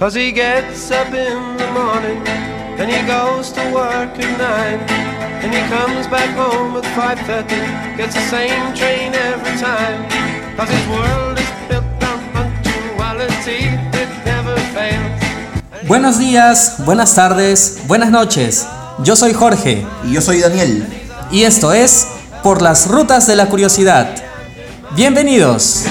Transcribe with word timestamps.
Cause 0.00 0.14
he 0.14 0.32
gets 0.32 0.90
up 0.90 1.08
in 1.12 1.56
the 1.58 1.70
morning 1.72 2.26
and 2.80 2.88
he 2.90 3.00
goes 3.06 3.52
to 3.52 3.60
work 3.70 4.08
at 4.16 4.32
nine. 4.40 4.80
And 5.44 5.52
he 5.52 5.60
comes 5.68 6.06
back 6.06 6.30
home 6.34 6.74
at 6.78 6.84
5.30, 6.96 7.98
gets 7.98 8.14
the 8.14 8.26
same 8.32 8.72
train 8.74 9.12
every 9.12 9.56
time. 9.60 10.08
Cause 10.56 10.70
his 10.70 10.86
world 10.88 11.38
is 11.38 11.50
built 11.68 11.84
on 12.02 12.18
punctuality, 12.32 13.68
it 13.92 14.08
never 14.24 14.56
fails. 14.72 15.20
Buenos 15.86 16.18
días, 16.18 16.76
buenas 16.86 17.14
tardes, 17.14 17.82
buenas 17.86 18.10
noches. 18.10 18.66
Yo 19.04 19.16
soy 19.16 19.34
Jorge 19.34 19.84
Y 20.04 20.12
yo 20.14 20.22
soy 20.22 20.40
Daniel. 20.40 20.86
y 21.30 21.42
esto 21.44 21.74
es 21.74 22.06
Por 22.42 22.62
las 22.62 22.86
Rutas 22.86 23.26
de 23.26 23.36
la 23.36 23.46
Curiosidad. 23.50 24.08
Bienvenidos. 24.96 25.84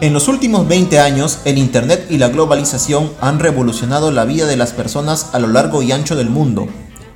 En 0.00 0.12
los 0.12 0.28
últimos 0.28 0.68
20 0.68 1.00
años, 1.00 1.40
el 1.46 1.56
Internet 1.56 2.06
y 2.10 2.18
la 2.18 2.28
globalización 2.28 3.12
han 3.20 3.38
revolucionado 3.38 4.10
la 4.10 4.24
vida 4.24 4.46
de 4.46 4.56
las 4.56 4.72
personas 4.72 5.30
a 5.32 5.38
lo 5.38 5.48
largo 5.48 5.82
y 5.82 5.90
ancho 5.90 6.16
del 6.16 6.28
mundo. 6.28 6.68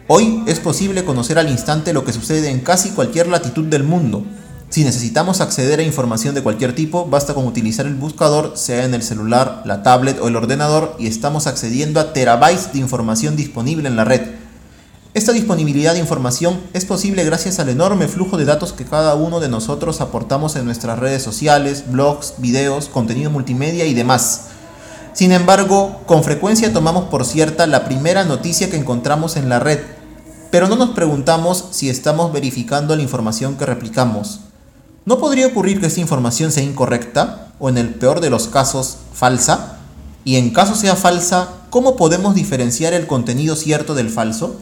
Hoy 0.08 0.42
es 0.46 0.60
posible 0.60 1.04
conocer 1.04 1.38
al 1.38 1.50
instante 1.50 1.92
lo 1.92 2.04
que 2.04 2.12
sucede 2.12 2.50
en 2.50 2.60
casi 2.60 2.90
cualquier 2.90 3.28
latitud 3.28 3.64
del 3.64 3.84
mundo. 3.84 4.24
Si 4.70 4.84
necesitamos 4.84 5.40
acceder 5.40 5.80
a 5.80 5.82
información 5.82 6.32
de 6.36 6.44
cualquier 6.44 6.76
tipo, 6.76 7.04
basta 7.04 7.34
con 7.34 7.44
utilizar 7.44 7.86
el 7.86 7.96
buscador, 7.96 8.52
sea 8.54 8.84
en 8.84 8.94
el 8.94 9.02
celular, 9.02 9.62
la 9.64 9.82
tablet 9.82 10.20
o 10.20 10.28
el 10.28 10.36
ordenador, 10.36 10.94
y 10.96 11.08
estamos 11.08 11.48
accediendo 11.48 11.98
a 11.98 12.12
terabytes 12.12 12.72
de 12.72 12.78
información 12.78 13.34
disponible 13.34 13.88
en 13.88 13.96
la 13.96 14.04
red. 14.04 14.20
Esta 15.12 15.32
disponibilidad 15.32 15.94
de 15.94 15.98
información 15.98 16.60
es 16.72 16.84
posible 16.84 17.24
gracias 17.24 17.58
al 17.58 17.68
enorme 17.68 18.06
flujo 18.06 18.36
de 18.36 18.44
datos 18.44 18.72
que 18.72 18.84
cada 18.84 19.16
uno 19.16 19.40
de 19.40 19.48
nosotros 19.48 20.00
aportamos 20.00 20.54
en 20.54 20.66
nuestras 20.66 21.00
redes 21.00 21.24
sociales, 21.24 21.90
blogs, 21.90 22.34
videos, 22.38 22.88
contenido 22.88 23.28
multimedia 23.28 23.86
y 23.86 23.94
demás. 23.94 24.50
Sin 25.14 25.32
embargo, 25.32 26.00
con 26.06 26.22
frecuencia 26.22 26.72
tomamos 26.72 27.06
por 27.06 27.24
cierta 27.24 27.66
la 27.66 27.84
primera 27.84 28.22
noticia 28.22 28.70
que 28.70 28.76
encontramos 28.76 29.34
en 29.34 29.48
la 29.48 29.58
red, 29.58 29.80
pero 30.52 30.68
no 30.68 30.76
nos 30.76 30.90
preguntamos 30.90 31.64
si 31.72 31.90
estamos 31.90 32.32
verificando 32.32 32.94
la 32.94 33.02
información 33.02 33.56
que 33.56 33.66
replicamos. 33.66 34.42
¿No 35.10 35.18
podría 35.18 35.48
ocurrir 35.48 35.80
que 35.80 35.88
esta 35.88 35.98
información 35.98 36.52
sea 36.52 36.62
incorrecta 36.62 37.48
o 37.58 37.68
en 37.68 37.78
el 37.78 37.94
peor 37.94 38.20
de 38.20 38.30
los 38.30 38.46
casos 38.46 38.98
falsa? 39.12 39.78
Y 40.24 40.36
en 40.36 40.50
caso 40.50 40.76
sea 40.76 40.94
falsa, 40.94 41.48
¿cómo 41.68 41.96
podemos 41.96 42.36
diferenciar 42.36 42.92
el 42.92 43.08
contenido 43.08 43.56
cierto 43.56 43.96
del 43.96 44.08
falso? 44.08 44.60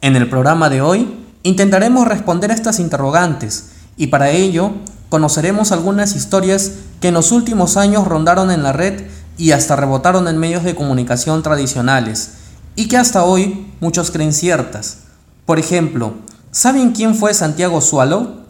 En 0.00 0.16
el 0.16 0.28
programa 0.28 0.68
de 0.68 0.82
hoy 0.82 1.16
intentaremos 1.44 2.08
responder 2.08 2.50
a 2.50 2.54
estas 2.54 2.80
interrogantes 2.80 3.66
y 3.96 4.08
para 4.08 4.30
ello 4.30 4.72
conoceremos 5.08 5.70
algunas 5.70 6.16
historias 6.16 6.72
que 7.00 7.06
en 7.06 7.14
los 7.14 7.30
últimos 7.30 7.76
años 7.76 8.08
rondaron 8.08 8.50
en 8.50 8.64
la 8.64 8.72
red 8.72 9.04
y 9.38 9.52
hasta 9.52 9.76
rebotaron 9.76 10.26
en 10.26 10.38
medios 10.38 10.64
de 10.64 10.74
comunicación 10.74 11.44
tradicionales 11.44 12.32
y 12.74 12.88
que 12.88 12.96
hasta 12.96 13.22
hoy 13.22 13.72
muchos 13.78 14.10
creen 14.10 14.32
ciertas. 14.32 15.02
Por 15.46 15.60
ejemplo, 15.60 16.14
¿saben 16.50 16.90
quién 16.90 17.14
fue 17.14 17.32
Santiago 17.32 17.80
Swallow? 17.80 18.41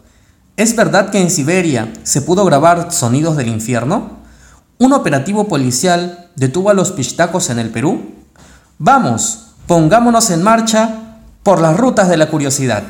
¿Es 0.55 0.75
verdad 0.75 1.09
que 1.09 1.19
en 1.19 1.31
Siberia 1.31 1.91
se 2.03 2.21
pudo 2.21 2.45
grabar 2.45 2.91
sonidos 2.91 3.35
del 3.37 3.47
infierno? 3.47 4.19
¿Un 4.77 4.93
operativo 4.93 5.47
policial 5.47 6.29
detuvo 6.35 6.69
a 6.69 6.75
los 6.75 6.91
pichtacos 6.91 7.49
en 7.49 7.57
el 7.57 7.71
Perú? 7.71 8.11
Vamos, 8.77 9.47
pongámonos 9.65 10.29
en 10.29 10.43
marcha 10.43 11.17
por 11.41 11.59
las 11.59 11.75
rutas 11.75 12.07
de 12.07 12.17
la 12.17 12.29
curiosidad. 12.29 12.83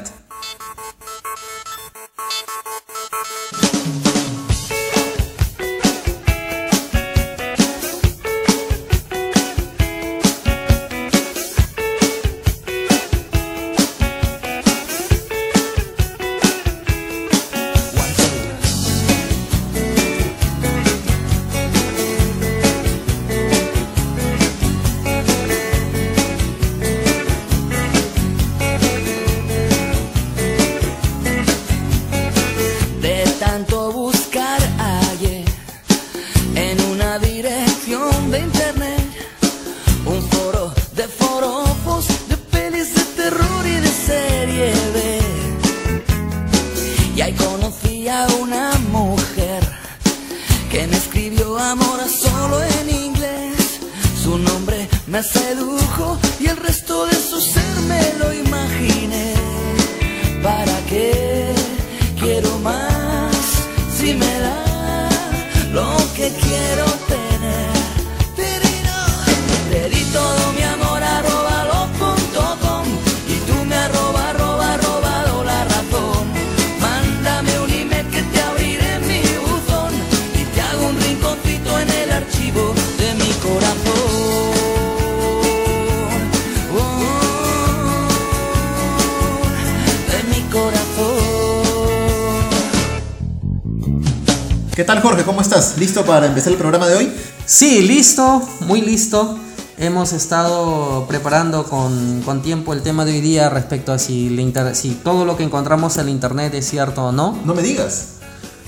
¿Qué 94.84 94.88
tal 94.88 95.02
Jorge? 95.02 95.24
¿Cómo 95.24 95.40
estás? 95.40 95.76
¿Listo 95.78 96.04
para 96.04 96.26
empezar 96.26 96.52
el 96.52 96.58
programa 96.60 96.90
de 96.90 96.96
hoy? 96.98 97.14
Sí, 97.46 97.84
listo, 97.84 98.46
muy 98.68 98.82
listo. 98.82 99.40
Hemos 99.78 100.12
estado 100.12 101.06
preparando 101.08 101.64
con, 101.64 102.22
con 102.26 102.42
tiempo 102.42 102.74
el 102.74 102.82
tema 102.82 103.06
de 103.06 103.14
hoy 103.14 103.22
día 103.22 103.50
respecto 103.50 103.94
a 103.94 103.98
si, 103.98 104.28
inter- 104.38 104.76
si 104.76 104.90
todo 104.90 105.24
lo 105.24 105.38
que 105.38 105.44
encontramos 105.44 105.96
en 106.00 106.08
la 106.08 106.12
internet 106.12 106.54
es 106.54 106.70
cierto 106.70 107.06
o 107.06 107.12
no. 107.14 107.40
No 107.46 107.56
me 107.56 107.62
digas. 107.62 108.08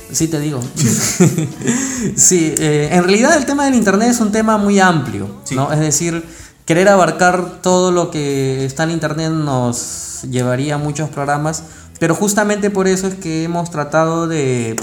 Sí, 0.10 0.30
te 0.30 0.40
digo. 0.40 0.62
sí, 2.16 2.56
eh, 2.60 2.88
en 2.94 3.04
realidad 3.04 3.36
el 3.36 3.46
tema 3.46 3.66
del 3.66 3.76
Internet 3.76 4.08
es 4.12 4.22
un 4.22 4.32
tema 4.32 4.58
muy 4.58 4.80
amplio, 4.80 5.28
Sí. 5.44 5.54
¿no? 5.56 5.74
Es 5.74 5.82
decir, 5.82 6.24
querer 6.64 6.88
abarcar 6.88 7.62
todo 7.62 7.92
lo 7.92 8.10
que 8.10 8.64
está 8.64 8.84
en 8.84 8.92
Internet 8.92 9.32
nos 9.34 10.22
llevaría 10.32 10.76
a 10.76 10.78
muchos 10.78 11.10
programas, 11.10 11.64
pero 12.00 12.16
justamente 12.16 12.70
por 12.70 12.88
eso 12.88 13.06
es 13.06 13.16
que 13.16 13.44
hemos 13.44 13.70
tratado 13.70 14.28
de, 14.30 14.78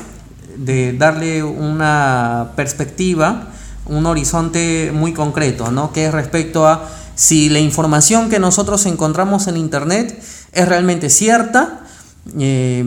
de 0.56 0.92
darle 0.92 1.42
una 1.42 2.52
perspectiva, 2.56 3.48
un 3.86 4.06
horizonte 4.06 4.90
muy 4.94 5.12
concreto, 5.12 5.70
¿no? 5.70 5.92
Que 5.92 6.06
es 6.06 6.12
respecto 6.12 6.66
a 6.66 6.88
si 7.14 7.48
la 7.48 7.58
información 7.58 8.30
que 8.30 8.38
nosotros 8.38 8.86
encontramos 8.86 9.46
en 9.46 9.56
Internet 9.56 10.22
es 10.52 10.68
realmente 10.68 11.10
cierta, 11.10 11.80
eh, 12.38 12.82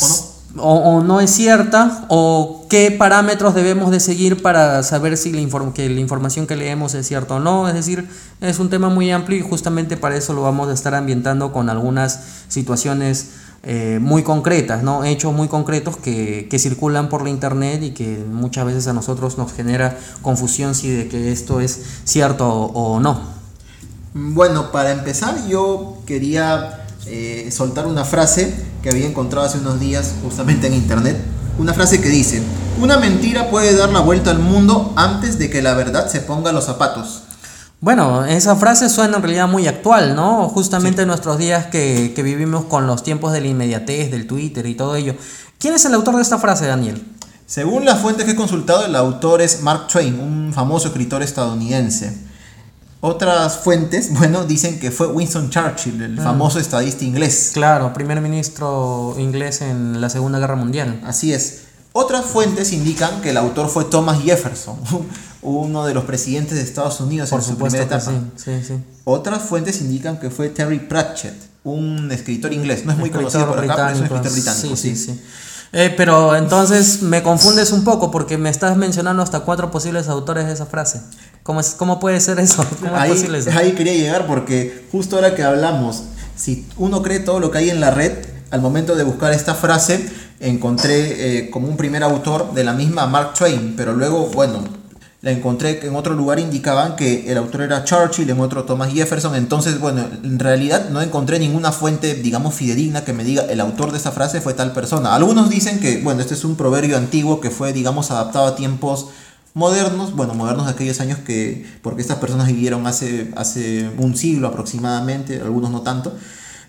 ¿O 0.00 0.08
no? 0.08 0.38
o, 0.62 0.96
o 0.96 1.02
no 1.04 1.20
es 1.20 1.30
cierta 1.30 2.06
o 2.08 2.66
qué 2.68 2.90
parámetros 2.90 3.54
debemos 3.54 3.90
de 3.90 4.00
seguir 4.00 4.42
para 4.42 4.82
saber 4.82 5.16
si 5.16 5.30
la, 5.32 5.40
inform- 5.40 5.72
que 5.72 5.88
la 5.88 6.00
información 6.00 6.46
que 6.46 6.56
leemos 6.56 6.94
es 6.94 7.06
cierta 7.06 7.34
o 7.34 7.40
no. 7.40 7.68
Es 7.68 7.74
decir, 7.74 8.08
es 8.40 8.58
un 8.58 8.70
tema 8.70 8.88
muy 8.88 9.10
amplio 9.10 9.38
y 9.38 9.42
justamente 9.42 9.96
para 9.96 10.16
eso 10.16 10.32
lo 10.32 10.42
vamos 10.42 10.68
a 10.68 10.72
estar 10.72 10.94
ambientando 10.94 11.52
con 11.52 11.68
algunas 11.70 12.20
situaciones 12.48 13.28
eh, 13.64 13.98
muy 14.00 14.22
concretas, 14.22 14.84
¿no? 14.84 15.04
hechos 15.04 15.34
muy 15.34 15.48
concretos 15.48 15.96
que, 15.96 16.46
que 16.48 16.58
circulan 16.60 17.08
por 17.08 17.24
la 17.24 17.30
internet 17.30 17.82
y 17.82 17.90
que 17.90 18.24
muchas 18.30 18.64
veces 18.64 18.86
a 18.86 18.92
nosotros 18.92 19.36
nos 19.36 19.52
genera 19.52 19.98
confusión 20.22 20.76
si 20.76 20.90
de 20.90 21.08
que 21.08 21.32
esto 21.32 21.60
es 21.60 21.80
cierto 22.04 22.48
o, 22.48 23.00
no. 23.00 23.20
Bueno, 24.14 24.70
para 24.70 24.92
empezar 24.92 25.48
yo 25.48 25.98
quería 26.06 26.86
eh, 27.06 27.48
soltar 27.50 27.86
una 27.86 28.04
frase 28.04 28.54
que 28.82 28.90
había 28.90 29.06
encontrado 29.06 29.46
hace 29.46 29.58
unos 29.58 29.80
días 29.80 30.14
justamente 30.22 30.68
en 30.68 30.74
internet. 30.74 31.16
Una 31.58 31.74
frase 31.74 32.00
que 32.00 32.08
dice, 32.08 32.40
una 32.80 32.96
mentira 32.98 33.50
puede 33.50 33.76
dar 33.76 33.90
la 33.90 34.00
vuelta 34.00 34.30
al 34.30 34.38
mundo 34.38 34.92
antes 34.94 35.36
de 35.38 35.50
que 35.50 35.62
la 35.62 35.74
verdad 35.74 36.08
se 36.08 36.20
ponga 36.20 36.52
los 36.52 36.66
zapatos. 36.66 37.22
Bueno, 37.80 38.24
esa 38.24 38.56
frase 38.56 38.88
suena 38.88 39.16
en 39.16 39.22
realidad 39.22 39.48
muy 39.48 39.68
actual, 39.68 40.16
¿no? 40.16 40.48
Justamente 40.48 41.02
en 41.02 41.08
nuestros 41.08 41.38
días 41.38 41.66
que, 41.66 42.12
que 42.14 42.22
vivimos 42.22 42.64
con 42.64 42.86
los 42.86 43.04
tiempos 43.04 43.32
de 43.32 43.40
la 43.40 43.46
inmediatez, 43.46 44.10
del 44.10 44.26
Twitter 44.26 44.66
y 44.66 44.74
todo 44.74 44.96
ello. 44.96 45.14
¿Quién 45.58 45.74
es 45.74 45.84
el 45.84 45.94
autor 45.94 46.16
de 46.16 46.22
esta 46.22 46.38
frase, 46.38 46.66
Daniel? 46.66 47.04
Según 47.46 47.84
las 47.84 48.00
fuentes 48.00 48.26
que 48.26 48.32
he 48.32 48.36
consultado, 48.36 48.84
el 48.84 48.94
autor 48.94 49.40
es 49.40 49.62
Mark 49.62 49.86
Twain, 49.86 50.20
un 50.20 50.52
famoso 50.52 50.88
escritor 50.88 51.22
estadounidense. 51.22 52.14
Otras 53.00 53.58
fuentes, 53.58 54.12
bueno, 54.18 54.44
dicen 54.44 54.78
que 54.78 54.90
fue 54.90 55.06
Winston 55.06 55.48
Churchill, 55.48 56.02
el 56.02 56.20
famoso 56.20 56.58
estadista 56.58 57.04
inglés. 57.04 57.52
Claro, 57.54 57.92
primer 57.94 58.20
ministro 58.20 59.14
inglés 59.18 59.62
en 59.62 60.00
la 60.00 60.10
Segunda 60.10 60.38
Guerra 60.38 60.56
Mundial. 60.56 61.00
Así 61.06 61.32
es. 61.32 61.62
Otras 61.92 62.26
fuentes 62.26 62.72
indican 62.72 63.22
que 63.22 63.30
el 63.30 63.36
autor 63.36 63.68
fue 63.68 63.84
Thomas 63.84 64.20
Jefferson, 64.22 64.76
uno 65.48 65.86
de 65.86 65.94
los 65.94 66.04
presidentes 66.04 66.56
de 66.56 66.62
Estados 66.62 67.00
Unidos 67.00 67.30
Por 67.30 67.40
en 67.40 67.46
su 67.46 67.56
primera 67.56 67.84
etapa. 67.84 68.00
sí, 68.10 68.20
sí, 68.44 68.62
sí. 68.66 68.74
Otras 69.04 69.42
fuentes 69.42 69.80
indican 69.80 70.18
que 70.18 70.30
fue 70.30 70.48
Terry 70.50 70.78
Pratchett, 70.80 71.34
un 71.64 72.10
escritor 72.12 72.52
inglés. 72.52 72.84
No 72.84 72.92
es 72.92 72.98
muy 72.98 73.08
Escritor 73.08 73.32
conocido 73.32 73.54
por 73.54 73.64
acá, 73.64 73.74
pero 73.76 73.88
es 73.90 73.98
un 73.98 74.04
escritor 74.04 74.32
británico. 74.32 74.76
Sí, 74.76 74.94
sí, 74.94 74.96
sí. 74.96 75.20
Eh, 75.72 75.92
pero 75.96 76.34
entonces 76.34 77.02
me 77.02 77.22
confundes 77.22 77.72
un 77.72 77.84
poco 77.84 78.10
porque 78.10 78.38
me 78.38 78.48
estás 78.48 78.76
mencionando 78.78 79.22
hasta 79.22 79.40
cuatro 79.40 79.70
posibles 79.70 80.08
autores 80.08 80.46
de 80.46 80.52
esa 80.54 80.64
frase. 80.66 81.00
¿Cómo, 81.42 81.60
es, 81.60 81.70
cómo 81.70 82.00
puede 82.00 82.20
ser 82.20 82.38
eso? 82.40 82.64
¿Cómo 82.80 82.94
es 82.96 83.00
Ahí, 83.02 83.10
posible 83.10 83.38
eso? 83.38 83.50
ahí 83.54 83.72
quería 83.72 83.92
llegar 83.94 84.26
porque 84.26 84.86
justo 84.90 85.16
ahora 85.16 85.34
que 85.34 85.42
hablamos, 85.42 86.04
si 86.36 86.66
uno 86.78 87.02
cree 87.02 87.20
todo 87.20 87.38
lo 87.40 87.50
que 87.50 87.58
hay 87.58 87.70
en 87.70 87.80
la 87.80 87.90
red, 87.90 88.12
al 88.50 88.62
momento 88.62 88.94
de 88.96 89.04
buscar 89.04 89.32
esta 89.34 89.54
frase, 89.54 90.08
encontré 90.40 91.38
eh, 91.38 91.50
como 91.50 91.68
un 91.68 91.76
primer 91.76 92.02
autor 92.02 92.54
de 92.54 92.64
la 92.64 92.72
misma 92.72 93.06
Mark 93.06 93.34
Twain, 93.34 93.74
pero 93.76 93.92
luego, 93.92 94.26
bueno, 94.28 94.64
la 95.20 95.32
encontré 95.32 95.80
que 95.80 95.88
en 95.88 95.96
otro 95.96 96.14
lugar 96.14 96.38
indicaban 96.38 96.94
que 96.94 97.30
el 97.30 97.38
autor 97.38 97.62
era 97.62 97.84
Churchill, 97.84 98.30
en 98.30 98.38
otro 98.38 98.64
Thomas 98.64 98.92
Jefferson, 98.92 99.34
entonces, 99.34 99.80
bueno, 99.80 100.04
en 100.22 100.38
realidad 100.38 100.90
no 100.90 101.02
encontré 101.02 101.40
ninguna 101.40 101.72
fuente, 101.72 102.14
digamos, 102.14 102.54
fidedigna 102.54 103.04
que 103.04 103.12
me 103.12 103.24
diga 103.24 103.42
el 103.42 103.60
autor 103.60 103.90
de 103.90 103.98
esa 103.98 104.12
frase 104.12 104.40
fue 104.40 104.54
tal 104.54 104.72
persona. 104.72 105.14
Algunos 105.14 105.50
dicen 105.50 105.80
que, 105.80 106.00
bueno, 106.02 106.20
este 106.20 106.34
es 106.34 106.44
un 106.44 106.54
proverbio 106.54 106.96
antiguo 106.96 107.40
que 107.40 107.50
fue, 107.50 107.72
digamos, 107.72 108.12
adaptado 108.12 108.46
a 108.46 108.54
tiempos 108.54 109.08
modernos, 109.54 110.14
bueno, 110.14 110.34
modernos 110.34 110.66
de 110.66 110.72
aquellos 110.72 111.00
años 111.00 111.18
que, 111.18 111.66
porque 111.82 112.00
estas 112.00 112.18
personas 112.18 112.46
vivieron 112.46 112.86
hace, 112.86 113.32
hace 113.36 113.90
un 113.98 114.16
siglo 114.16 114.46
aproximadamente, 114.46 115.40
algunos 115.40 115.72
no 115.72 115.82
tanto, 115.82 116.14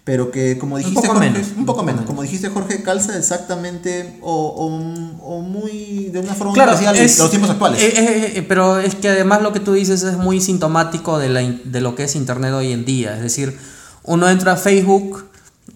pero 0.03 0.31
que 0.31 0.57
como 0.57 0.77
dijiste 0.77 1.01
poco 1.01 1.13
Jorge, 1.13 1.29
menos, 1.31 1.47
un 1.55 1.65
poco 1.65 1.83
menos, 1.83 2.05
como 2.05 2.21
dijiste 2.23 2.49
Jorge, 2.49 2.81
calza 2.81 3.17
exactamente 3.17 4.17
o, 4.21 4.33
o- 4.33 5.35
o 5.37 5.41
muy, 5.41 6.09
de 6.11 6.19
una 6.19 6.33
forma 6.33 6.53
Claro, 6.53 6.75
muy 6.77 6.97
es- 6.97 7.19
los 7.19 7.29
tiempos 7.29 7.49
actuales. 7.51 7.81
eh, 7.81 7.93
eh, 7.95 8.33
eh, 8.37 8.41
pero 8.47 8.79
es 8.79 8.95
que 8.95 9.09
además 9.09 9.41
lo 9.41 9.53
que 9.53 9.59
tú 9.59 9.73
dices 9.73 10.01
es 10.03 10.17
muy 10.17 10.41
sintomático 10.41 11.19
de, 11.19 11.29
la 11.29 11.41
de 11.41 11.81
lo 11.81 11.95
que 11.95 12.03
es 12.05 12.15
Internet 12.15 12.53
hoy 12.53 12.71
en 12.71 12.85
día. 12.85 13.15
Es 13.15 13.21
decir, 13.21 13.57
uno 14.03 14.29
entra 14.29 14.53
a 14.53 14.55
Facebook 14.57 15.25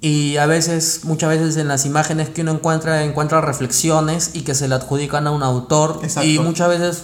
y 0.02 0.38
a 0.38 0.48
veces, 0.48 1.02
muchas 1.04 1.30
veces 1.30 1.56
en 1.58 1.68
las 1.68 1.86
imágenes 1.86 2.30
que 2.30 2.42
uno 2.42 2.52
encuentra, 2.54 3.04
encuentra 3.04 3.40
reflexiones 3.42 4.32
y 4.34 4.42
que 4.42 4.56
se 4.56 4.68
le 4.68 4.76
adjudican 4.76 5.28
a 5.28 5.32
un 5.32 5.44
autor. 5.44 6.00
Exacto. 6.04 6.28
Y 6.28 6.40
muchas 6.40 6.70
veces 6.70 7.04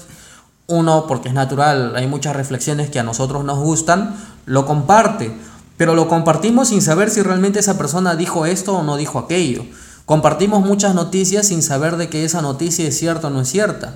uno, 0.68 1.06
porque 1.08 1.28
es 1.30 1.34
natural, 1.36 1.96
hay 1.96 2.08
muchas 2.08 2.36
reflexiones 2.36 2.90
que 2.90 3.00
a 3.00 3.04
nosotros 3.04 3.44
nos 3.46 3.60
gustan, 3.60 4.16
lo 4.46 4.66
comparte. 4.66 5.32
Pero 5.80 5.96
lo 5.96 6.10
compartimos 6.10 6.68
sin 6.68 6.82
saber 6.82 7.10
si 7.10 7.22
realmente 7.22 7.60
esa 7.60 7.78
persona 7.78 8.18
dijo 8.18 8.46
esto 8.46 8.76
o 8.76 8.84
no 8.84 8.98
dijo 8.98 9.18
aquello. 9.18 9.64
Compartimos 10.04 10.60
muchas 10.66 10.94
noticias 10.94 11.48
sin 11.48 11.62
saber 11.62 11.96
de 11.96 12.10
que 12.10 12.26
esa 12.26 12.42
noticia 12.42 12.86
es 12.86 13.00
cierta 13.00 13.28
o 13.28 13.30
no 13.30 13.40
es 13.40 13.48
cierta. 13.48 13.94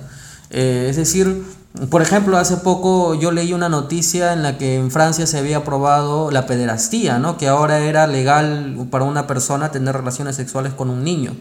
Eh, 0.48 0.86
es 0.88 0.96
decir, 0.96 1.44
por 1.90 2.00
ejemplo, 2.00 2.38
hace 2.38 2.56
poco 2.56 3.14
yo 3.14 3.32
leí 3.32 3.52
una 3.52 3.68
noticia 3.68 4.32
en 4.32 4.42
la 4.42 4.56
que 4.56 4.76
en 4.76 4.90
Francia 4.90 5.26
se 5.26 5.36
había 5.36 5.58
aprobado 5.58 6.30
la 6.30 6.46
pederastía, 6.46 7.18
¿no? 7.18 7.36
que 7.36 7.48
ahora 7.48 7.80
era 7.80 8.06
legal 8.06 8.86
para 8.90 9.04
una 9.04 9.26
persona 9.26 9.70
tener 9.70 9.94
relaciones 9.94 10.36
sexuales 10.36 10.72
con 10.72 10.88
un 10.88 11.04
niño. 11.04 11.36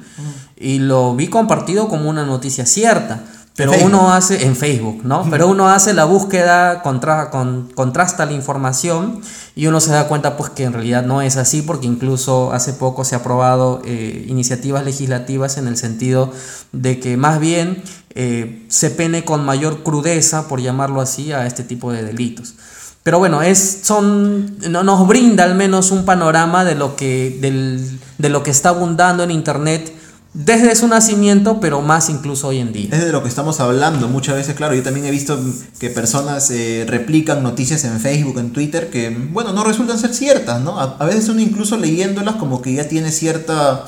Y 0.57 0.79
lo 0.79 1.15
vi 1.15 1.27
compartido 1.27 1.87
como 1.87 2.09
una 2.09 2.25
noticia 2.25 2.65
cierta. 2.65 3.21
Pero 3.55 3.71
Facebook. 3.73 3.89
uno 3.93 4.11
hace 4.13 4.45
en 4.45 4.55
Facebook, 4.55 5.01
¿no? 5.03 5.27
Pero 5.29 5.47
uno 5.47 5.69
hace 5.69 5.93
la 5.93 6.05
búsqueda, 6.05 6.81
contra, 6.81 7.29
con- 7.29 7.69
contrasta 7.75 8.25
la 8.25 8.31
información 8.31 9.21
y 9.55 9.67
uno 9.67 9.79
se 9.79 9.91
da 9.91 10.07
cuenta 10.07 10.37
pues 10.37 10.49
que 10.49 10.63
en 10.63 10.73
realidad 10.73 11.03
no 11.05 11.21
es 11.21 11.37
así 11.37 11.61
porque 11.61 11.85
incluso 11.85 12.51
hace 12.51 12.73
poco 12.73 13.03
se 13.05 13.13
ha 13.13 13.19
aprobado 13.19 13.81
eh, 13.85 14.25
iniciativas 14.27 14.83
legislativas 14.83 15.57
en 15.57 15.67
el 15.67 15.77
sentido 15.77 16.31
de 16.71 16.99
que 16.99 17.15
más 17.15 17.39
bien 17.39 17.83
eh, 18.15 18.65
se 18.69 18.89
pene 18.89 19.23
con 19.23 19.45
mayor 19.45 19.83
crudeza, 19.83 20.47
por 20.47 20.59
llamarlo 20.59 20.99
así, 20.99 21.31
a 21.31 21.45
este 21.45 21.63
tipo 21.63 21.91
de 21.91 22.01
delitos. 22.03 22.55
Pero 23.03 23.19
bueno, 23.19 23.41
es, 23.43 23.81
son, 23.83 24.57
no, 24.69 24.81
nos 24.83 25.07
brinda 25.07 25.43
al 25.43 25.53
menos 25.55 25.91
un 25.91 26.05
panorama 26.05 26.63
de 26.65 26.73
lo, 26.73 26.95
que, 26.95 27.37
del- 27.39 27.99
de 28.17 28.29
lo 28.29 28.41
que 28.41 28.49
está 28.51 28.69
abundando 28.69 29.23
en 29.23 29.29
Internet 29.29 29.93
desde 30.33 30.75
su 30.75 30.87
nacimiento, 30.87 31.59
pero 31.59 31.81
más 31.81 32.09
incluso 32.09 32.47
hoy 32.47 32.59
en 32.59 32.73
día. 32.73 32.89
Es 32.91 33.05
de 33.05 33.11
lo 33.11 33.21
que 33.21 33.29
estamos 33.29 33.59
hablando. 33.59 34.07
Muchas 34.07 34.35
veces, 34.35 34.55
claro, 34.55 34.73
yo 34.73 34.81
también 34.81 35.05
he 35.05 35.11
visto 35.11 35.39
que 35.79 35.89
personas 35.89 36.49
eh, 36.49 36.85
replican 36.87 37.43
noticias 37.43 37.83
en 37.83 37.99
Facebook, 37.99 38.39
en 38.39 38.51
Twitter, 38.51 38.89
que, 38.89 39.09
bueno, 39.09 39.53
no 39.53 39.63
resultan 39.63 39.99
ser 39.99 40.13
ciertas, 40.13 40.61
¿no? 40.61 40.79
A, 40.79 40.97
a 40.99 41.05
veces 41.05 41.29
uno 41.29 41.41
incluso 41.41 41.77
leyéndolas 41.77 42.35
como 42.35 42.61
que 42.61 42.73
ya 42.73 42.87
tiene 42.87 43.11
cierta 43.11 43.85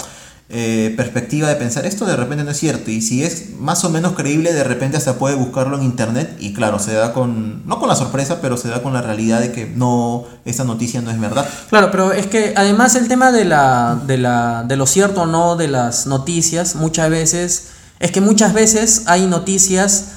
eh, 0.47 0.93
perspectiva 0.95 1.49
de 1.49 1.55
pensar, 1.55 1.87
esto 1.87 2.05
de 2.05 2.15
repente 2.15 2.43
no 2.43 2.51
es 2.51 2.57
cierto. 2.57 2.91
Y 2.91 3.01
si 3.01 3.23
es 3.23 3.57
más 3.59 3.83
o 3.83 3.89
menos 3.89 4.13
creíble, 4.13 4.53
de 4.53 4.63
repente 4.63 4.95
hasta 4.95 5.15
puede 5.15 5.35
buscarlo 5.35 5.75
en 5.75 5.83
Internet 5.83 6.37
y, 6.39 6.53
claro, 6.53 6.77
se 6.77 6.93
da 6.93 7.13
con, 7.13 7.65
no 7.65 7.79
con 7.79 7.89
la 7.89 7.95
sorpresa, 7.95 8.39
pero 8.41 8.55
se 8.55 8.67
da 8.67 8.83
con 8.83 8.93
la 8.93 9.01
realidad 9.01 9.39
de 9.39 9.51
que 9.51 9.65
no, 9.65 10.25
esta 10.45 10.63
noticia 10.63 11.01
no 11.01 11.09
es 11.09 11.19
verdad. 11.19 11.49
Claro, 11.69 11.89
pero 11.89 12.11
es 12.11 12.27
que 12.27 12.53
además 12.55 12.95
el 12.95 13.07
tema 13.07 13.31
de, 13.31 13.45
la, 13.45 13.99
de, 14.05 14.19
la, 14.19 14.63
de 14.67 14.75
lo 14.75 14.85
cierto 14.85 15.23
o 15.23 15.25
no 15.25 15.55
de 15.55 15.67
las 15.67 16.05
noticias, 16.05 16.75
muchas 16.75 17.09
veces, 17.09 17.67
es 17.99 18.11
que 18.11 18.21
muchas 18.21 18.53
veces 18.53 19.03
hay 19.07 19.25
noticias 19.25 20.09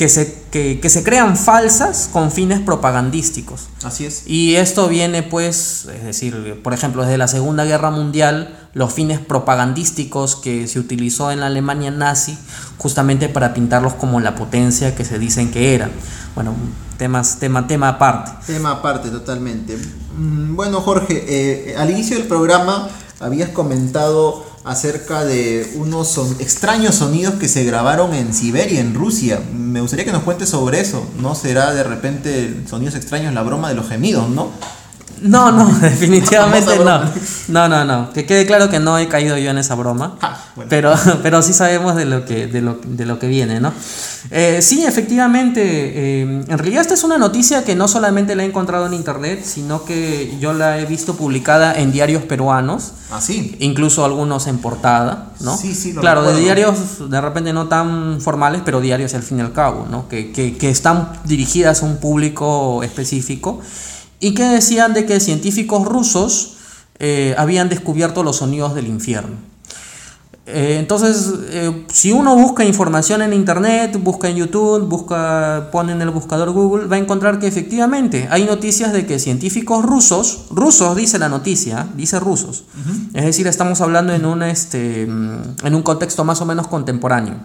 que 0.00 0.08
se, 0.08 0.44
que, 0.50 0.80
que 0.80 0.88
se 0.88 1.04
crean 1.04 1.36
falsas 1.36 2.08
con 2.10 2.32
fines 2.32 2.58
propagandísticos. 2.60 3.68
Así 3.84 4.06
es. 4.06 4.22
Y 4.26 4.54
esto 4.54 4.88
viene 4.88 5.22
pues, 5.22 5.88
es 5.94 6.02
decir, 6.02 6.58
por 6.64 6.72
ejemplo, 6.72 7.02
desde 7.02 7.18
la 7.18 7.28
Segunda 7.28 7.66
Guerra 7.66 7.90
Mundial, 7.90 8.58
los 8.72 8.94
fines 8.94 9.18
propagandísticos 9.18 10.36
que 10.36 10.66
se 10.68 10.78
utilizó 10.78 11.30
en 11.32 11.40
la 11.40 11.48
Alemania 11.48 11.90
nazi 11.90 12.38
justamente 12.78 13.28
para 13.28 13.52
pintarlos 13.52 13.92
como 13.92 14.20
la 14.20 14.36
potencia 14.36 14.94
que 14.94 15.04
se 15.04 15.18
dicen 15.18 15.50
que 15.50 15.74
eran. 15.74 15.90
Bueno, 16.34 16.54
temas, 16.96 17.38
tema, 17.38 17.66
tema 17.66 17.90
aparte. 17.90 18.30
Tema 18.46 18.70
aparte, 18.70 19.10
totalmente. 19.10 19.76
Mm, 20.16 20.56
Bueno, 20.56 20.80
Jorge, 20.80 21.26
eh, 21.28 21.76
al 21.76 21.90
inicio 21.90 22.16
del 22.16 22.26
programa 22.26 22.88
habías 23.20 23.50
comentado 23.50 24.46
acerca 24.64 25.24
de 25.24 25.72
unos 25.76 26.08
son- 26.08 26.36
extraños 26.38 26.94
sonidos 26.96 27.34
que 27.34 27.48
se 27.48 27.64
grabaron 27.64 28.14
en 28.14 28.34
Siberia, 28.34 28.80
en 28.80 28.94
Rusia. 28.94 29.40
Me 29.54 29.80
gustaría 29.80 30.04
que 30.04 30.12
nos 30.12 30.22
cuentes 30.22 30.50
sobre 30.50 30.80
eso. 30.80 31.06
¿No 31.20 31.34
será 31.34 31.72
de 31.72 31.82
repente 31.82 32.54
sonidos 32.68 32.94
extraños 32.94 33.32
la 33.34 33.42
broma 33.42 33.68
de 33.70 33.74
los 33.74 33.88
gemidos, 33.88 34.28
no? 34.28 34.50
No, 35.22 35.52
no, 35.52 35.66
definitivamente 35.80 36.78
no. 36.78 37.00
No, 37.48 37.68
no, 37.68 37.84
no. 37.84 38.12
Que 38.12 38.26
quede 38.26 38.46
claro 38.46 38.70
que 38.70 38.80
no 38.80 38.98
he 38.98 39.08
caído 39.08 39.36
yo 39.38 39.50
en 39.50 39.58
esa 39.58 39.74
broma. 39.74 40.16
Ah, 40.20 40.38
bueno. 40.56 40.68
Pero, 40.68 40.94
pero 41.22 41.42
sí 41.42 41.52
sabemos 41.52 41.96
de 41.96 42.04
lo 42.06 42.24
que, 42.24 42.46
de 42.46 42.60
lo, 42.60 42.78
de 42.84 43.06
lo 43.06 43.18
que 43.18 43.26
viene, 43.26 43.60
¿no? 43.60 43.72
Eh, 44.30 44.60
sí, 44.62 44.84
efectivamente. 44.84 45.60
eh, 45.62 46.22
en 46.22 46.58
realidad 46.58 46.82
esta 46.82 46.94
es 46.94 47.04
una 47.04 47.18
noticia 47.18 47.64
que 47.64 47.74
no 47.74 47.88
solamente 47.88 48.34
la 48.34 48.44
he 48.44 48.46
encontrado 48.46 48.86
en 48.86 48.94
internet, 48.94 49.42
sino 49.44 49.84
que 49.84 50.36
yo 50.40 50.52
la 50.52 50.78
he 50.78 50.86
visto 50.86 51.14
publicada 51.14 51.74
en 51.74 51.92
diarios 51.92 52.22
peruanos. 52.22 52.92
Así. 53.10 53.56
Incluso 53.58 54.04
algunos 54.04 54.46
en 54.46 54.58
portada, 54.58 55.32
¿no? 55.40 55.56
Sí, 55.56 55.74
sí, 55.74 55.92
lo 55.92 56.00
Claro, 56.00 56.22
de 56.22 56.38
diarios 56.40 57.10
de 57.10 57.20
repente 57.20 57.52
no 57.52 57.66
tan 57.68 58.20
formales, 58.20 58.62
pero 58.64 58.80
diarios 58.80 59.14
al 59.14 59.22
fin 59.22 59.38
y 59.38 59.40
al 59.40 59.52
cabo, 59.52 59.86
¿no? 59.90 60.08
Que, 60.08 60.30
que, 60.32 60.56
que 60.56 60.70
están 60.70 61.12
dirigidas 61.24 61.82
a 61.82 61.86
un 61.86 61.96
público 61.96 62.82
específico 62.84 63.60
y 64.20 64.34
que 64.34 64.44
decían 64.44 64.92
de 64.94 65.06
que 65.06 65.18
científicos 65.18 65.86
rusos 65.86 66.56
eh, 66.98 67.34
habían 67.38 67.68
descubierto 67.68 68.22
los 68.22 68.36
sonidos 68.36 68.74
del 68.74 68.86
infierno. 68.86 69.50
Eh, 70.52 70.76
entonces, 70.78 71.32
eh, 71.50 71.86
si 71.92 72.12
uno 72.12 72.34
busca 72.34 72.64
información 72.64 73.22
en 73.22 73.32
internet, 73.32 73.98
busca 74.02 74.28
en 74.28 74.36
YouTube, 74.36 74.86
busca, 74.86 75.68
pone 75.70 75.92
en 75.92 76.02
el 76.02 76.10
buscador 76.10 76.50
Google, 76.50 76.86
va 76.86 76.96
a 76.96 76.98
encontrar 76.98 77.38
que 77.38 77.46
efectivamente 77.46 78.26
hay 78.30 78.44
noticias 78.44 78.92
de 78.92 79.06
que 79.06 79.18
científicos 79.18 79.84
rusos, 79.84 80.46
rusos 80.50 80.96
dice 80.96 81.18
la 81.18 81.28
noticia, 81.28 81.86
dice 81.94 82.18
rusos, 82.18 82.64
es 83.14 83.24
decir, 83.24 83.46
estamos 83.46 83.80
hablando 83.80 84.12
en 84.12 84.24
un, 84.24 84.42
este, 84.42 85.06
mm, 85.06 85.66
en 85.66 85.74
un 85.74 85.82
contexto 85.82 86.24
más 86.24 86.40
o 86.40 86.46
menos 86.46 86.66
contemporáneo. 86.66 87.36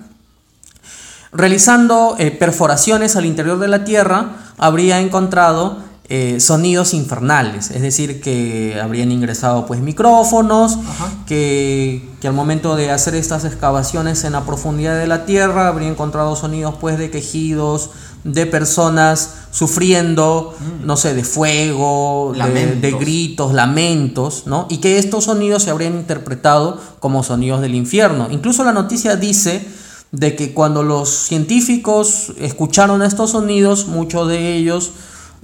Realizando 1.31 2.15
eh, 2.17 2.31
perforaciones 2.31 3.15
al 3.17 3.25
interior 3.25 3.59
de 3.59 3.67
la 3.67 3.83
Tierra, 3.83 4.37
habría 4.57 4.99
encontrado 5.01 5.79
eh, 6.07 6.39
sonidos 6.39 6.93
infernales, 6.93 7.71
es 7.71 7.81
decir, 7.81 8.21
que 8.21 8.79
habrían 8.79 9.11
ingresado 9.11 9.65
pues 9.65 9.79
micrófonos, 9.79 10.77
que, 11.25 12.07
que, 12.21 12.27
al 12.27 12.33
momento 12.35 12.75
de 12.75 12.91
hacer 12.91 13.15
estas 13.15 13.43
excavaciones 13.43 14.23
en 14.23 14.33
la 14.33 14.45
profundidad 14.45 14.99
de 14.99 15.07
la 15.07 15.25
tierra 15.25 15.67
habría 15.67 15.87
encontrado 15.87 16.35
sonidos 16.35 16.75
pues 16.79 16.99
de 16.99 17.09
quejidos, 17.09 17.89
de 18.23 18.45
personas 18.45 19.33
sufriendo, 19.49 20.55
mm. 20.59 20.85
no 20.85 20.95
sé, 20.95 21.15
de 21.15 21.23
fuego, 21.23 22.33
de, 22.35 22.75
de, 22.75 22.91
gritos, 22.91 23.53
lamentos, 23.53 24.43
¿no? 24.45 24.67
Y 24.69 24.77
que 24.77 24.99
estos 24.99 25.23
sonidos 25.23 25.63
se 25.63 25.71
habrían 25.71 25.95
interpretado 25.95 26.79
como 26.99 27.23
sonidos 27.23 27.61
del 27.61 27.73
infierno. 27.73 28.27
Incluso 28.29 28.63
la 28.63 28.73
noticia 28.73 29.15
dice 29.15 29.67
de 30.11 30.35
que 30.35 30.53
cuando 30.53 30.83
los 30.83 31.09
científicos 31.09 32.33
escucharon 32.39 33.01
estos 33.01 33.31
sonidos, 33.31 33.87
muchos 33.87 34.27
de 34.27 34.55
ellos 34.55 34.91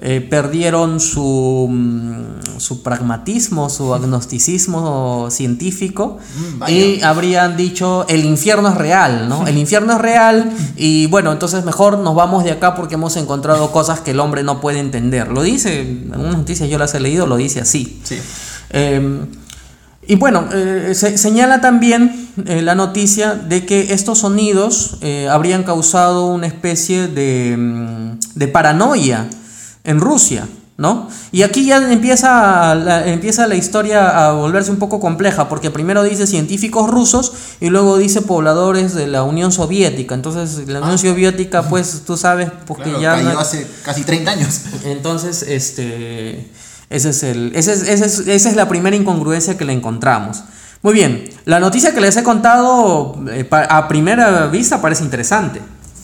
eh, 0.03 0.19
perdieron 0.19 0.99
su, 0.99 1.67
mm, 1.69 2.57
su, 2.57 2.81
pragmatismo, 2.81 3.69
su 3.69 3.93
agnosticismo 3.93 5.27
científico 5.29 6.17
mm, 6.57 6.63
y 6.69 7.03
habrían 7.03 7.55
dicho 7.55 8.07
el 8.09 8.25
infierno 8.25 8.69
es 8.69 8.75
real, 8.77 9.29
¿no? 9.29 9.45
El 9.45 9.59
infierno 9.59 9.93
es 9.93 9.99
real 9.99 10.51
y 10.75 11.05
bueno, 11.05 11.31
entonces 11.31 11.63
mejor 11.65 11.99
nos 11.99 12.15
vamos 12.15 12.43
de 12.43 12.49
acá 12.49 12.73
porque 12.73 12.95
hemos 12.95 13.15
encontrado 13.15 13.71
cosas 13.71 13.99
que 13.99 14.09
el 14.09 14.19
hombre 14.19 14.41
no 14.41 14.59
puede 14.59 14.79
entender. 14.79 15.27
Lo 15.27 15.43
dice, 15.43 15.81
en 15.81 16.15
unas 16.15 16.35
noticias 16.35 16.67
yo 16.67 16.79
las 16.79 16.95
he 16.95 16.99
leído, 16.99 17.27
lo 17.27 17.37
dice 17.37 17.61
así. 17.61 18.01
Em, 18.71 19.27
y 20.07 20.15
bueno, 20.15 20.49
eh, 20.51 20.93
se 20.95 21.15
señala 21.19 21.61
también 21.61 22.27
eh, 22.47 22.63
la 22.63 22.73
noticia 22.73 23.35
de 23.35 23.67
que 23.67 23.93
estos 23.93 24.17
sonidos 24.17 24.97
habrían 25.29 25.61
causado 25.61 26.25
una 26.25 26.47
especie 26.47 27.07
de, 27.07 27.55
mm, 27.55 28.19
de 28.33 28.47
paranoia 28.47 29.29
en 29.83 29.99
Rusia, 29.99 30.47
¿no? 30.77 31.09
Y 31.31 31.43
aquí 31.43 31.65
ya 31.65 31.91
empieza 31.91 32.73
la, 32.75 33.07
empieza 33.07 33.47
la 33.47 33.55
historia 33.55 34.27
a 34.27 34.33
volverse 34.33 34.71
un 34.71 34.77
poco 34.77 34.99
compleja, 34.99 35.47
porque 35.47 35.69
primero 35.69 36.03
dice 36.03 36.27
científicos 36.27 36.89
rusos 36.89 37.33
y 37.59 37.69
luego 37.69 37.97
dice 37.97 38.21
pobladores 38.21 38.93
de 38.95 39.07
la 39.07 39.23
Unión 39.23 39.51
Soviética. 39.51 40.15
Entonces, 40.15 40.67
la 40.67 40.79
Unión 40.79 40.95
ah. 40.95 40.97
Soviética, 40.97 41.63
pues 41.69 42.03
tú 42.07 42.17
sabes, 42.17 42.49
porque 42.65 42.91
ya... 42.99 43.13
Cayó 43.15 43.39
hace 43.39 43.67
casi 43.83 44.03
30 44.03 44.31
años. 44.31 44.61
Entonces, 44.85 45.43
este... 45.43 46.49
Ese 46.89 47.11
es 47.11 47.23
el, 47.23 47.53
ese 47.55 47.71
es, 47.71 48.19
esa 48.27 48.49
es 48.49 48.55
la 48.57 48.67
primera 48.67 48.97
incongruencia 48.97 49.57
que 49.57 49.63
le 49.63 49.71
encontramos. 49.71 50.43
Muy 50.81 50.93
bien, 50.93 51.29
la 51.45 51.61
noticia 51.61 51.93
que 51.93 52.01
les 52.01 52.17
he 52.17 52.23
contado 52.23 53.15
eh, 53.29 53.47
a 53.49 53.87
primera 53.87 54.47
vista 54.47 54.81
parece 54.81 55.05
interesante. 55.05 55.61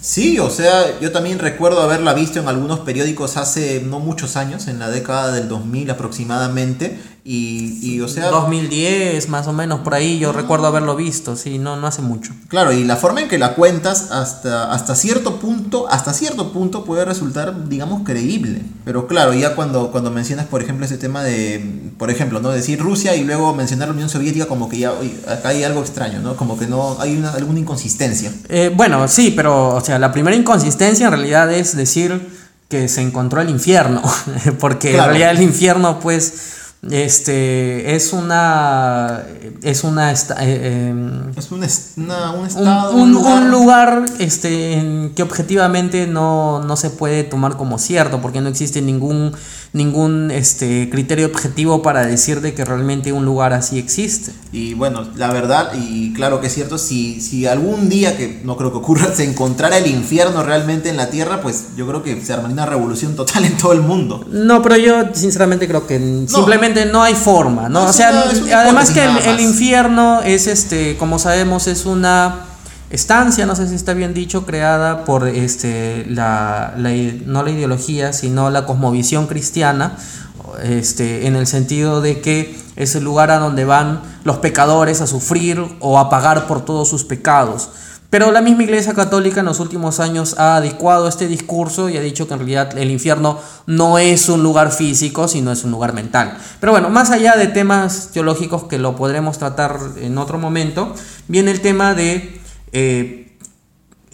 Sí, 0.07 0.39
o 0.39 0.49
sea, 0.49 1.01
yo 1.01 1.11
también 1.11 1.37
recuerdo 1.37 1.81
haberla 1.81 2.13
visto 2.13 2.39
en 2.39 2.47
algunos 2.47 2.79
periódicos 2.79 3.35
hace 3.35 3.81
no 3.81 3.99
muchos 3.99 4.37
años, 4.37 4.69
en 4.69 4.79
la 4.79 4.89
década 4.89 5.33
del 5.33 5.49
2000 5.49 5.91
aproximadamente, 5.91 6.97
y, 7.29 8.00
o 8.00 8.07
sea... 8.07 8.29
2010 8.29 9.27
más 9.27 9.48
o 9.48 9.53
menos, 9.53 9.81
por 9.81 9.93
ahí 9.93 10.17
yo 10.17 10.31
recuerdo 10.31 10.67
haberlo 10.67 10.96
visto, 10.96 11.36
sí, 11.36 11.57
no, 11.57 11.75
no 11.75 11.86
hace 11.86 12.01
mucho. 12.01 12.31
Claro, 12.48 12.72
y 12.72 12.86
la 12.86 12.96
forma 12.96 13.19
en 13.19 13.27
que 13.27 13.38
la 13.38 13.53
cuentas 13.53 14.12
hasta, 14.12 14.72
hasta 14.72 14.96
cierto 14.96 15.38
punto, 15.38 15.89
hasta 15.89 16.13
cierto 16.13 16.53
punto 16.53 16.86
puede 16.86 17.03
resultar, 17.03 17.67
digamos, 17.67 18.03
creíble. 18.05 18.62
Pero 18.86 19.07
claro, 19.07 19.34
ya 19.34 19.55
cuando, 19.55 19.91
cuando 19.91 20.10
mencionas, 20.10 20.46
por 20.46 20.62
ejemplo, 20.62 20.86
ese 20.86 20.98
tema 20.98 21.22
de, 21.22 21.91
por 21.98 22.10
ejemplo, 22.12 22.39
¿no? 22.39 22.50
Decir 22.50 22.79
Rusia 22.79 23.13
y 23.17 23.25
luego 23.25 23.53
mencionar 23.53 23.89
la 23.89 23.93
Unión 23.93 24.07
Soviética 24.07 24.46
como 24.46 24.69
que 24.69 24.77
ya, 24.77 24.93
acá 25.27 25.50
hay 25.50 25.65
algo 25.65 25.81
extraño, 25.81 26.19
¿no? 26.19 26.38
Como 26.38 26.57
que 26.57 26.65
no, 26.65 26.96
hay 27.01 27.17
una, 27.17 27.31
alguna 27.31 27.60
inconsistencia. 27.60 28.31
Eh, 28.48 28.72
bueno, 28.74 29.05
sí, 29.10 29.34
pero, 29.36 29.75
o 29.75 29.81
sea, 29.81 30.00
la 30.00 30.13
primera 30.13 30.38
inconsistencia 30.38 31.07
en 31.07 31.12
realidad 31.12 31.51
es 31.51 31.75
decir 31.75 32.38
que 32.69 32.88
se 32.88 33.01
encontró 33.01 33.41
el 33.41 33.50
infierno, 33.50 34.01
porque 34.62 34.91
en 34.91 35.03
realidad 35.03 35.31
el 35.31 35.41
infierno, 35.41 36.00
pues 36.00 36.56
este 36.84 37.96
es 37.96 38.13
una 38.13 39.24
es 39.63 39.84
una 39.84 40.12
eh, 40.12 40.88
em, 40.89 41.31
es 41.36 41.51
un, 41.51 41.63
estado 41.63 42.91
un, 42.91 43.50
lugar, 43.50 44.05
este 44.19 44.74
en 44.74 45.13
que 45.15 45.24
objetivamente 45.24 46.05
no, 46.05 46.62
no 46.63 46.75
se 46.77 46.91
puede 46.91 47.24
tomar 47.24 47.57
como 47.57 47.79
cierto 47.79 48.22
porque 48.22 48.41
no 48.41 48.50
existe 48.50 48.81
ningún 48.81 49.34
ningún 49.74 50.31
este, 50.31 50.89
criterio 50.89 51.27
objetivo 51.27 51.81
para 51.81 52.05
decir 52.05 52.41
de 52.41 52.53
que 52.53 52.65
realmente 52.65 53.12
un 53.12 53.25
lugar 53.25 53.53
así 53.53 53.77
existe. 53.77 54.31
Y 54.51 54.74
bueno, 54.74 55.05
la 55.15 55.31
verdad, 55.31 55.71
y 55.75 56.13
claro 56.13 56.41
que 56.41 56.47
es 56.47 56.53
cierto, 56.53 56.77
si, 56.77 57.21
si 57.21 57.45
algún 57.45 57.89
día, 57.89 58.17
que 58.17 58.41
no 58.43 58.57
creo 58.57 58.71
que 58.71 58.77
ocurra, 58.77 59.12
se 59.15 59.24
encontrara 59.24 59.77
el 59.77 59.88
infierno 59.88 60.43
realmente 60.43 60.89
en 60.89 60.97
la 60.97 61.09
Tierra, 61.09 61.41
pues 61.41 61.67
yo 61.75 61.88
creo 61.88 62.03
que 62.03 62.19
se 62.21 62.33
armaría 62.33 62.53
una 62.53 62.65
revolución 62.65 63.15
total 63.15 63.45
en 63.45 63.57
todo 63.57 63.74
el 63.74 63.81
mundo. 63.81 64.25
No, 64.29 64.62
pero 64.62 64.77
yo 64.77 65.13
sinceramente 65.13 65.67
creo 65.67 65.86
que 65.86 66.25
simplemente 66.27 66.86
no 66.86 67.03
hay 67.03 67.13
forma, 67.13 67.69
¿no? 67.69 67.86
o 67.86 67.93
sea, 67.93 68.09
además 68.09 68.91
que 68.91 69.03
el, 69.03 69.39
infierno 69.39 70.21
es, 70.21 70.47
este, 70.47 70.97
como 70.97 71.19
sabemos, 71.19 71.67
es 71.67 71.86
una 71.86 72.47
estancia, 72.89 73.46
no 73.46 73.56
sé 73.56 73.67
si 73.67 73.75
está 73.75 73.94
bien 73.94 74.13
dicho, 74.13 74.46
creada 74.46 75.06
por 75.06 75.27
este, 75.27 76.06
la, 76.08 76.74
no 76.77 77.44
la 77.44 77.51
ideología, 77.51 78.13
sino 78.13 78.50
la 78.50 78.65
cosmovisión 78.65 79.27
cristiana, 79.27 79.98
este, 80.63 81.27
en 81.27 81.36
el 81.36 81.48
sentido 81.48 82.01
de 82.01 82.22
que 82.22 82.58
es 82.75 82.96
el 82.96 83.03
lugar 83.03 83.32
a 83.32 83.39
donde 83.39 83.65
van 83.65 84.01
los 84.24 84.38
pecadores 84.38 85.01
a 85.01 85.08
sufrir 85.08 85.63
o 85.79 86.00
a 86.00 86.10
pagar 86.10 86.48
por 86.48 86.63
todos 86.63 86.89
sus 86.89 87.03
pecados. 87.03 87.70
Pero 88.10 88.32
la 88.32 88.41
misma 88.41 88.63
Iglesia 88.63 88.94
Católica 88.94 89.41
en 89.41 89.48
los 89.48 89.60
últimos 89.60 90.00
años 90.00 90.36
ha 90.38 90.56
adecuado 90.56 91.10
este 91.10 91.27
discurso 91.27 91.89
y 91.89 91.98
ha 91.98 92.01
dicho 92.01 92.25
que 92.25 92.36
en 92.36 92.39
realidad 92.39 92.77
el 92.77 92.89
infierno 92.89 93.38
no 93.65 93.98
es 93.98 94.29
un 94.29 94.44
lugar 94.44 94.72
físico, 94.72 95.27
sino 95.27 95.51
es 95.51 95.65
un 95.65 95.72
lugar 95.72 95.91
mental. 95.91 96.38
Pero 96.62 96.72
bueno, 96.72 96.89
más 96.89 97.12
allá 97.12 97.36
de 97.36 97.48
temas 97.48 98.12
teológicos 98.13 98.63
que 98.63 98.77
lo 98.77 98.96
podremos 98.96 99.38
tratar 99.39 99.77
en 99.98 100.17
otro 100.17 100.38
momento, 100.38 100.94
viene 101.27 101.51
el 101.51 101.60
tema 101.60 101.94
de 101.94 102.39
eh, 102.71 103.38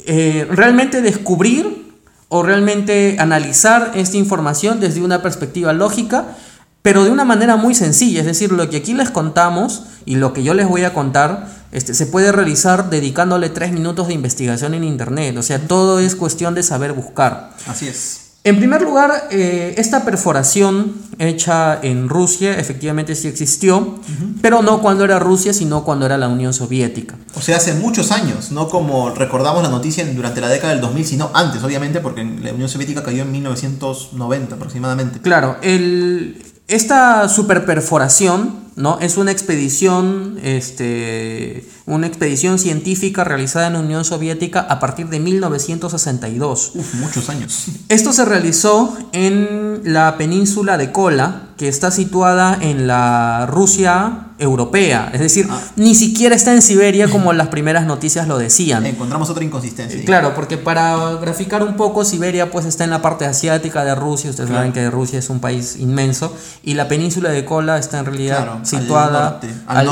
eh, 0.05 0.47
realmente 0.49 1.01
descubrir 1.01 1.83
o 2.29 2.43
realmente 2.43 3.17
analizar 3.19 3.91
esta 3.95 4.17
información 4.17 4.79
desde 4.79 5.01
una 5.01 5.21
perspectiva 5.21 5.71
lógica, 5.71 6.35
pero 6.81 7.03
de 7.03 7.11
una 7.11 7.25
manera 7.25 7.55
muy 7.55 7.75
sencilla. 7.75 8.21
Es 8.21 8.25
decir, 8.25 8.51
lo 8.51 8.69
que 8.69 8.77
aquí 8.77 8.93
les 8.93 9.11
contamos 9.11 9.83
y 10.05 10.15
lo 10.15 10.33
que 10.33 10.43
yo 10.43 10.53
les 10.53 10.67
voy 10.67 10.83
a 10.83 10.93
contar 10.93 11.47
este, 11.71 11.95
se 11.95 12.05
puede 12.05 12.31
realizar 12.31 12.89
dedicándole 12.89 13.49
tres 13.49 13.71
minutos 13.71 14.07
de 14.07 14.13
investigación 14.13 14.73
en 14.73 14.83
Internet. 14.83 15.35
O 15.37 15.43
sea, 15.43 15.59
todo 15.67 15.99
es 15.99 16.15
cuestión 16.15 16.53
de 16.53 16.61
saber 16.63 16.93
buscar. 16.93 17.51
Así 17.67 17.87
es. 17.87 18.22
En 18.45 18.57
primer 18.57 18.81
lugar, 18.81 19.29
eh, 19.31 19.73
esta 19.77 20.03
perforación 20.03 20.95
hecha 21.17 21.79
en 21.81 22.09
Rusia 22.09 22.59
efectivamente 22.59 23.15
sí 23.15 23.29
existió, 23.29 23.99
pero 24.41 24.61
no 24.61 24.81
cuando 24.81 25.05
era 25.05 25.17
Rusia, 25.17 25.53
sino 25.53 25.85
cuando 25.85 26.05
era 26.05 26.17
la 26.17 26.27
Unión 26.27 26.53
Soviética. 26.53 27.15
O 27.35 27.41
sea, 27.41 27.55
hace 27.55 27.73
muchos 27.73 28.11
años, 28.11 28.51
no 28.51 28.67
como 28.67 29.11
recordamos 29.11 29.63
la 29.63 29.69
noticia 29.69 30.05
durante 30.13 30.41
la 30.41 30.49
década 30.49 30.73
del 30.73 30.81
2000, 30.81 31.05
sino 31.05 31.31
antes, 31.33 31.63
obviamente, 31.63 32.01
porque 32.01 32.25
la 32.25 32.51
Unión 32.51 32.67
Soviética 32.67 33.01
cayó 33.01 33.21
en 33.21 33.31
1990 33.31 34.55
aproximadamente. 34.55 35.21
Claro, 35.21 35.55
el, 35.61 36.43
esta 36.67 37.29
superperforación 37.29 38.62
¿no? 38.75 38.99
Es 38.99 39.17
una 39.17 39.31
expedición, 39.31 40.37
este, 40.43 41.67
una 41.85 42.07
expedición 42.07 42.59
científica 42.59 43.23
realizada 43.23 43.67
en 43.67 43.73
la 43.73 43.79
Unión 43.79 44.05
Soviética 44.05 44.61
a 44.61 44.79
partir 44.79 45.09
de 45.09 45.19
1962. 45.19 46.71
Uf, 46.75 46.93
muchos 46.95 47.29
años. 47.29 47.65
Esto 47.89 48.13
se 48.13 48.25
realizó 48.25 48.97
en 49.11 49.81
la 49.83 50.17
península 50.17 50.77
de 50.77 50.91
Kola, 50.91 51.49
que 51.57 51.67
está 51.67 51.91
situada 51.91 52.57
en 52.59 52.87
la 52.87 53.45
Rusia 53.45 54.27
europea. 54.39 55.09
Es 55.13 55.19
decir, 55.19 55.47
ah. 55.49 55.59
ni 55.75 55.95
siquiera 55.95 56.35
está 56.35 56.53
en 56.53 56.61
Siberia 56.61 57.07
como 57.07 57.33
las 57.33 57.47
primeras 57.47 57.85
noticias 57.85 58.27
lo 58.27 58.37
decían. 58.37 58.85
Encontramos 58.85 59.29
otra 59.29 59.43
inconsistencia. 59.43 59.99
Eh, 59.99 60.05
claro, 60.05 60.33
porque 60.35 60.57
para 60.57 61.13
graficar 61.21 61.63
un 61.63 61.75
poco, 61.75 62.05
Siberia 62.05 62.51
pues 62.51 62.65
está 62.65 62.83
en 62.83 62.89
la 62.89 63.01
parte 63.01 63.25
asiática 63.25 63.85
de 63.85 63.95
Rusia. 63.95 64.29
Ustedes 64.29 64.49
saben 64.49 64.73
que 64.73 64.89
Rusia 64.89 65.19
es 65.19 65.29
un 65.29 65.39
país 65.39 65.77
inmenso. 65.79 66.35
Y 66.63 66.73
la 66.73 66.87
península 66.87 67.29
de 67.29 67.45
Kola 67.45 67.77
está 67.77 67.99
en 67.99 68.05
realidad 68.05 68.62
situada 68.63 69.39
al, 69.67 69.85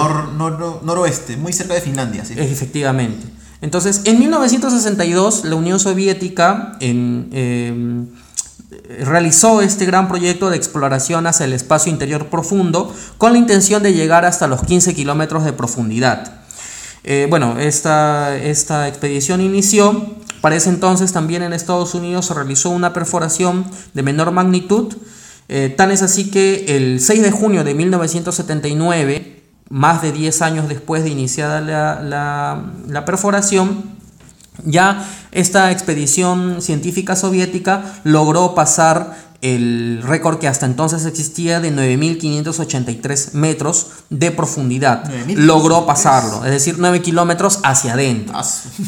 noroeste, 0.84 1.38
muy 1.38 1.54
cerca 1.54 1.74
de 1.74 1.82
Finlandia. 1.82 2.26
¿sí? 2.26 2.34
Efectivamente. 2.38 3.28
Entonces, 3.62 4.02
en 4.06 4.20
1962, 4.20 5.46
la 5.46 5.56
Unión 5.56 5.80
Soviética 5.80 6.78
em, 6.80 8.08
realizó 9.00 9.62
este 9.62 9.86
gran 9.86 10.08
proyecto 10.08 10.50
de 10.50 10.58
exploración 10.58 11.28
hacia 11.28 11.46
el 11.46 11.54
espacio 11.54 11.92
interior 11.92 12.28
profundo 12.28 12.94
con 13.18 13.34
la 13.34 13.38
intención 13.38 13.84
de 13.84 13.94
llegar 13.94 14.26
hasta 14.26 14.48
los 14.48 14.64
15 14.64 14.96
kilómetros 14.96 15.46
de 15.46 15.54
profundidad. 15.54 16.42
Eh, 17.04 17.28
bueno, 17.30 17.60
esta, 17.60 18.36
esta 18.36 18.88
expedición 18.88 19.42
inició. 19.42 20.16
Para 20.42 20.56
ese 20.56 20.70
entonces 20.70 21.14
también 21.14 21.44
en 21.44 21.54
Estados 21.54 21.94
Unidos 21.94 22.26
se 22.26 22.34
realizó 22.34 22.72
una 22.72 22.94
perforación 22.94 23.66
de 23.94 24.02
menor 24.02 24.32
magnitud 24.32 24.96
eh, 25.48 25.74
tan 25.76 25.92
es 25.92 26.02
así 26.02 26.32
que 26.32 26.78
el 26.78 27.00
6 27.00 27.22
de 27.22 27.32
junio 27.32 27.64
de 27.64 27.74
1979, 27.74 29.44
más 29.70 30.02
de 30.02 30.12
10 30.12 30.42
años 30.42 30.70
después 30.70 31.04
de 31.04 31.10
iniciada 31.10 31.62
la, 31.62 33.04
perforación, 33.06 33.84
ya 34.64 35.08
esta 35.32 35.72
expedición 35.72 36.62
científica 36.62 37.16
soviética 37.16 37.84
logró 38.04 38.54
pasar 38.54 39.32
el 39.42 40.04
récord 40.04 40.38
que 40.40 40.48
hasta 40.48 40.68
entonces 40.68 41.06
existía 41.06 41.60
de 41.60 41.74
9.583 41.74 43.34
metros 43.34 43.88
de 44.10 44.32
profundidad. 44.32 45.04
9.583. 45.06 45.36
Logró 45.36 45.86
pasarlo, 45.86 46.46
es 46.46 46.52
decir, 46.52 46.76
9 46.78 47.02
kilómetros 47.02 47.60
hacia 47.64 47.94
adentro, 47.94 48.40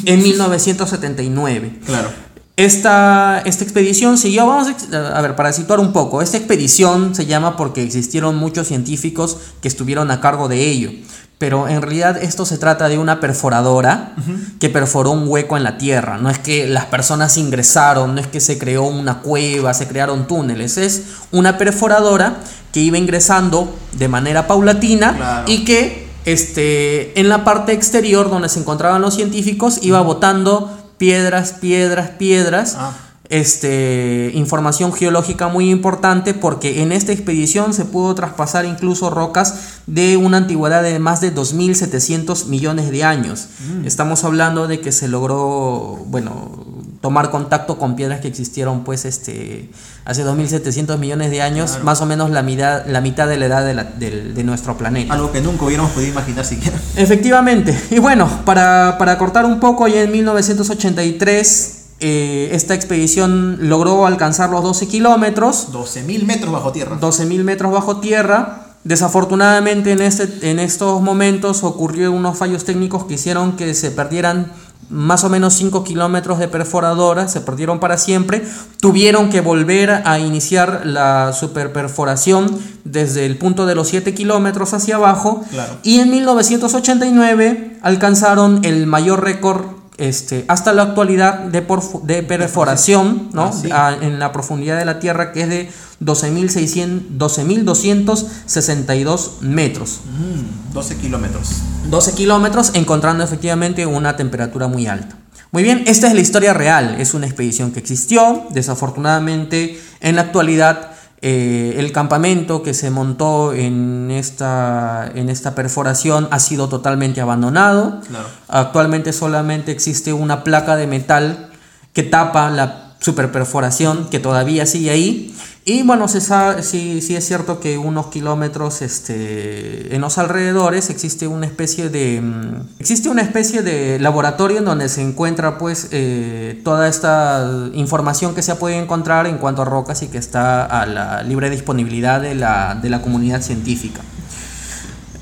en 0.06 0.22
1979. 0.22 1.80
Claro. 1.86 2.33
Esta, 2.56 3.42
esta 3.46 3.64
expedición 3.64 4.20
siguió, 4.20 4.46
vamos 4.46 4.68
a, 4.94 5.22
ver, 5.22 5.36
para 5.36 5.52
situar 5.52 5.80
un 5.80 5.92
poco, 5.92 6.22
esta 6.22 6.38
expedición 6.38 7.16
se 7.16 7.26
llama 7.26 7.58
porque 7.58 7.82
existieron 7.82 8.36
muchos 8.36 8.68
científicos 8.68 9.38
que 9.60 9.68
estuvieron 9.68 10.12
a 10.12 10.22
cargo 10.22 10.48
de 10.48 10.62
ello, 10.70 10.92
pero 11.40 11.68
en 11.68 11.82
realidad 11.82 12.22
esto 12.22 12.46
se 12.46 12.60
trata 12.60 12.90
de 12.90 13.00
una 13.00 13.20
perforadora 13.20 14.14
que 14.60 14.70
perforó 14.70 15.10
un 15.12 15.28
hueco 15.28 15.58
en 15.58 15.64
la 15.64 15.80
tierra, 15.80 16.20
no 16.20 16.30
es 16.30 16.38
que 16.38 16.68
las 16.68 16.86
personas 16.86 17.38
ingresaron, 17.38 18.14
no 18.14 18.22
es 18.22 18.28
que 18.28 18.40
se 18.40 18.60
creó 18.60 18.84
una 18.84 19.22
cueva, 19.22 19.74
se 19.74 19.88
crearon 19.88 20.28
túneles, 20.28 20.78
es 20.78 21.06
una 21.32 21.58
perforadora 21.58 22.36
que 22.72 22.82
iba 22.82 23.00
ingresando 23.00 23.76
de 23.94 24.08
manera 24.10 24.46
paulatina 24.46 25.16
Claro. 25.18 25.52
y 25.52 25.66
que 25.66 26.08
este, 26.26 27.20
en 27.20 27.30
la 27.30 27.44
parte 27.44 27.74
exterior 27.74 28.30
donde 28.30 28.48
se 28.48 28.60
encontraban 28.60 29.02
los 29.02 29.16
científicos 29.16 29.80
iba 29.82 30.00
botando 30.02 30.83
piedras, 30.98 31.54
piedras, 31.54 32.10
piedras. 32.12 32.76
Ah. 32.78 32.94
Este, 33.30 34.32
información 34.36 34.94
geológica 34.94 35.48
muy 35.48 35.72
importante 35.72 36.34
porque 36.34 36.84
en 36.84 36.92
esta 36.92 37.14
expedición 37.14 37.74
se 37.74 37.86
pudo 37.86 38.14
traspasar 38.14 38.66
incluso 38.66 39.10
rocas 39.10 39.80
de 39.88 40.18
una 40.18 40.38
antigüedad 40.38 40.84
de 40.84 41.00
más 41.00 41.22
de 41.22 41.34
2.700 41.34 42.46
millones 42.48 42.92
de 42.92 43.04
años. 43.04 43.48
Estamos 43.86 44.24
hablando 44.24 44.68
de 44.68 44.82
que 44.82 44.92
se 44.92 45.08
logró, 45.08 46.04
bueno, 46.06 46.83
tomar 47.04 47.30
contacto 47.32 47.78
con 47.78 47.98
piedras 47.98 48.22
que 48.22 48.30
existieron 48.30 48.86
pues 48.86 49.04
este, 49.04 49.70
hace 50.06 50.24
2.700 50.24 50.98
millones 50.98 51.32
de 51.32 51.42
años, 51.42 51.72
Claro. 51.72 51.84
más 51.84 52.00
o 52.02 52.06
menos 52.06 52.30
la 52.30 52.44
mitad, 52.44 52.86
la 52.88 53.02
mitad 53.02 53.28
de 53.28 53.36
la 53.36 53.48
edad 53.48 53.66
de, 53.66 53.74
la- 53.74 53.84
del- 53.84 54.34
de 54.34 54.44
nuestro 54.46 54.78
planeta. 54.78 55.14
Algo 55.14 55.30
que 55.30 55.42
nunca 55.42 55.66
hubiéramos 55.66 55.92
podido 55.92 56.12
imaginar 56.14 56.46
siquiera. 56.46 56.78
Efectivamente. 56.96 57.78
Y 57.92 58.00
bueno, 58.00 58.30
para, 58.46 58.96
para 58.98 59.18
cortar 59.18 59.44
un 59.46 59.60
poco, 59.60 59.86
ya 59.90 60.02
en 60.02 60.12
1983 60.14 61.80
eh, 62.00 62.50
esta 62.54 62.74
expedición 62.74 63.58
logró 63.70 64.06
alcanzar 64.06 64.50
los 64.50 64.64
12 64.64 64.88
kilómetros, 64.88 65.74
12.000 65.74 66.24
metros 66.26 66.54
bajo 66.54 66.72
tierra. 66.72 66.98
12.000 67.02 67.44
metros 67.44 67.72
bajo 67.74 67.98
tierra. 67.98 68.60
Desafortunadamente 68.86 69.92
en, 69.92 70.02
este, 70.02 70.50
en 70.52 70.60
estos 70.60 71.02
momentos 71.02 71.64
ocurrieron 71.64 72.16
unos 72.16 72.38
fallos 72.38 72.66
técnicos 72.66 73.06
que 73.06 73.14
hicieron 73.16 73.58
que 73.58 73.74
se 73.74 73.92
perdieran 73.92 74.52
más 74.90 75.24
o 75.24 75.30
menos 75.30 75.54
5 75.54 75.84
kilómetros 75.84 76.40
de 76.40 76.48
perforadora, 76.48 77.28
se 77.28 77.42
perdieron 77.42 77.80
para 77.80 77.98
siempre. 77.98 78.44
Tuvieron 78.80 79.30
que 79.30 79.42
volver 79.42 80.04
a 80.06 80.20
iniciar 80.20 80.82
la 80.86 81.34
superperforación 81.34 82.60
desde 82.84 83.26
el 83.26 83.38
punto 83.38 83.66
de 83.66 83.76
los 83.76 83.88
7 83.88 84.14
kilómetros 84.14 84.74
hacia 84.74 84.96
abajo. 84.96 85.44
Claro. 85.50 85.78
Y 85.84 86.00
en 86.00 86.10
1989 86.12 87.80
alcanzaron 87.82 88.64
el 88.64 88.88
mayor 88.88 89.24
récord 89.24 89.83
este, 89.98 90.46
hasta 90.48 90.74
la 90.74 90.84
actualidad 90.84 91.40
de, 91.40 91.66
de 92.04 92.24
perforación 92.24 93.30
¿no? 93.34 93.46
Ah, 93.46 93.52
sí. 93.54 93.70
A- 93.72 93.98
en 94.02 94.20
la 94.20 94.32
profundidad 94.32 94.78
de 94.78 94.86
la 94.86 95.00
Tierra, 95.00 95.32
que 95.32 95.42
es 95.44 95.50
de 95.50 95.70
12.600 96.02 97.18
12.262 97.18 99.40
metros. 99.42 100.00
Mm, 100.06 100.74
12 100.74 100.96
kilómetros. 100.98 101.50
12 101.90 102.14
kilómetros, 102.14 102.72
encontrando 102.74 103.24
efectivamente 103.24 103.86
una 103.86 104.16
temperatura 104.16 104.68
muy 104.68 104.88
alta. 104.88 105.18
Muy 105.52 105.64
bien, 105.64 105.84
esta 105.86 106.08
es 106.08 106.16
la 106.16 106.22
historia 106.22 106.54
real. 106.54 106.96
Es 107.00 107.14
una 107.14 107.28
expedición 107.28 107.72
que 107.72 107.80
existió. 107.80 108.46
Desafortunadamente, 108.52 109.80
en 110.02 110.16
la 110.16 110.24
actualidad, 110.24 110.92
eh, 111.26 111.76
el 111.80 111.94
campamento 111.94 112.64
que 112.64 112.74
se 112.74 112.90
montó 112.90 113.54
en 113.54 114.12
esta, 114.12 115.10
en 115.16 115.30
esta 115.30 115.56
perforación 115.56 116.28
ha 116.32 116.40
sido 116.40 116.68
totalmente 116.68 117.22
abandonado. 117.22 118.02
Claro. 118.06 118.28
Actualmente 118.50 119.14
solamente 119.14 119.72
existe 119.72 120.12
una 120.12 120.44
placa 120.44 120.76
de 120.76 120.86
metal 120.86 121.50
que 121.94 122.04
tapa 122.04 122.50
la 122.50 122.96
superperforación 123.00 124.10
que 124.10 124.20
todavía 124.20 124.66
sigue 124.66 124.90
ahí. 124.90 125.36
Y 125.66 125.84
bueno, 125.84 126.10
se 126.10 126.20
sí 126.62 127.16
es 127.16 127.26
cierto 127.26 127.62
que 127.62 127.78
unos 127.78 128.08
kilómetros 128.08 128.82
este, 128.82 129.96
en 129.96 130.02
los 130.02 130.18
alrededores 130.18 130.90
existe 130.90 131.26
una 131.26 131.46
especie 131.46 131.88
de 131.88 132.20
mm, 132.20 132.80
existe 132.80 133.08
una 133.08 133.22
especie 133.22 133.62
de 133.62 133.98
laboratorio 133.98 134.58
en 134.58 134.66
donde 134.66 134.90
se 134.90 135.02
encuentra 135.02 135.58
pues 135.58 135.88
eh, 135.92 136.60
toda 136.66 136.90
esta 136.90 137.50
información 137.76 138.36
que 138.36 138.42
se 138.42 138.56
puede 138.56 138.78
encontrar 138.78 139.26
en 139.26 139.38
cuanto 139.38 139.62
a 139.62 139.66
rocas 139.66 140.04
y 140.04 140.08
que 140.08 140.18
está 140.18 140.66
a 140.66 140.86
la 140.86 141.24
libre 141.24 141.50
disponibilidad 141.50 142.20
de 142.20 142.36
la, 142.36 142.76
de 142.76 142.90
la 142.90 143.02
comunidad 143.02 143.42
científica. 143.42 144.02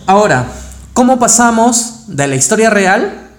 Ahora, 0.07 0.47
¿cómo 0.93 1.19
pasamos 1.19 2.05
de 2.07 2.25
la 2.25 2.35
historia 2.35 2.71
real 2.71 3.30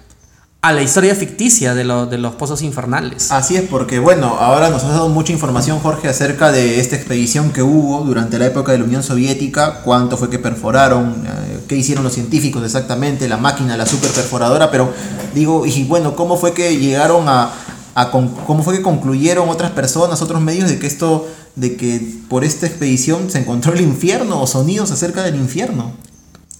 a 0.65 0.73
la 0.73 0.81
historia 0.81 1.13
ficticia 1.17 1.75
de, 1.75 1.83
lo- 1.83 2.07
de 2.07 2.19
los 2.19 2.37
pozos 2.37 2.63
infernales? 2.63 3.33
Así 3.33 3.57
es, 3.57 3.63
porque 3.63 3.99
bueno, 3.99 4.37
ahora 4.39 4.71
nos 4.71 4.85
has 4.85 4.91
dado 4.91 5.09
mucha 5.09 5.33
información, 5.33 5.81
Jorge, 5.81 6.09
acerca 6.09 6.53
de 6.53 6.79
esta 6.79 6.95
expedición 6.95 7.51
que 7.53 7.63
hubo 7.65 8.05
durante 8.05 8.39
la 8.39 8.47
época 8.47 8.71
de 8.71 8.79
la 8.79 8.85
Unión 8.85 9.03
Soviética, 9.03 9.81
cuánto 9.85 10.17
fue 10.17 10.31
que 10.31 10.39
perforaron, 10.39 11.25
eh, 11.27 11.59
qué 11.67 11.75
hicieron 11.77 12.05
los 12.05 12.13
científicos 12.15 12.65
exactamente, 12.65 13.29
la 13.29 13.39
máquina, 13.39 13.77
la 13.77 13.87
super 13.87 14.11
perforadora, 14.13 14.71
pero 14.71 14.93
digo, 15.35 15.67
y 15.67 15.83
bueno, 15.83 16.15
cómo 16.15 16.37
fue 16.37 16.55
que 16.55 16.77
llegaron 16.79 17.29
a, 17.29 17.51
a 17.97 18.11
con- 18.13 18.29
cómo 18.29 18.63
fue 18.63 18.77
que 18.77 18.83
concluyeron 18.83 19.49
otras 19.49 19.73
personas, 19.73 20.23
otros 20.23 20.41
medios 20.41 20.69
de 20.71 20.79
que 20.79 20.87
esto, 20.87 21.27
de 21.57 21.75
que 21.77 22.01
por 22.29 22.45
esta 22.45 22.67
expedición 22.69 23.33
se 23.33 23.39
encontró 23.41 23.73
el 23.73 23.81
infierno 23.81 24.41
o 24.41 24.47
sonidos 24.47 24.93
acerca 24.93 25.25
del 25.25 25.35
infierno. 25.35 25.91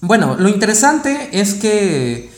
Bueno, 0.01 0.35
lo 0.37 0.49
interesante 0.49 1.29
es 1.31 1.53
que 1.53 2.29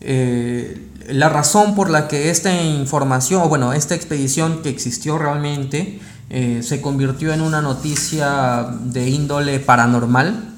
eh, 0.00 0.88
la 1.08 1.28
razón 1.28 1.74
por 1.74 1.90
la 1.90 2.08
que 2.08 2.30
esta 2.30 2.52
información, 2.62 3.42
o 3.42 3.48
bueno, 3.48 3.72
esta 3.72 3.94
expedición 3.94 4.62
que 4.62 4.68
existió 4.68 5.18
realmente, 5.18 6.00
eh, 6.30 6.62
se 6.62 6.80
convirtió 6.80 7.32
en 7.32 7.42
una 7.42 7.60
noticia 7.60 8.66
de 8.84 9.08
índole 9.08 9.60
paranormal, 9.60 10.54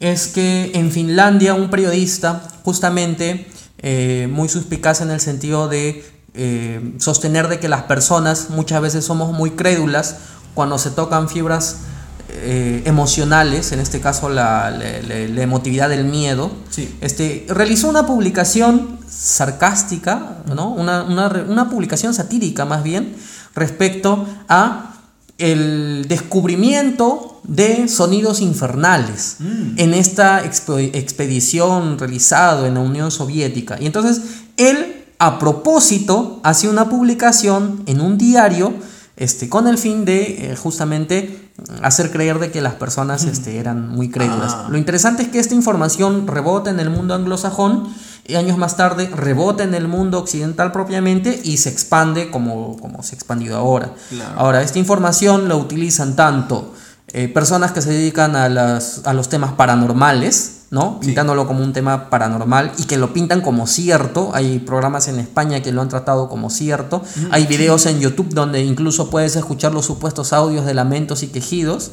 es 0.00 0.26
que 0.26 0.72
en 0.74 0.90
Finlandia 0.90 1.54
un 1.54 1.70
periodista, 1.70 2.42
justamente 2.64 3.46
eh, 3.78 4.28
muy 4.30 4.48
suspicaz 4.48 5.00
en 5.00 5.10
el 5.10 5.20
sentido 5.20 5.68
de 5.68 6.04
eh, 6.34 6.94
sostener 6.98 7.48
de 7.48 7.60
que 7.60 7.68
las 7.68 7.82
personas 7.82 8.50
muchas 8.50 8.80
veces 8.80 9.04
somos 9.04 9.32
muy 9.32 9.50
crédulas 9.50 10.16
cuando 10.54 10.78
se 10.78 10.90
tocan 10.90 11.28
fibras 11.28 11.76
eh, 12.28 12.82
emocionales, 12.86 13.72
en 13.72 13.80
este 13.80 14.00
caso 14.00 14.28
la, 14.28 14.70
la- 14.70 15.00
la- 15.02 15.28
la 15.28 15.42
emotividad 15.42 15.88
del 15.88 16.04
miedo, 16.04 16.50
Sí. 16.70 16.94
este, 17.00 17.46
realizó 17.48 17.88
una 17.88 18.06
publicación 18.06 18.98
sarcástica, 19.08 20.38
¿no? 20.54 20.70
una, 20.70 21.02
una 21.04 21.68
publicación 21.70 22.14
satírica 22.14 22.64
más 22.64 22.82
bien, 22.82 23.14
respecto 23.54 24.26
a 24.48 24.88
el 25.38 26.06
descubrimiento 26.08 27.40
de 27.44 27.88
sonidos 27.88 28.40
infernales 28.40 29.36
Mm. 29.40 29.74
en 29.78 29.94
esta 29.94 30.44
expedición 30.44 31.98
realizada 31.98 32.66
en 32.68 32.74
la 32.74 32.80
Unión 32.80 33.10
Soviética. 33.10 33.76
Y 33.80 33.86
entonces 33.86 34.20
él, 34.56 35.04
a 35.18 35.38
propósito, 35.38 36.40
hace 36.44 36.68
una 36.68 36.88
publicación 36.88 37.82
en 37.86 38.00
un 38.00 38.18
diario 38.18 38.72
este, 39.22 39.48
con 39.48 39.68
el 39.68 39.78
fin 39.78 40.04
de 40.04 40.50
eh, 40.50 40.56
justamente 40.56 41.50
hacer 41.80 42.10
creer 42.10 42.40
de 42.40 42.50
que 42.50 42.60
las 42.60 42.74
personas 42.74 43.24
este, 43.24 43.58
eran 43.58 43.88
muy 43.88 44.10
crédulas. 44.10 44.52
Ah. 44.52 44.66
Lo 44.68 44.78
interesante 44.78 45.22
es 45.22 45.28
que 45.28 45.38
esta 45.38 45.54
información 45.54 46.26
rebota 46.26 46.70
en 46.70 46.80
el 46.80 46.90
mundo 46.90 47.14
anglosajón 47.14 47.88
y 48.26 48.34
años 48.34 48.58
más 48.58 48.76
tarde 48.76 49.08
rebota 49.14 49.62
en 49.62 49.74
el 49.74 49.86
mundo 49.86 50.18
occidental 50.18 50.72
propiamente 50.72 51.40
y 51.44 51.58
se 51.58 51.68
expande 51.68 52.30
como, 52.30 52.76
como 52.78 53.04
se 53.04 53.14
ha 53.14 53.16
expandido 53.16 53.56
ahora. 53.56 53.94
Claro. 54.08 54.40
Ahora, 54.40 54.62
esta 54.62 54.80
información 54.80 55.48
la 55.48 55.54
utilizan 55.54 56.16
tanto 56.16 56.74
eh, 57.14 57.28
personas 57.28 57.72
que 57.72 57.82
se 57.82 57.90
dedican 57.90 58.36
a, 58.36 58.48
las, 58.48 59.02
a 59.04 59.12
los 59.12 59.28
temas 59.28 59.52
paranormales, 59.52 60.60
¿no? 60.70 60.98
Sí. 61.00 61.08
Pintándolo 61.08 61.46
como 61.46 61.62
un 61.62 61.74
tema 61.74 62.08
paranormal 62.08 62.72
y 62.78 62.84
que 62.84 62.96
lo 62.96 63.12
pintan 63.12 63.42
como 63.42 63.66
cierto. 63.66 64.30
Hay 64.32 64.60
programas 64.60 65.08
en 65.08 65.18
España 65.18 65.60
que 65.60 65.72
lo 65.72 65.82
han 65.82 65.90
tratado 65.90 66.30
como 66.30 66.48
cierto. 66.48 67.02
Hay 67.30 67.46
videos 67.46 67.84
en 67.84 68.00
YouTube 68.00 68.32
donde 68.32 68.64
incluso 68.64 69.10
puedes 69.10 69.36
escuchar 69.36 69.74
los 69.74 69.84
supuestos 69.84 70.32
audios 70.32 70.64
de 70.64 70.72
lamentos 70.72 71.22
y 71.22 71.26
quejidos. 71.26 71.90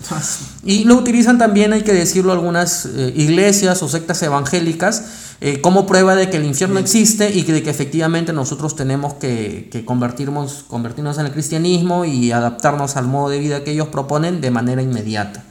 Y 0.63 0.85
lo 0.85 0.95
utilizan 0.95 1.37
también, 1.37 1.73
hay 1.73 1.83
que 1.83 1.93
decirlo, 1.93 2.31
algunas 2.31 2.85
eh, 2.85 3.11
iglesias 3.13 3.83
o 3.83 3.89
sectas 3.89 4.23
evangélicas 4.23 5.03
eh, 5.41 5.61
como 5.61 5.85
prueba 5.85 6.15
de 6.15 6.29
que 6.29 6.37
el 6.37 6.45
infierno 6.45 6.79
existe 6.79 7.29
y 7.33 7.43
que, 7.43 7.53
de 7.53 7.63
que 7.63 7.69
efectivamente 7.69 8.33
nosotros 8.33 8.75
tenemos 8.75 9.13
que, 9.13 9.69
que 9.71 9.85
convertirnos, 9.85 10.65
convertirnos 10.67 11.17
en 11.17 11.27
el 11.27 11.31
cristianismo 11.31 12.05
y 12.05 12.31
adaptarnos 12.31 12.97
al 12.97 13.07
modo 13.07 13.29
de 13.29 13.39
vida 13.39 13.63
que 13.63 13.71
ellos 13.71 13.87
proponen 13.87 14.41
de 14.41 14.51
manera 14.51 14.81
inmediata. 14.81 15.43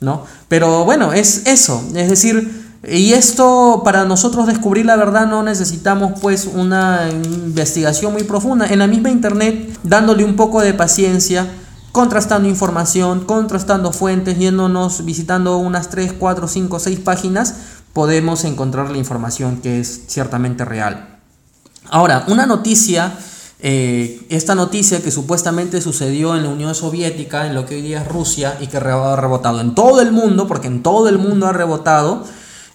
¿no? 0.00 0.24
Pero 0.48 0.84
bueno, 0.84 1.12
es 1.12 1.46
eso, 1.46 1.82
es 1.94 2.08
decir, 2.08 2.62
y 2.88 3.12
esto 3.12 3.82
para 3.84 4.04
nosotros 4.04 4.48
descubrir 4.48 4.84
la 4.86 4.96
verdad 4.96 5.26
no 5.28 5.44
necesitamos 5.44 6.18
pues 6.20 6.46
una 6.46 7.08
investigación 7.12 8.12
muy 8.12 8.24
profunda. 8.24 8.66
En 8.66 8.80
la 8.80 8.88
misma 8.88 9.10
internet, 9.10 9.78
dándole 9.84 10.24
un 10.24 10.34
poco 10.34 10.60
de 10.60 10.74
paciencia, 10.74 11.46
contrastando 11.92 12.48
información, 12.48 13.24
contrastando 13.24 13.92
fuentes, 13.92 14.36
yéndonos, 14.36 15.04
visitando 15.04 15.58
unas 15.58 15.90
3, 15.90 16.14
4, 16.18 16.48
5, 16.48 16.78
6 16.80 17.00
páginas, 17.00 17.54
podemos 17.92 18.44
encontrar 18.44 18.90
la 18.90 18.98
información 18.98 19.60
que 19.60 19.80
es 19.80 20.02
ciertamente 20.06 20.64
real. 20.64 21.18
Ahora, 21.90 22.24
una 22.28 22.46
noticia, 22.46 23.12
eh, 23.60 24.24
esta 24.30 24.54
noticia 24.54 25.02
que 25.02 25.10
supuestamente 25.10 25.80
sucedió 25.80 26.36
en 26.36 26.44
la 26.44 26.48
Unión 26.48 26.74
Soviética, 26.74 27.46
en 27.46 27.54
lo 27.54 27.66
que 27.66 27.76
hoy 27.76 27.82
día 27.82 28.02
es 28.02 28.08
Rusia, 28.08 28.56
y 28.60 28.68
que 28.68 28.78
ha 28.78 29.16
rebotado 29.16 29.60
en 29.60 29.74
todo 29.74 30.00
el 30.00 30.12
mundo, 30.12 30.46
porque 30.46 30.68
en 30.68 30.82
todo 30.82 31.08
el 31.08 31.18
mundo 31.18 31.46
ha 31.46 31.52
rebotado, 31.52 32.24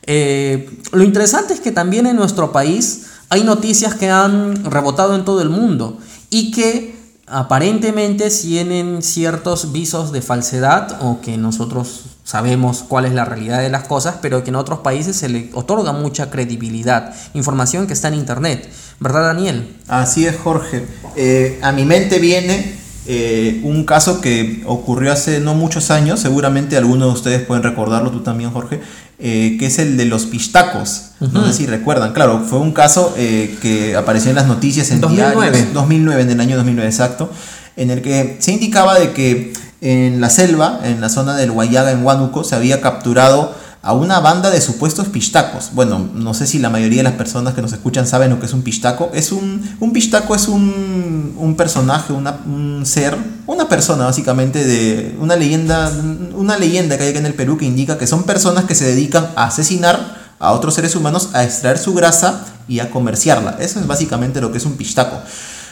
eh, 0.04 0.80
lo 0.92 1.04
interesante 1.04 1.54
es 1.54 1.60
que 1.60 1.72
también 1.72 2.06
en 2.06 2.16
nuestro 2.16 2.52
país 2.52 3.08
hay 3.30 3.44
noticias 3.44 3.96
que 3.96 4.10
han 4.10 4.64
rebotado 4.64 5.16
en 5.16 5.26
todo 5.26 5.42
el 5.42 5.50
mundo 5.50 5.98
y 6.30 6.52
que 6.52 6.96
aparentemente 7.28 8.30
tienen 8.30 9.02
ciertos 9.02 9.74
visos 9.74 10.14
de 10.14 10.22
falsedad 10.22 10.98
o 11.02 11.20
que 11.20 11.38
nosotros 11.38 12.04
sabemos 12.28 12.84
cuál 12.86 13.06
es 13.06 13.14
la 13.14 13.24
realidad 13.24 13.62
de 13.62 13.70
las 13.70 13.88
cosas, 13.88 14.16
pero 14.22 14.44
que 14.44 14.50
en 14.50 14.58
otros 14.58 14.80
países 14.80 15.16
se 15.16 15.30
le 15.30 15.50
otorga 15.54 15.94
mucha 15.94 16.30
credibilidad. 16.30 17.16
Información 17.34 17.88
que 17.88 17.94
está 17.94 18.10
en 18.10 18.16
Internet. 18.16 18.68
¿Verdad, 19.00 19.28
Daniel? 19.28 19.78
Así 19.88 20.26
es, 20.26 20.36
Jorge. 20.36 20.86
Eh, 21.16 21.58
a 21.64 21.72
mi 21.72 21.86
mente 21.86 22.20
viene 22.20 22.76
eh, 23.06 23.62
un 23.64 23.86
caso 23.86 24.20
que 24.20 24.62
ocurrió 24.66 25.14
hace 25.14 25.40
no 25.40 25.56
muchos 25.56 25.90
años, 25.90 26.20
seguramente 26.20 26.76
algunos 26.76 27.08
de 27.08 27.14
ustedes 27.14 27.46
pueden 27.46 27.64
recordarlo, 27.64 28.12
tú 28.12 28.20
también, 28.20 28.52
Jorge, 28.52 28.82
eh, 29.20 29.56
que 29.58 29.68
es 29.68 29.80
el 29.80 29.96
de 29.96 30.04
los 30.04 30.26
pistacos. 30.26 31.12
No 31.32 31.48
sé 31.48 31.54
si 31.54 31.66
recuerdan. 31.66 32.12
Claro, 32.12 32.44
fue 32.46 32.60
un 32.60 32.74
caso 32.74 33.14
que 33.16 33.96
apareció 33.98 34.32
en 34.32 34.36
las 34.36 34.48
noticias 34.48 34.92
en 34.92 35.00
2009. 35.00 35.68
2009, 35.74 36.24
en 36.24 36.30
el 36.30 36.42
año 36.42 36.58
2009 36.58 36.90
exacto, 36.90 37.32
en 37.78 37.90
el 37.90 38.02
que 38.02 38.36
se 38.40 38.52
indicaba 38.52 39.00
de 39.00 39.14
que 39.14 39.54
en 39.82 40.22
la 40.22 40.30
selva, 40.30 40.80
en 40.84 41.02
la 41.02 41.10
zona 41.10 41.36
del 41.36 41.52
Guayaga, 41.52 41.92
en 41.92 42.04
Huánuco, 42.04 42.44
se 42.44 42.56
había 42.56 42.82
capturado 42.82 43.54
a 43.82 43.94
una 43.94 44.20
banda 44.20 44.50
de 44.50 44.60
supuestos 44.60 45.08
pistacos. 45.08 45.70
Bueno, 45.74 46.10
no 46.14 46.34
sé 46.34 46.46
si 46.46 46.60
la 46.60 46.70
mayoría 46.70 46.98
de 46.98 47.04
las 47.04 47.14
personas 47.14 47.54
que 47.54 47.62
nos 47.62 47.72
escuchan 47.72 48.06
saben 48.06 48.30
lo 48.30 48.40
que 48.40 48.46
es 48.46 48.54
un 48.54 48.62
pistaco. 48.62 49.12
Es 49.14 49.32
un, 49.32 49.78
un 49.80 49.94
pistaco 49.94 50.36
es 50.36 50.48
un, 50.48 51.36
un 51.38 51.56
personaje, 51.56 52.12
un 52.12 52.82
ser, 52.86 53.16
una 53.46 53.70
persona 53.70 54.06
básicamente 54.06 54.66
de 54.66 55.16
una 55.22 55.36
leyenda, 55.36 55.90
una 56.36 56.58
leyenda 56.58 56.98
que 56.98 57.04
hay 57.04 57.10
aquí 57.12 57.20
en 57.20 57.28
el 57.28 57.34
Perú 57.34 57.58
que 57.58 57.66
indica 57.66 57.98
que 57.98 58.08
son 58.08 58.24
personas 58.24 58.66
que 58.66 58.76
se 58.76 58.86
dedican 58.86 59.30
a 59.36 59.46
asesinar 59.46 60.18
a 60.40 60.52
otros 60.52 60.74
seres 60.74 60.96
humanos, 60.96 61.30
a 61.34 61.44
extraer 61.44 61.78
su 61.78 61.94
grasa 61.94 62.46
y 62.68 62.80
a 62.80 62.90
comerciarla. 62.90 63.58
Eso 63.60 63.80
es 63.80 63.88
básicamente 63.88 64.42
lo 64.42 64.52
que 64.52 64.58
es 64.58 64.66
un 64.66 64.74
pistaco. 64.74 65.18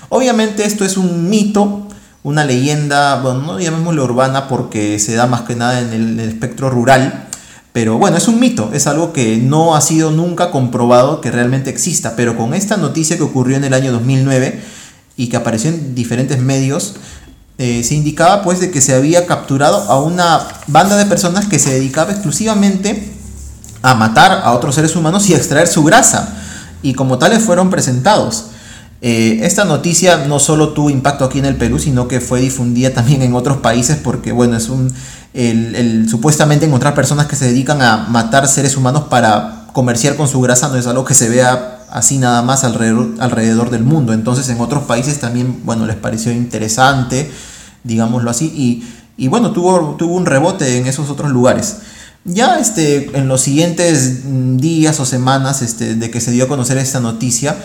Obviamente 0.10 0.66
esto 0.66 0.86
es 0.86 0.98
un 0.98 1.30
mito, 1.30 1.88
una 2.26 2.44
leyenda, 2.44 3.22
bueno, 3.22 3.44
no 3.44 3.60
llamémoslo 3.60 4.04
urbana 4.04 4.48
porque 4.48 4.98
se 4.98 5.14
da 5.14 5.28
más 5.28 5.42
que 5.42 5.56
nada 5.56 5.80
en 5.80 5.94
el, 5.94 6.20
espectro 6.20 6.72
rural 6.72 7.28
pero 7.72 7.98
bueno, 7.98 8.16
es 8.16 8.30
un 8.30 8.40
mito, 8.40 8.72
es 8.74 8.88
algo 8.88 9.12
que 9.12 9.36
no 9.36 9.76
ha 9.76 9.82
sido 9.82 10.10
nunca 10.10 10.50
comprobado 10.50 11.20
que 11.20 11.30
realmente 11.30 11.70
exista. 11.70 12.16
Pero 12.16 12.38
con 12.38 12.54
esta 12.54 12.78
noticia 12.78 13.18
que 13.18 13.24
ocurrió 13.24 13.58
en 13.58 13.66
el 13.66 13.74
año 13.74 13.92
2009 13.92 14.62
y 15.18 15.28
que 15.28 15.36
apareció 15.36 15.72
en 15.72 15.94
diferentes 15.94 16.40
medios, 16.40 16.94
eh, 17.58 17.84
se 17.84 17.96
indicaba 17.96 18.44
pues 18.44 18.62
de 18.62 18.72
que 18.72 18.80
se 18.80 18.96
había 18.96 19.26
capturado 19.26 19.92
a 19.92 20.02
una 20.02 20.40
banda 20.68 20.96
de 20.96 21.06
personas 21.06 21.48
que 21.48 21.60
se 21.60 21.74
dedicaba 21.74 22.14
exclusivamente 22.14 23.12
a 23.82 23.94
matar 23.94 24.32
a 24.46 24.54
otros 24.54 24.76
seres 24.76 24.96
humanos 24.96 25.30
y 25.30 25.34
a 25.34 25.38
extraer 25.38 25.68
su 25.68 25.84
grasa. 25.84 26.34
Y 26.82 26.94
como 26.94 27.18
tales 27.18 27.44
fueron 27.44 27.70
presentados. 27.70 28.52
Eh, 29.08 29.46
esta 29.46 29.66
noticia 29.66 30.26
no 30.26 30.40
solo 30.40 30.70
tuvo 30.70 30.90
impacto 30.90 31.26
aquí 31.26 31.38
en 31.38 31.46
el 31.46 31.58
Perú, 31.58 31.78
sino 31.78 32.08
que 32.08 32.20
fue 32.20 32.42
difundida 32.42 32.90
también 32.92 33.22
en 33.22 33.36
otros 33.36 33.58
países 33.58 33.98
porque, 33.98 34.32
bueno, 34.32 34.58
es 34.58 34.68
un, 34.68 34.92
el, 35.36 36.10
supuestamente 36.10 36.66
encontrar 36.66 36.96
personas 36.96 37.28
que 37.28 37.36
se 37.36 37.46
dedican 37.46 37.84
a 37.84 38.08
matar 38.10 38.48
seres 38.48 38.76
humanos 38.76 39.04
para 39.08 39.68
comerciar 39.74 40.16
con 40.16 40.28
su 40.28 40.42
grasa 40.42 40.70
no 40.70 40.78
es 40.78 40.88
algo 40.88 41.06
que 41.06 41.14
se 41.14 41.30
vea 41.30 41.86
así 41.92 42.18
nada 42.18 42.42
más 42.42 42.64
alrededor, 42.64 43.10
alrededor 43.20 43.70
del 43.70 43.84
mundo. 43.84 44.12
Entonces 44.12 44.50
en 44.50 44.60
otros 44.60 44.86
países 44.86 45.20
también, 45.20 45.62
bueno, 45.66 45.86
les 45.86 45.98
pareció 45.98 46.32
interesante, 46.32 47.30
digámoslo 47.84 48.32
así, 48.32 48.48
y, 48.48 48.88
y 49.24 49.28
bueno, 49.28 49.52
tuvo, 49.52 49.98
tuvo 50.00 50.16
un 50.16 50.26
rebote 50.26 50.80
en 50.80 50.88
esos 50.88 51.12
otros 51.12 51.30
lugares. 51.30 51.76
Ya 52.24 52.58
este, 52.58 53.16
en 53.16 53.28
los 53.28 53.42
siguientes 53.42 54.24
días 54.60 55.00
o 55.00 55.06
semanas 55.06 55.62
este, 55.62 55.94
de 55.94 56.10
que 56.10 56.20
se 56.20 56.32
dio 56.32 56.46
a 56.46 56.48
conocer 56.48 56.80
esta 56.80 57.00
noticia, 57.00 57.56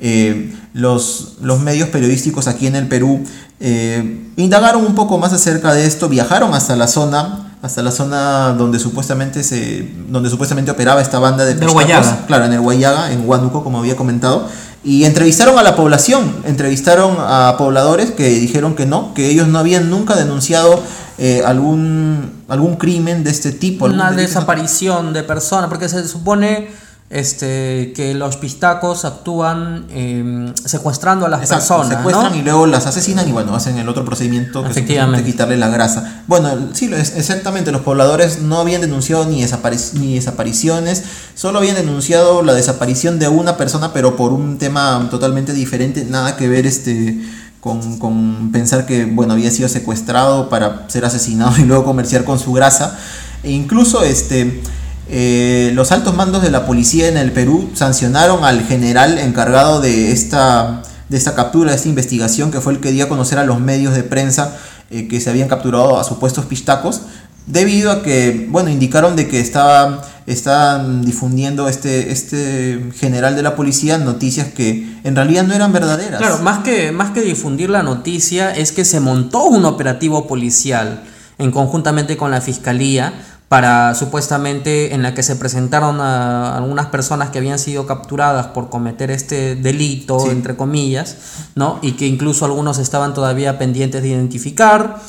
eh, 0.00 0.56
los, 0.72 1.36
los, 1.42 1.60
medios 1.60 1.90
periodísticos 1.90 2.48
aquí 2.48 2.66
en 2.66 2.76
el 2.76 2.88
Perú 2.88 3.22
eh, 3.60 4.30
indagaron 4.36 4.84
un 4.84 4.94
poco 4.94 5.18
más 5.18 5.32
acerca 5.32 5.74
de 5.74 5.84
esto, 5.84 6.08
viajaron 6.08 6.54
hasta 6.54 6.74
la 6.74 6.88
zona, 6.88 7.56
hasta 7.60 7.82
la 7.82 7.90
zona 7.90 8.54
donde 8.56 8.78
supuestamente 8.78 9.42
se, 9.42 9.86
donde 10.08 10.30
supuestamente 10.30 10.70
operaba 10.70 11.02
esta 11.02 11.18
banda 11.18 11.44
de 11.44 11.54
Guayaga. 11.66 12.24
claro, 12.26 12.46
en 12.46 12.54
el 12.54 12.60
Guayaga, 12.60 13.12
en 13.12 13.28
Huánuco, 13.28 13.62
como 13.62 13.78
había 13.78 13.96
comentado, 13.96 14.48
y 14.82 15.04
entrevistaron 15.04 15.58
a 15.58 15.62
la 15.62 15.76
población, 15.76 16.36
entrevistaron 16.44 17.16
a 17.18 17.56
pobladores 17.58 18.12
que 18.12 18.30
dijeron 18.30 18.74
que 18.74 18.86
no, 18.86 19.12
que 19.12 19.28
ellos 19.28 19.46
no 19.48 19.58
habían 19.58 19.90
nunca 19.90 20.16
denunciado 20.16 20.82
eh, 21.18 21.42
algún, 21.44 22.44
algún 22.48 22.76
crimen 22.76 23.22
de 23.22 23.30
este 23.30 23.52
tipo. 23.52 23.84
Una 23.84 24.12
desaparición 24.12 25.12
de 25.12 25.22
personas, 25.22 25.68
porque 25.68 25.90
se 25.90 26.08
supone 26.08 26.68
este, 27.10 27.92
que 27.92 28.14
los 28.14 28.36
pistacos 28.36 29.04
actúan 29.04 29.86
eh, 29.90 30.52
secuestrando 30.64 31.26
a 31.26 31.28
las 31.28 31.40
Exacto, 31.40 31.78
personas. 31.78 31.98
Secuestran 31.98 32.32
¿no? 32.32 32.38
y 32.38 32.42
luego 32.42 32.66
las 32.66 32.86
asesinan 32.86 33.28
y 33.28 33.32
bueno, 33.32 33.56
hacen 33.56 33.76
el 33.78 33.88
otro 33.88 34.04
procedimiento 34.04 34.62
que 34.62 34.70
es 34.70 35.22
quitarle 35.24 35.56
la 35.56 35.68
grasa. 35.68 36.22
Bueno, 36.28 36.68
sí, 36.72 36.88
exactamente, 36.94 37.72
los 37.72 37.80
pobladores 37.80 38.42
no 38.42 38.60
habían 38.60 38.80
denunciado 38.80 39.26
ni, 39.26 39.44
ni 39.94 40.14
desapariciones, 40.14 41.02
solo 41.34 41.58
habían 41.58 41.74
denunciado 41.74 42.42
la 42.44 42.54
desaparición 42.54 43.18
de 43.18 43.26
una 43.26 43.56
persona, 43.56 43.92
pero 43.92 44.14
por 44.14 44.32
un 44.32 44.58
tema 44.58 45.08
totalmente 45.10 45.52
diferente, 45.52 46.04
nada 46.04 46.36
que 46.36 46.48
ver 46.48 46.66
este... 46.66 47.20
Con, 47.60 47.98
con 47.98 48.52
pensar 48.52 48.86
que 48.86 49.04
bueno 49.04 49.34
había 49.34 49.50
sido 49.50 49.68
secuestrado 49.68 50.48
para 50.48 50.88
ser 50.88 51.04
asesinado 51.04 51.52
y 51.58 51.64
luego 51.64 51.84
comerciar 51.84 52.24
con 52.24 52.38
su 52.38 52.54
grasa 52.54 52.98
e 53.42 53.50
incluso 53.50 54.02
este 54.02 54.62
eh, 55.08 55.72
los 55.74 55.90
altos 55.92 56.14
mandos 56.14 56.42
de 56.42 56.50
la 56.50 56.66
policía 56.66 57.08
en 57.08 57.16
el 57.16 57.32
Perú 57.32 57.70
sancionaron 57.74 58.44
al 58.44 58.62
general 58.62 59.18
encargado 59.18 59.80
de 59.80 60.12
esta, 60.12 60.82
de 61.08 61.16
esta 61.16 61.34
captura, 61.34 61.70
de 61.70 61.76
esta 61.76 61.88
investigación, 61.88 62.50
que 62.50 62.60
fue 62.60 62.74
el 62.74 62.80
que 62.80 62.92
dio 62.92 63.04
a 63.04 63.08
conocer 63.08 63.38
a 63.38 63.44
los 63.44 63.60
medios 63.60 63.94
de 63.94 64.02
prensa 64.02 64.56
eh, 64.90 65.08
que 65.08 65.20
se 65.20 65.30
habían 65.30 65.48
capturado 65.48 65.98
a 65.98 66.04
supuestos 66.04 66.46
pistacos, 66.46 67.02
debido 67.46 67.90
a 67.90 68.02
que, 68.02 68.46
bueno, 68.50 68.70
indicaron 68.70 69.16
de 69.16 69.28
que 69.28 69.40
estaba, 69.40 70.02
estaban 70.26 71.04
difundiendo 71.04 71.68
este, 71.68 72.12
este 72.12 72.90
general 72.96 73.34
de 73.34 73.42
la 73.42 73.56
policía 73.56 73.98
noticias 73.98 74.48
que 74.48 74.98
en 75.02 75.16
realidad 75.16 75.44
no 75.44 75.54
eran 75.54 75.72
verdaderas. 75.72 76.18
Claro, 76.18 76.38
más 76.38 76.62
que, 76.62 76.92
más 76.92 77.10
que 77.10 77.22
difundir 77.22 77.70
la 77.70 77.82
noticia 77.82 78.50
es 78.52 78.72
que 78.72 78.84
se 78.84 79.00
montó 79.00 79.44
un 79.44 79.64
operativo 79.64 80.26
policial 80.26 81.02
en 81.38 81.50
conjuntamente 81.50 82.16
con 82.16 82.30
la 82.30 82.40
fiscalía 82.40 83.12
para 83.50 83.96
supuestamente 83.96 84.94
en 84.94 85.02
la 85.02 85.12
que 85.12 85.24
se 85.24 85.34
presentaron 85.34 86.00
a 86.00 86.56
algunas 86.56 86.86
personas 86.86 87.30
que 87.30 87.38
habían 87.38 87.58
sido 87.58 87.84
capturadas 87.84 88.46
por 88.46 88.70
cometer 88.70 89.10
este 89.10 89.56
delito, 89.56 90.30
entre 90.30 90.54
comillas, 90.54 91.16
¿no? 91.56 91.80
Y 91.82 91.94
que 91.94 92.06
incluso 92.06 92.44
algunos 92.44 92.78
estaban 92.78 93.12
todavía 93.12 93.58
pendientes 93.58 94.02
de 94.02 94.10
identificar 94.10 95.00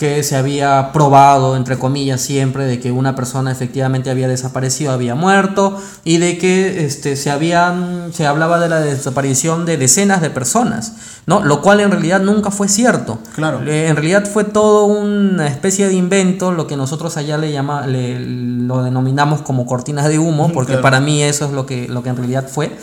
que 0.00 0.22
se 0.22 0.34
había 0.34 0.92
probado, 0.94 1.56
entre 1.56 1.78
comillas, 1.78 2.22
siempre 2.22 2.64
de 2.64 2.80
que 2.80 2.90
una 2.90 3.14
persona 3.14 3.52
efectivamente 3.52 4.08
había 4.08 4.28
desaparecido, 4.28 4.92
había 4.92 5.14
muerto, 5.14 5.76
y 6.04 6.16
de 6.16 6.38
que 6.38 6.86
este, 6.86 7.16
se, 7.16 7.30
habían, 7.30 8.10
se 8.14 8.26
hablaba 8.26 8.58
de 8.60 8.70
la 8.70 8.80
desaparición 8.80 9.66
de 9.66 9.76
decenas 9.76 10.22
de 10.22 10.30
personas, 10.30 10.94
¿no? 11.26 11.44
Lo 11.44 11.60
cual 11.60 11.80
en 11.80 11.90
realidad 11.90 12.22
nunca 12.22 12.50
fue 12.50 12.66
cierto. 12.68 13.18
Claro. 13.34 13.60
En 13.60 13.94
realidad 13.94 14.24
fue 14.24 14.44
todo 14.44 14.86
una 14.86 15.46
especie 15.46 15.86
de 15.86 15.92
invento, 15.92 16.50
lo 16.50 16.66
que 16.66 16.78
nosotros 16.78 17.18
allá 17.18 17.36
le, 17.36 17.52
llama, 17.52 17.86
le 17.86 18.18
lo 18.20 18.82
denominamos 18.82 19.42
como 19.42 19.66
cortinas 19.66 20.08
de 20.08 20.18
humo, 20.18 20.50
porque 20.50 20.72
Claro. 20.72 20.82
para 20.82 21.00
mí 21.00 21.22
eso 21.22 21.44
es 21.44 21.52
lo 21.52 21.66
que, 21.66 21.88
lo 21.88 22.02
que 22.02 22.08
en 22.08 22.16
realidad 22.16 22.48
fue. 22.48 22.74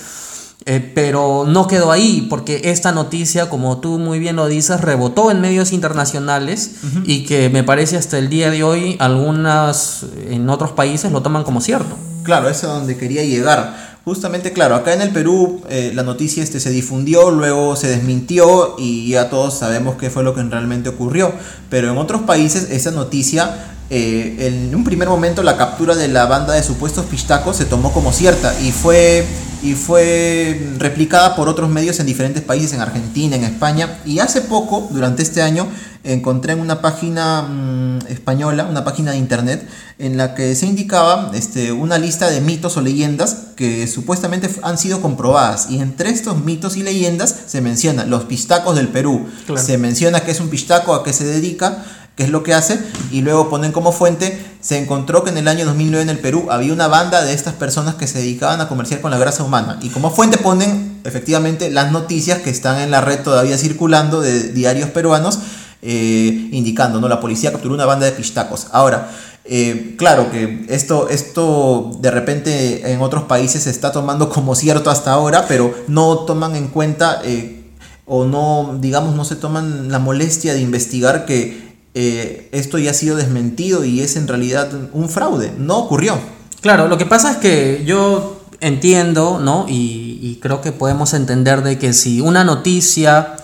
Eh, 0.65 0.91
pero 0.93 1.45
no 1.47 1.67
quedó 1.67 1.91
ahí, 1.91 2.25
porque 2.29 2.61
esta 2.65 2.91
noticia, 2.91 3.49
como 3.49 3.77
tú 3.77 3.99
muy 3.99 4.19
bien 4.19 4.35
lo 4.35 4.47
dices, 4.47 4.81
rebotó 4.81 5.31
en 5.31 5.39
medios 5.39 5.71
internacionales 5.71 6.71
y 7.05 7.23
que 7.23 7.49
me 7.49 7.63
parece 7.63 7.95
hasta 7.95 8.17
el 8.17 8.27
día 8.27 8.51
de 8.51 8.63
hoy 8.63 8.97
algunas 8.99 10.05
en 10.29 10.49
otros 10.49 10.71
países 10.71 11.11
lo 11.11 11.21
toman 11.21 11.43
como 11.43 11.61
cierto. 11.61 11.95
Claro, 12.23 12.49
eso 12.49 12.67
es 12.67 12.73
donde 12.73 12.97
quería 12.97 13.23
llegar. 13.23 13.87
Justamente, 14.07 14.53
claro, 14.53 14.75
acá 14.75 14.93
en 14.93 15.01
el 15.01 15.09
Perú 15.11 15.61
eh, 15.69 15.91
la 15.93 16.01
noticia 16.01 16.41
este 16.41 16.61
se 16.61 16.69
difundió, 16.69 17.29
luego 17.29 17.75
se 17.75 17.89
desmintió 17.89 18.75
y 18.77 19.09
ya 19.09 19.29
todos 19.29 19.57
sabemos 19.59 19.97
qué 19.97 20.09
fue 20.09 20.23
lo 20.23 20.33
que 20.33 20.41
realmente 20.43 20.87
ocurrió. 20.87 21.33
Pero 21.69 21.91
en 21.91 21.97
otros 21.97 22.21
países 22.21 22.69
esa 22.71 22.91
noticia, 22.91 23.76
eh, 23.89 24.47
en 24.47 24.75
un 24.75 24.83
primer 24.83 25.07
momento 25.07 25.43
la 25.43 25.55
captura 25.55 25.95
de 25.95 26.09
la 26.09 26.25
banda 26.25 26.53
de 26.53 26.63
supuestos 26.63 27.05
pistacos 27.05 27.55
se 27.55 27.65
tomó 27.65 27.93
como 27.93 28.11
cierta 28.11 28.53
y 28.59 28.73
fue, 28.73 29.25
y 29.63 29.75
fue 29.75 30.73
replicada 30.77 31.37
por 31.37 31.47
otros 31.47 31.69
medios 31.69 31.99
en 32.01 32.05
diferentes 32.05 32.43
países, 32.43 32.73
en 32.73 32.81
Argentina, 32.81 33.37
en 33.37 33.45
España. 33.45 33.99
Y 34.05 34.19
hace 34.19 34.41
poco, 34.41 34.89
durante 34.91 35.23
este 35.23 35.41
año, 35.41 35.67
encontré 36.03 36.53
en 36.53 36.59
una 36.59 36.81
página 36.81 37.43
mm, 37.43 38.07
española, 38.09 38.67
una 38.69 38.83
página 38.83 39.11
de 39.11 39.17
internet, 39.17 39.65
en 39.99 40.17
la 40.17 40.35
que 40.35 40.53
se 40.55 40.65
indicaba 40.65 41.31
este, 41.33 41.71
una 41.71 41.97
lista 41.97 42.29
de 42.29 42.41
mitos 42.41 42.75
o 42.75 42.81
leyendas 42.81 43.47
que 43.55 43.87
supuestamente 43.87 44.49
han 44.63 44.77
sido 44.77 45.01
comprobadas. 45.01 45.67
Y 45.69 45.79
entre 45.79 46.09
estos 46.09 46.43
mitos 46.43 46.75
y 46.75 46.83
leyendas 46.83 47.33
se 47.47 47.61
menciona 47.61 48.05
los 48.05 48.25
pistacos 48.25 48.75
del 48.75 48.89
Perú. 48.89 49.27
Claro. 49.45 49.61
Se 49.61 49.77
menciona 49.77 50.19
qué 50.21 50.31
es 50.31 50.41
un 50.41 50.49
pistaco, 50.49 50.93
a 50.93 51.05
qué 51.05 51.13
se 51.13 51.25
dedica, 51.25 51.83
qué 52.17 52.23
es 52.23 52.29
lo 52.29 52.43
que 52.43 52.55
hace, 52.55 52.79
y 53.11 53.21
luego 53.21 53.47
ponen 53.49 53.71
como 53.71 53.91
fuente, 53.91 54.37
se 54.59 54.77
encontró 54.79 55.23
que 55.23 55.29
en 55.29 55.37
el 55.37 55.47
año 55.47 55.65
2009 55.65 56.01
en 56.01 56.09
el 56.09 56.19
Perú 56.19 56.47
había 56.49 56.73
una 56.73 56.87
banda 56.87 57.23
de 57.23 57.31
estas 57.31 57.53
personas 57.53 57.95
que 57.95 58.07
se 58.07 58.17
dedicaban 58.17 58.59
a 58.59 58.67
comerciar 58.67 59.01
con 59.01 59.11
la 59.11 59.19
grasa 59.19 59.43
humana. 59.43 59.77
Y 59.83 59.89
como 59.89 60.09
fuente 60.09 60.37
ponen 60.39 60.99
efectivamente 61.03 61.69
las 61.69 61.91
noticias 61.91 62.39
que 62.39 62.49
están 62.49 62.81
en 62.81 62.89
la 62.89 63.01
red 63.01 63.21
todavía 63.21 63.55
circulando 63.57 64.19
de 64.19 64.51
diarios 64.51 64.89
peruanos, 64.89 65.39
eh, 65.83 66.49
indicando, 66.51 66.99
¿no? 66.99 67.07
La 67.07 67.19
policía 67.19 67.51
capturó 67.51 67.75
una 67.75 67.85
banda 67.85 68.07
de 68.07 68.13
pistacos. 68.13 68.67
Ahora, 68.71 69.11
eh, 69.45 69.95
claro 69.95 70.31
que 70.31 70.65
esto, 70.69 71.09
esto 71.09 71.91
de 72.01 72.09
repente 72.09 72.91
en 72.91 73.01
otros 73.01 73.25
países 73.25 73.63
se 73.63 73.69
está 73.69 73.91
tomando 73.91 74.29
como 74.29 74.55
cierto 74.55 74.89
hasta 74.89 75.11
ahora, 75.11 75.45
pero 75.47 75.73
no 75.87 76.17
toman 76.19 76.55
en 76.55 76.67
cuenta 76.69 77.21
eh, 77.23 77.63
o 78.07 78.25
no, 78.25 78.77
digamos, 78.81 79.15
no 79.15 79.23
se 79.23 79.35
toman 79.35 79.91
la 79.91 79.99
molestia 79.99 80.53
de 80.53 80.61
investigar 80.61 81.25
que 81.25 81.66
eh, 81.99 82.49
esto 82.51 82.77
ya 82.77 82.91
ha 82.91 82.93
sido 82.93 83.15
desmentido 83.15 83.83
y 83.83 84.01
es 84.01 84.17
en 84.17 84.27
realidad 84.27 84.69
un 84.93 85.09
fraude. 85.09 85.51
No 85.57 85.77
ocurrió. 85.77 86.19
Claro, 86.61 86.87
lo 86.87 86.99
que 86.99 87.07
pasa 87.07 87.31
es 87.31 87.37
que 87.37 87.83
yo 87.85 88.41
entiendo, 88.59 89.39
¿no? 89.39 89.65
Y, 89.67 90.19
y 90.21 90.39
creo 90.39 90.61
que 90.61 90.71
podemos 90.71 91.15
entender 91.15 91.63
de 91.63 91.79
que 91.79 91.93
si 91.93 92.21
una 92.21 92.43
noticia 92.43 93.37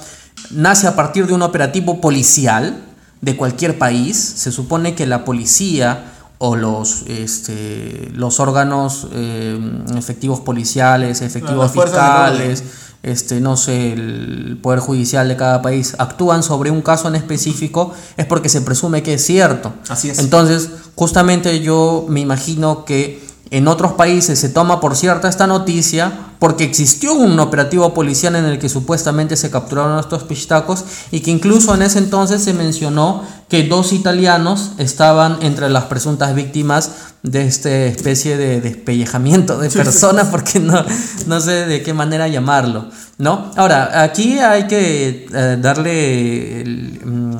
nace 0.51 0.85
a 0.85 0.95
partir 0.95 1.25
de 1.25 1.33
un 1.33 1.41
operativo 1.41 1.99
policial 1.99 2.83
de 3.21 3.35
cualquier 3.35 3.79
país, 3.79 4.17
se 4.17 4.51
supone 4.51 4.93
que 4.93 5.07
la 5.07 5.25
policía 5.25 6.11
o 6.37 6.55
los, 6.55 7.03
este, 7.07 8.11
los 8.13 8.39
órganos 8.39 9.07
eh, 9.13 9.57
efectivos 9.97 10.41
policiales, 10.41 11.21
efectivos 11.21 11.71
fiscales, 11.71 12.63
este, 13.03 13.41
no 13.41 13.57
sé, 13.57 13.93
el 13.93 14.57
Poder 14.61 14.79
Judicial 14.79 15.27
de 15.27 15.35
cada 15.35 15.61
país 15.61 15.95
actúan 15.99 16.41
sobre 16.41 16.71
un 16.71 16.81
caso 16.81 17.09
en 17.09 17.15
específico, 17.15 17.93
es 18.15 18.25
porque 18.25 18.49
se 18.49 18.61
presume 18.61 19.03
que 19.03 19.15
es 19.15 19.25
cierto. 19.25 19.73
Así 19.89 20.09
es. 20.09 20.19
Entonces, 20.19 20.69
justamente 20.95 21.59
yo 21.59 22.05
me 22.07 22.21
imagino 22.21 22.85
que 22.85 23.21
en 23.51 23.67
otros 23.67 23.91
países 23.91 24.39
se 24.39 24.49
toma 24.49 24.79
por 24.79 24.95
cierta 24.95 25.27
esta 25.27 25.47
noticia 25.47 26.32
porque 26.43 26.65
existió 26.65 27.13
un 27.13 27.39
operativo 27.39 27.93
policial 27.93 28.35
en 28.35 28.43
el 28.43 28.59
que 28.59 28.67
supuestamente 28.67 29.37
se 29.37 29.49
capturaron 29.49 29.97
estos 29.97 30.23
pistacos 30.23 30.83
y 31.09 31.21
que 31.21 31.31
incluso 31.31 31.73
en 31.73 31.83
ese 31.83 31.99
entonces 31.99 32.43
se 32.43 32.51
mencionó 32.53 33.23
que 33.47 33.63
dos 33.63 33.93
italianos 33.93 34.73
estaban 34.77 35.37
entre 35.41 35.69
las 35.69 35.85
presuntas 35.85 36.35
víctimas 36.35 36.91
de 37.21 37.47
esta 37.47 37.69
especie 37.85 38.35
de 38.35 38.59
despellejamiento 38.59 39.57
de 39.57 39.69
personas 39.69 40.27
porque 40.31 40.59
no, 40.59 40.83
no 41.27 41.39
sé 41.39 41.65
de 41.65 41.81
qué 41.81 41.93
manera 41.93 42.27
llamarlo, 42.27 42.89
¿no? 43.19 43.49
Ahora, 43.55 44.03
aquí 44.03 44.37
hay 44.39 44.67
que 44.67 45.29
eh, 45.33 45.57
darle, 45.61 46.59
el, 46.59 46.99
mm, 47.05 47.35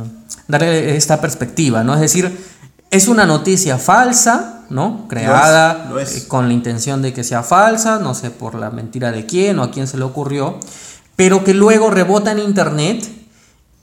darle 0.47 0.95
esta 0.95 1.19
perspectiva, 1.19 1.83
¿no? 1.83 1.93
Es 1.95 1.99
decir, 1.99 2.31
es 2.89 3.09
una 3.09 3.25
noticia 3.25 3.77
falsa, 3.77 4.62
¿no? 4.69 5.05
Creada 5.07 5.87
Lo 5.89 5.99
es, 5.99 6.09
lo 6.11 6.17
es. 6.17 6.23
eh, 6.23 6.27
con 6.27 6.47
la 6.47 6.53
intención 6.53 7.01
de 7.01 7.13
que 7.13 7.23
sea 7.23 7.43
falsa, 7.43 7.99
no 7.99 8.13
sé 8.15 8.31
por 8.31 8.55
la 8.55 8.69
mentira 8.69 9.11
de 9.11 9.25
quién 9.25 9.59
o 9.59 9.63
a 9.63 9.71
quién 9.71 9.87
se 9.87 9.97
le 9.97 10.03
ocurrió, 10.03 10.57
pero 11.15 11.43
que 11.43 11.53
luego 11.53 11.89
rebota 11.89 12.31
en 12.31 12.39
internet 12.39 13.07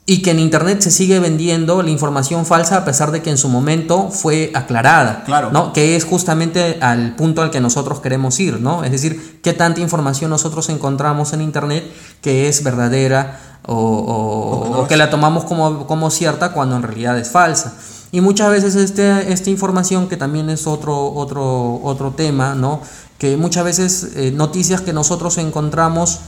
y 0.07 0.21
que 0.23 0.31
en 0.31 0.39
internet 0.39 0.81
se 0.81 0.89
sigue 0.91 1.19
vendiendo 1.19 1.83
la 1.83 1.89
información 1.91 2.45
falsa 2.45 2.77
a 2.77 2.85
pesar 2.85 3.11
de 3.11 3.21
que 3.21 3.29
en 3.29 3.37
su 3.37 3.47
momento 3.49 4.09
fue 4.09 4.51
aclarada, 4.55 5.23
Claro. 5.25 5.51
¿no? 5.51 5.71
Que 5.73 5.95
es 5.95 6.05
justamente 6.05 6.79
al 6.81 7.15
punto 7.15 7.41
al 7.43 7.51
que 7.51 7.61
nosotros 7.61 7.99
queremos 8.01 8.39
ir, 8.39 8.59
¿no? 8.59 8.83
Es 8.83 8.91
decir, 8.91 9.39
qué 9.43 9.53
tanta 9.53 9.79
información 9.79 10.31
nosotros 10.31 10.67
encontramos 10.69 11.33
en 11.33 11.41
internet 11.41 11.89
que 12.21 12.49
es 12.49 12.63
verdadera 12.63 13.39
o, 13.67 13.75
o- 13.75 14.59
O 14.59 14.63
que 14.63 14.69
no 14.71 14.79
o 14.79 14.87
que 14.87 14.97
la 14.97 15.09
tomamos 15.11 15.43
como, 15.45 15.85
como 15.85 16.09
cierta 16.09 16.51
cuando 16.51 16.75
en 16.75 16.81
realidad 16.83 17.17
es 17.19 17.29
falsa. 17.29 17.75
Y 18.11 18.19
muchas 18.21 18.51
veces 18.51 18.75
este, 18.75 19.31
esta 19.31 19.49
información, 19.49 20.09
que 20.09 20.17
también 20.17 20.49
es 20.49 20.67
otro, 20.67 21.13
otro, 21.13 21.79
otro 21.83 22.11
tema, 22.11 22.55
¿no? 22.55 22.81
Que 23.17 23.37
muchas 23.37 23.63
veces 23.63 24.11
eh, 24.15 24.31
noticias 24.31 24.81
que 24.81 24.91
nosotros 24.91 25.37
encontramos 25.37 26.19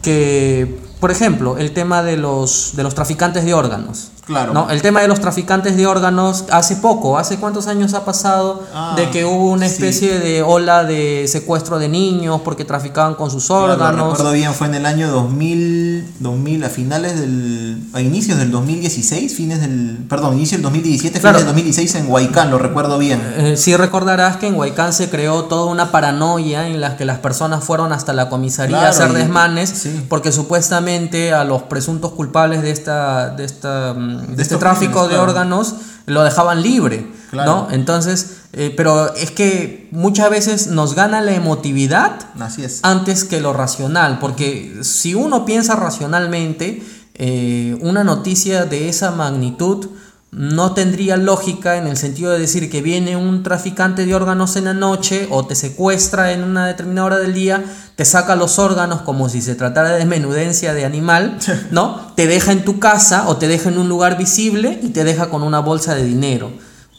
que, 0.00 0.80
por 0.98 1.10
ejemplo, 1.10 1.58
el 1.58 1.72
tema 1.72 2.02
de 2.02 2.16
los, 2.16 2.72
de 2.74 2.82
los 2.82 2.94
traficantes 2.94 3.44
de 3.44 3.52
órganos. 3.52 4.12
Claro. 4.30 4.54
¿no? 4.54 4.70
El 4.70 4.80
tema 4.80 5.00
de 5.02 5.08
los 5.08 5.18
traficantes 5.20 5.76
de 5.76 5.86
órganos, 5.88 6.44
hace 6.52 6.76
poco, 6.76 7.18
¿hace 7.18 7.38
cuántos 7.38 7.66
años 7.66 7.94
ha 7.94 8.04
pasado 8.04 8.62
Ah, 8.72 8.94
de 8.96 9.10
que 9.10 9.24
hubo 9.24 9.50
una 9.50 9.66
sí. 9.66 9.72
especie 9.74 10.20
de 10.20 10.42
ola 10.42 10.84
de 10.84 11.26
secuestro 11.26 11.80
de 11.80 11.88
niños 11.88 12.40
porque 12.44 12.64
traficaban 12.64 13.14
con 13.16 13.28
sus 13.30 13.46
Claro, 13.46 13.66
lo 13.66 13.72
órganos? 13.74 14.10
recuerdo 14.12 14.32
bien, 14.32 14.54
fue 14.54 14.68
en 14.68 14.76
el 14.76 14.86
año 14.86 15.10
2000, 15.10 16.06
2000 16.20 16.64
a 16.64 16.68
finales 16.68 17.18
del. 17.18 17.82
a 17.92 18.00
inicios 18.00 18.38
del 18.38 18.52
2016, 18.52 19.34
fines 19.34 19.60
del. 19.60 19.98
perdón, 20.08 20.34
inicio 20.36 20.58
del 20.58 20.62
2017, 20.62 21.18
Claro. 21.20 21.38
fines 21.38 21.46
del 21.46 21.54
2016 21.56 21.94
en 21.96 22.10
Huaycán, 22.12 22.50
lo 22.52 22.58
recuerdo 22.58 22.98
bien. 22.98 23.20
Eh, 23.36 23.56
sí 23.56 23.76
recordarás 23.76 24.36
que 24.36 24.46
en 24.46 24.54
Huaycán 24.54 24.92
se 24.92 25.10
creó 25.10 25.44
toda 25.46 25.66
una 25.72 25.90
paranoia 25.90 26.68
en 26.68 26.80
la 26.80 26.96
que 26.96 27.04
las 27.04 27.18
personas 27.18 27.64
fueron 27.64 27.92
hasta 27.92 28.12
la 28.12 28.28
comisaría 28.28 28.76
a 28.76 28.80
Claro, 28.90 28.94
hacer 28.94 29.10
y- 29.10 29.14
desmanes 29.14 29.70
sí. 29.70 30.06
porque 30.08 30.30
supuestamente 30.30 31.32
a 31.32 31.42
los 31.44 31.62
presuntos 31.64 32.12
culpables 32.12 32.62
de 32.62 32.70
esta 32.70 33.30
de 33.30 33.44
esta 33.44 33.94
de, 34.20 34.42
este 34.42 34.56
tráfico 34.56 35.02
de 35.04 35.14
claro. 35.14 35.24
órganos 35.24 35.74
lo 36.06 36.22
dejaban 36.24 36.62
libre, 36.62 37.06
Claro. 37.30 37.68
¿no? 37.68 37.68
Entonces, 37.70 38.38
eh, 38.52 38.74
pero 38.76 39.14
es 39.14 39.30
que 39.30 39.88
muchas 39.92 40.28
veces 40.30 40.66
nos 40.66 40.94
gana 40.96 41.20
la 41.20 41.32
emotividad 41.32 42.18
Así 42.40 42.64
es. 42.64 42.80
antes 42.82 43.22
que 43.22 43.40
lo 43.40 43.52
racional, 43.52 44.18
porque 44.18 44.78
si 44.82 45.14
uno 45.14 45.44
piensa 45.44 45.76
racionalmente, 45.76 46.82
eh, 47.14 47.78
una 47.82 48.02
noticia 48.02 48.64
de 48.64 48.88
esa 48.88 49.12
magnitud 49.12 49.88
no 50.32 50.74
tendría 50.74 51.16
lógica 51.16 51.76
en 51.76 51.86
el 51.86 51.96
sentido 51.96 52.30
de 52.30 52.38
decir 52.38 52.70
que 52.70 52.82
viene 52.82 53.16
un 53.16 53.42
traficante 53.42 54.06
de 54.06 54.14
órganos 54.14 54.56
en 54.56 54.64
la 54.64 54.74
noche 54.74 55.26
o 55.30 55.44
te 55.46 55.54
secuestra 55.56 56.32
en 56.32 56.44
una 56.44 56.66
determinada 56.66 57.06
hora 57.06 57.18
del 57.18 57.34
día, 57.34 57.64
te 58.00 58.06
saca 58.06 58.34
los 58.34 58.58
órganos 58.58 59.02
como 59.02 59.28
si 59.28 59.42
se 59.42 59.54
tratara 59.54 59.90
de 59.90 60.06
menudencia 60.06 60.72
de 60.72 60.86
animal, 60.86 61.36
¿no? 61.70 62.00
Te 62.14 62.26
deja 62.26 62.50
en 62.50 62.64
tu 62.64 62.78
casa 62.78 63.28
o 63.28 63.36
te 63.36 63.46
deja 63.46 63.68
en 63.68 63.76
un 63.76 63.90
lugar 63.90 64.16
visible 64.16 64.80
y 64.82 64.88
te 64.88 65.04
deja 65.04 65.28
con 65.28 65.42
una 65.42 65.58
bolsa 65.60 65.94
de 65.94 66.04
dinero. 66.04 66.50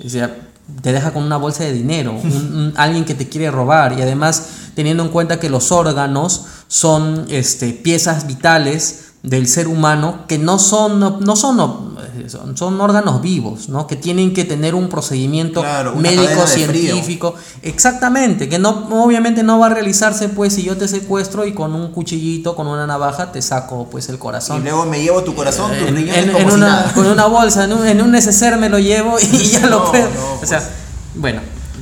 O 0.06 0.08
sea, 0.08 0.36
te 0.84 0.94
deja 0.94 1.12
con 1.12 1.24
una 1.24 1.38
bolsa 1.38 1.64
de 1.64 1.74
dinero, 1.74 2.12
un- 2.14 2.32
un- 2.56 2.74
alguien 2.78 3.04
que 3.04 3.16
te 3.16 3.28
quiere 3.28 3.50
robar 3.50 3.98
y 3.98 4.04
además 4.04 4.44
teniendo 4.76 5.02
en 5.02 5.10
cuenta 5.10 5.40
que 5.40 5.50
los 5.50 5.72
órganos 5.72 6.46
son 6.68 7.26
este, 7.30 7.70
piezas 7.74 8.28
vitales 8.28 9.06
del 9.24 9.48
ser 9.48 9.68
humano 9.68 10.22
que 10.28 10.38
no 10.40 10.58
son, 10.58 11.00
no, 11.00 11.20
no 11.20 11.36
son, 11.36 11.96
eh, 12.18 12.28
son, 12.28 12.58
son 12.58 12.82
órganos 12.82 13.22
vivos, 13.22 13.70
¿no? 13.70 13.86
que 13.86 13.96
tienen 13.96 14.34
que 14.34 14.46
tener 14.46 14.74
un 14.74 14.90
procedimiento 14.90 15.62
Claro, 15.62 15.96
médico, 15.96 16.42
frío. 16.48 16.48
científico, 16.48 17.36
exactamente, 17.62 18.50
que 18.50 18.58
no, 18.58 18.88
obviamente 19.04 19.44
no 19.44 19.60
va 19.60 19.68
a 19.68 19.70
realizarse 19.70 20.28
pues 20.30 20.54
si 20.56 20.64
yo 20.64 20.76
te 20.76 20.88
secuestro 20.88 21.46
y 21.46 21.54
con 21.54 21.76
un 21.76 21.92
cuchillito, 21.92 22.56
con 22.56 22.66
una 22.68 22.88
navaja 22.88 23.32
te 23.32 23.42
saco 23.44 23.88
pues 23.92 24.10
el 24.10 24.18
corazón. 24.18 24.62
Y 24.62 24.64
luego 24.64 24.86
me 24.86 25.02
llevo 25.04 25.22
tu 25.24 25.36
corazón, 25.36 25.72
tus 25.78 25.88
En, 25.90 25.98
en- 25.98 26.28
como 26.32 26.40
en 26.40 26.50
si 26.50 26.56
una, 26.56 26.68
nada. 26.68 26.94
con 26.94 27.06
una 27.06 27.26
bolsa, 27.28 27.66
en 27.66 27.74
un, 27.74 27.86
en 27.86 28.02
un 28.02 28.12
neceser 28.12 28.58
me 28.58 28.70
lo 28.70 28.80
llevo 28.80 29.18
y 29.20 29.26
ya 29.52 29.68
lo 29.68 29.86
puedo. 29.92 30.10
no, 30.10 30.42
o 30.42 30.46
sea, 30.48 30.68
bueno, 31.16 31.42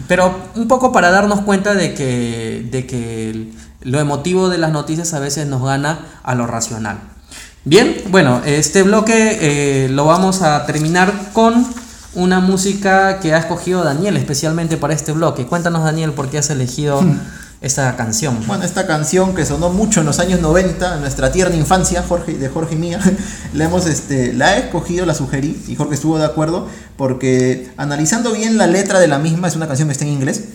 pero 0.09 0.33
un 0.55 0.67
poco 0.67 0.91
para 0.91 1.09
darnos 1.09 1.39
cuenta 1.41 1.73
de 1.73 1.93
que, 1.93 2.67
de 2.69 2.85
que 2.85 3.51
lo 3.81 3.99
emotivo 3.99 4.49
de 4.49 4.57
las 4.57 4.71
noticias 4.73 5.13
a 5.13 5.19
veces 5.19 5.47
nos 5.47 5.63
gana 5.63 5.99
a 6.23 6.35
lo 6.35 6.45
racional. 6.47 6.99
Bien, 7.65 8.03
bueno, 8.07 8.41
este 8.45 8.83
bloque 8.83 9.37
eh, 9.41 9.89
lo 9.89 10.05
vamos 10.05 10.41
a 10.41 10.65
terminar 10.65 11.31
con 11.33 11.67
una 12.15 12.39
música 12.39 13.19
que 13.19 13.33
ha 13.33 13.37
escogido 13.37 13.83
Daniel 13.83 14.15
especialmente 14.15 14.77
para 14.77 14.93
este 14.93 15.11
bloque. 15.11 15.45
Cuéntanos 15.45 15.83
Daniel 15.83 16.13
por 16.13 16.29
qué 16.29 16.37
has 16.37 16.49
elegido 16.49 17.03
esta 17.59 17.97
canción. 17.97 18.37
Bueno, 18.47 18.63
esta 18.63 18.87
canción 18.87 19.35
que 19.35 19.45
sonó 19.45 19.69
mucho 19.71 19.99
en 19.99 20.05
los 20.05 20.19
años 20.19 20.39
90, 20.39 20.95
en 20.95 21.01
nuestra 21.01 21.33
tierna 21.33 21.57
infancia, 21.57 22.01
Jorge, 22.07 22.37
de 22.37 22.47
Jorge 22.47 22.75
y 22.75 22.77
mía, 22.77 22.99
la, 23.53 23.65
hemos, 23.65 23.87
este, 23.87 24.31
la 24.33 24.55
he 24.55 24.59
escogido, 24.61 25.05
la 25.05 25.13
sugerí 25.13 25.61
y 25.67 25.75
Jorge 25.75 25.95
estuvo 25.95 26.17
de 26.17 26.25
acuerdo 26.25 26.69
porque 26.95 27.71
analizando 27.75 28.31
bien 28.31 28.57
la 28.57 28.67
letra 28.67 29.01
de 29.01 29.09
la 29.09 29.19
misma, 29.19 29.49
es 29.49 29.57
una 29.57 29.67
canción 29.67 29.89
que 29.89 29.93
está 29.93 30.05
en 30.05 30.11
inglés, 30.11 30.45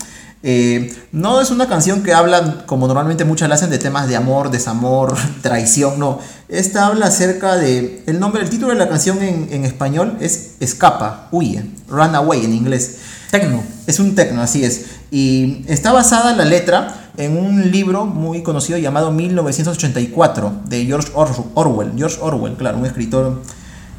eh, 0.47 0.95
no 1.11 1.41
es 1.41 1.51
una 1.51 1.67
canción 1.67 2.03
que 2.03 2.13
habla, 2.13 2.65
como 2.67 2.87
normalmente 2.87 3.25
muchas 3.25 3.49
la 3.49 3.55
hacen, 3.57 3.71
de 3.71 3.79
temas 3.79 4.07
de 4.09 4.15
amor, 4.17 4.51
desamor, 4.51 5.17
traición, 5.43 5.99
no. 5.99 6.19
Esta 6.49 6.87
habla 6.87 7.07
acerca 7.07 7.57
de, 7.57 8.05
el 8.07 8.21
nombre, 8.21 8.43
el 8.43 8.51
título 8.51 8.73
de 8.73 8.79
la 8.79 8.89
canción 8.89 9.23
en, 9.23 9.49
en 9.51 9.65
español 9.65 10.19
es 10.21 10.53
Escapa, 10.61 11.29
huye, 11.33 11.65
run 11.89 12.15
away 12.15 12.45
en 12.45 12.53
inglés. 12.53 12.97
Tecno. 13.31 13.65
Es 13.87 13.99
un 13.99 14.15
tecno, 14.15 14.43
así 14.43 14.65
es. 14.65 14.85
Y 15.11 15.65
está 15.67 15.93
basada 15.93 16.37
la 16.37 16.45
letra 16.45 17.11
en 17.17 17.37
un 17.37 17.73
libro 17.73 18.05
muy 18.07 18.43
conocido 18.43 18.79
llamado 18.79 19.11
1984 19.11 20.53
de 20.69 20.85
George 20.87 21.11
Or- 21.15 21.45
Orwell. 21.55 21.93
George 21.97 22.19
Orwell, 22.21 22.55
claro, 22.57 22.79
un 22.79 22.87
escritor 22.87 23.43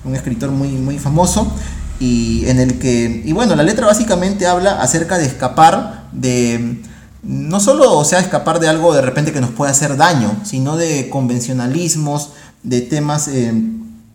un 0.05 0.15
escritor 0.15 0.51
muy, 0.51 0.67
muy 0.69 0.99
famoso, 0.99 1.51
y 1.99 2.43
en 2.47 2.59
el 2.59 2.77
que, 2.77 3.23
y 3.25 3.31
bueno, 3.33 3.55
la 3.55 3.63
letra 3.63 3.87
básicamente 3.87 4.45
habla 4.45 4.79
acerca 4.81 5.17
de 5.17 5.25
escapar 5.25 6.04
de, 6.15 6.81
no 7.23 7.59
solo, 7.59 7.93
o 7.93 8.05
sea, 8.05 8.19
escapar 8.19 8.59
de 8.59 8.67
algo 8.67 8.93
de 8.93 9.01
repente 9.01 9.33
que 9.33 9.41
nos 9.41 9.51
puede 9.51 9.71
hacer 9.71 9.97
daño, 9.97 10.39
sino 10.43 10.77
de 10.77 11.09
convencionalismos, 11.09 12.31
de 12.63 12.81
temas... 12.81 13.27
eh, 13.27 13.53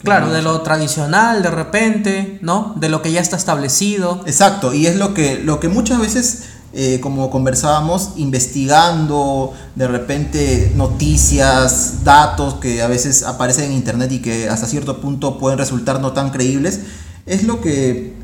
Claro, 0.02 0.32
de 0.32 0.40
lo 0.40 0.62
tradicional 0.62 1.42
de 1.42 1.50
repente, 1.50 2.38
¿no? 2.40 2.74
De 2.76 2.88
lo 2.88 3.02
que 3.02 3.12
ya 3.12 3.20
está 3.20 3.36
establecido. 3.36 4.22
Exacto, 4.26 4.72
y 4.72 4.86
es 4.86 4.96
lo 4.96 5.12
que, 5.12 5.42
lo 5.44 5.60
que 5.60 5.68
muchas 5.68 6.00
veces, 6.00 6.44
eh, 6.72 7.00
como 7.02 7.28
conversábamos, 7.30 8.12
investigando 8.16 9.52
de 9.74 9.88
repente 9.88 10.72
noticias, 10.74 12.02
datos 12.02 12.54
que 12.54 12.80
a 12.80 12.86
veces 12.86 13.24
aparecen 13.24 13.66
en 13.66 13.72
internet 13.72 14.10
y 14.12 14.20
que 14.20 14.48
hasta 14.48 14.66
cierto 14.66 15.02
punto 15.02 15.38
pueden 15.38 15.58
resultar 15.58 16.00
no 16.00 16.12
tan 16.12 16.30
creíbles, 16.30 16.80
es 17.26 17.42
lo 17.42 17.60
que 17.60 18.16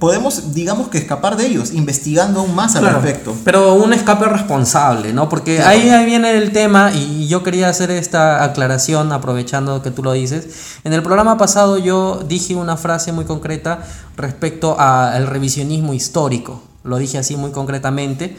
podemos, 0.00 0.54
digamos 0.54 0.88
que 0.88 0.98
escapar 0.98 1.36
de 1.36 1.46
ellos, 1.46 1.72
investigando 1.72 2.40
aún 2.40 2.54
más 2.56 2.74
al 2.74 2.82
Claro, 2.82 3.00
respecto. 3.00 3.36
Pero 3.44 3.74
un 3.74 3.92
escape 3.92 4.24
responsable, 4.24 5.12
¿no? 5.12 5.28
Porque 5.28 5.56
Claro. 5.56 5.70
ahí, 5.70 5.88
ahí 5.90 6.06
viene 6.06 6.32
el 6.36 6.50
tema 6.52 6.90
y 6.92 7.28
yo 7.28 7.44
quería 7.44 7.68
hacer 7.68 7.90
esta 7.92 8.42
aclaración 8.42 9.12
aprovechando 9.12 9.82
que 9.82 9.90
tú 9.92 10.02
lo 10.02 10.12
dices. 10.12 10.48
En 10.84 10.94
el 10.94 11.02
programa 11.02 11.36
pasado 11.38 11.78
yo 11.78 12.24
dije 12.26 12.56
una 12.56 12.76
frase 12.76 13.12
muy 13.12 13.26
concreta 13.26 13.84
respecto 14.16 14.74
al 14.80 15.26
revisionismo 15.28 15.94
histórico. 15.94 16.62
Lo 16.82 16.96
dije 16.96 17.18
así 17.18 17.36
muy 17.36 17.52
concretamente. 17.52 18.36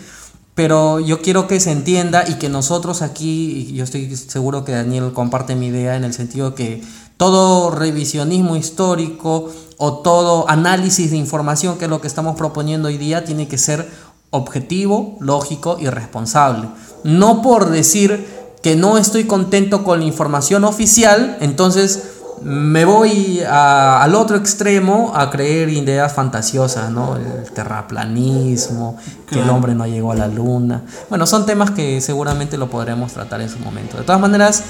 Pero 0.53 0.99
yo 0.99 1.21
quiero 1.21 1.47
que 1.47 1.61
se 1.61 1.71
entienda 1.71 2.25
y 2.27 2.33
que 2.33 2.49
nosotros 2.49 3.01
aquí, 3.01 3.67
y 3.69 3.73
yo 3.73 3.85
estoy 3.85 4.13
seguro 4.17 4.65
que 4.65 4.73
Daniel 4.73 5.13
comparte 5.13 5.55
mi 5.55 5.67
idea 5.67 5.95
en 5.95 6.03
el 6.03 6.13
sentido 6.13 6.55
que 6.55 6.83
todo 7.21 7.69
revisionismo 7.69 8.55
histórico 8.55 9.51
o 9.77 9.99
todo 9.99 10.49
análisis 10.49 11.11
de 11.11 11.17
información, 11.17 11.77
que 11.77 11.85
es 11.85 11.91
lo 11.91 12.01
que 12.01 12.07
estamos 12.07 12.35
proponiendo 12.35 12.87
hoy 12.87 12.97
día, 12.97 13.23
tiene 13.23 13.47
que 13.47 13.59
ser 13.59 13.87
objetivo, 14.31 15.17
lógico 15.19 15.77
y 15.79 15.85
responsable. 15.85 16.67
No 17.03 17.43
por 17.43 17.69
decir 17.69 18.25
que 18.63 18.75
no 18.75 18.97
estoy 18.97 19.25
contento 19.25 19.83
con 19.83 19.99
la 19.99 20.05
información 20.05 20.63
oficial, 20.63 21.37
entonces 21.41 22.05
me 22.41 22.85
voy 22.85 23.41
a- 23.47 24.01
al 24.01 24.15
otro 24.15 24.35
extremo 24.35 25.11
a 25.13 25.29
creer 25.29 25.69
ideas 25.69 26.13
fantasiosas, 26.13 26.89
¿no? 26.89 27.17
El 27.17 27.51
terraplanismo, 27.51 28.97
que 29.29 29.39
el 29.41 29.49
hombre 29.51 29.75
no 29.75 29.85
llegó 29.85 30.11
a 30.11 30.15
la 30.15 30.27
luna. 30.27 30.81
Bueno, 31.07 31.27
son 31.27 31.45
temas 31.45 31.69
que 31.69 32.01
seguramente 32.01 32.57
lo 32.57 32.67
podremos 32.67 33.13
tratar 33.13 33.41
en 33.41 33.49
su 33.49 33.59
momento. 33.59 33.97
De 33.97 34.03
todas 34.05 34.19
maneras, 34.19 34.63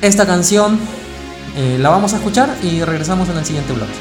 esta 0.00 0.26
canción 0.26 0.78
eh, 1.56 1.78
la 1.78 1.88
vamos 1.88 2.12
a 2.12 2.16
escuchar 2.16 2.54
y 2.62 2.82
regresamos 2.84 3.28
en 3.28 3.38
el 3.38 3.44
siguiente 3.44 3.72
bloque. 3.72 3.92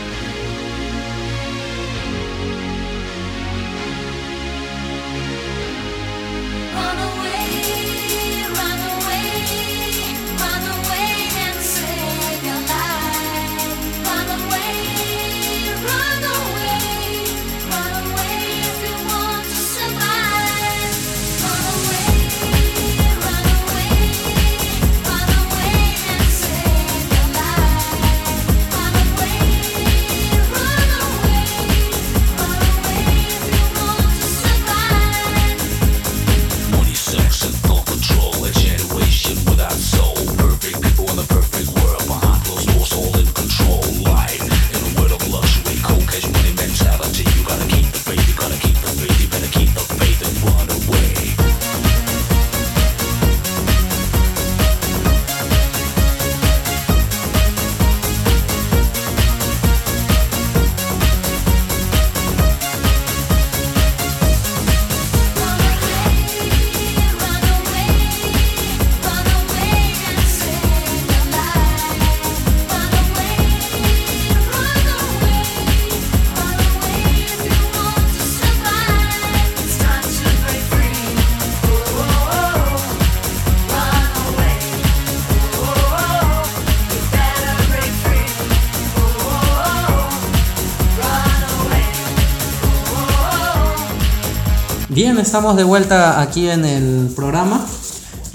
Bien, 95.15 95.25
estamos 95.25 95.56
de 95.56 95.63
vuelta 95.63 96.19
aquí 96.19 96.49
en 96.49 96.65
el 96.65 97.10
programa. 97.15 97.65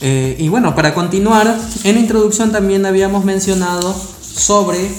Eh, 0.01 0.35
y 0.39 0.49
bueno, 0.49 0.75
para 0.75 0.95
continuar, 0.95 1.55
en 1.85 1.95
la 1.95 2.01
introducción 2.01 2.53
también 2.53 2.87
habíamos 2.87 3.23
mencionado 3.23 3.95
sobre 4.23 4.91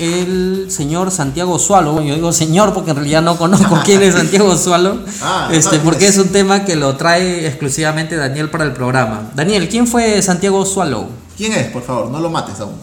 el 0.00 0.66
señor 0.68 1.12
Santiago 1.12 1.60
Sualo. 1.60 2.02
Yo 2.02 2.16
digo 2.16 2.32
señor 2.32 2.74
porque 2.74 2.90
en 2.90 2.96
realidad 2.96 3.22
no 3.22 3.38
conozco 3.38 3.78
quién 3.84 4.02
es 4.02 4.14
Santiago 4.14 4.56
Sualo. 4.56 4.98
Ah, 5.22 5.48
este, 5.52 5.62
¿sabes 5.62 5.80
porque 5.84 6.08
es 6.08 6.18
un 6.18 6.30
tema 6.30 6.64
que 6.64 6.74
lo 6.74 6.96
trae 6.96 7.46
exclusivamente 7.46 8.16
Daniel 8.16 8.50
para 8.50 8.64
el 8.64 8.72
programa. 8.72 9.30
Daniel, 9.36 9.68
¿quién 9.68 9.86
fue 9.86 10.20
Santiago 10.22 10.66
Sualo? 10.66 11.06
¿Quién 11.36 11.52
es, 11.52 11.70
por 11.70 11.84
favor? 11.84 12.10
No 12.10 12.18
lo 12.18 12.30
mates 12.30 12.58
aún. 12.58 12.74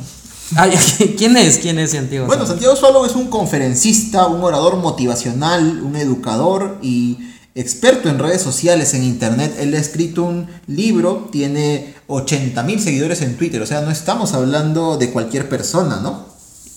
Ay, 0.55 0.71
¿Quién 1.17 1.35
es? 1.35 1.57
¿Quién 1.57 1.77
es 1.77 1.91
Santiago 1.91 2.25
Bueno, 2.25 2.45
Sualo? 2.45 2.53
Santiago 2.53 2.75
Swallow 2.77 3.05
es 3.05 3.15
un 3.17 3.27
conferencista, 3.27 4.27
un 4.27 4.41
orador 4.41 4.77
motivacional, 4.77 5.81
un 5.83 5.97
educador 5.97 6.77
y 6.81 7.17
experto 7.55 8.09
en 8.09 8.19
redes 8.19 8.41
sociales, 8.41 8.93
en 8.93 9.03
internet. 9.03 9.55
Él 9.59 9.73
ha 9.73 9.79
escrito 9.79 10.23
un 10.23 10.47
libro, 10.67 11.29
tiene 11.31 11.93
80 12.07 12.61
mil 12.63 12.79
seguidores 12.81 13.21
en 13.21 13.37
Twitter, 13.37 13.61
o 13.61 13.65
sea, 13.65 13.81
no 13.81 13.91
estamos 13.91 14.33
hablando 14.33 14.97
de 14.97 15.09
cualquier 15.11 15.47
persona, 15.49 15.99
¿no? 16.01 16.25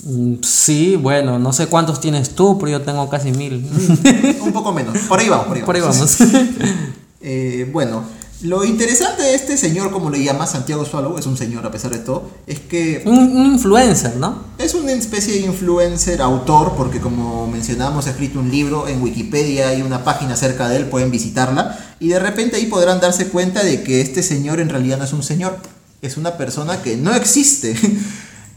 Mm, 0.04 0.36
Sí, 0.42 0.94
bueno, 0.96 1.38
no 1.40 1.52
sé 1.52 1.66
cuántos 1.66 2.00
tienes 2.00 2.30
tú, 2.30 2.56
pero 2.58 2.70
yo 2.70 2.82
tengo 2.82 3.08
casi 3.10 3.32
mil. 3.32 3.66
un 4.40 4.52
poco 4.52 4.72
menos. 4.72 4.96
Por 5.08 5.18
ahí 5.18 5.28
vamos, 5.28 5.46
por 5.48 5.56
ahí 5.56 5.62
Por 5.64 5.74
ahí 5.74 5.82
vamos. 5.82 6.16
vamos. 6.18 6.32
Eh, 7.20 7.68
bueno, 7.72 8.04
lo 8.42 8.64
interesante 8.64 9.22
de 9.22 9.34
este 9.34 9.56
señor, 9.56 9.90
como 9.90 10.10
le 10.10 10.22
llama 10.22 10.46
Santiago 10.46 10.84
Swallow, 10.84 11.18
es 11.18 11.26
un 11.26 11.36
señor 11.36 11.66
a 11.66 11.70
pesar 11.70 11.90
de 11.90 11.98
todo, 11.98 12.30
es 12.46 12.60
que 12.60 13.02
un, 13.04 13.36
un 13.36 13.46
influencer, 13.54 14.16
¿no? 14.16 14.44
Es 14.58 14.74
una 14.74 14.92
especie 14.92 15.34
de 15.34 15.40
influencer, 15.40 16.22
autor, 16.22 16.74
porque 16.76 17.00
como 17.00 17.46
mencionamos, 17.48 18.06
ha 18.06 18.10
escrito 18.10 18.38
un 18.38 18.50
libro 18.50 18.86
en 18.86 19.02
Wikipedia, 19.02 19.68
hay 19.68 19.82
una 19.82 20.04
página 20.04 20.36
cerca 20.36 20.68
de 20.68 20.76
él, 20.76 20.86
pueden 20.86 21.10
visitarla, 21.10 21.78
y 21.98 22.08
de 22.08 22.18
repente 22.20 22.56
ahí 22.56 22.66
podrán 22.66 23.00
darse 23.00 23.28
cuenta 23.28 23.64
de 23.64 23.82
que 23.82 24.00
este 24.00 24.22
señor 24.22 24.60
en 24.60 24.68
realidad 24.68 24.98
no 24.98 25.04
es 25.04 25.12
un 25.12 25.22
señor, 25.22 25.58
es 26.00 26.16
una 26.16 26.36
persona 26.36 26.82
que 26.82 26.96
no 26.96 27.14
existe. 27.14 27.74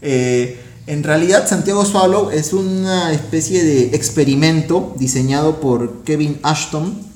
Eh, 0.04 0.60
en 0.88 1.04
realidad, 1.04 1.48
Santiago 1.48 1.84
Swallow 1.84 2.30
es 2.30 2.52
una 2.52 3.12
especie 3.12 3.62
de 3.62 3.94
experimento 3.94 4.96
diseñado 4.98 5.60
por 5.60 6.02
Kevin 6.02 6.40
Ashton, 6.42 7.11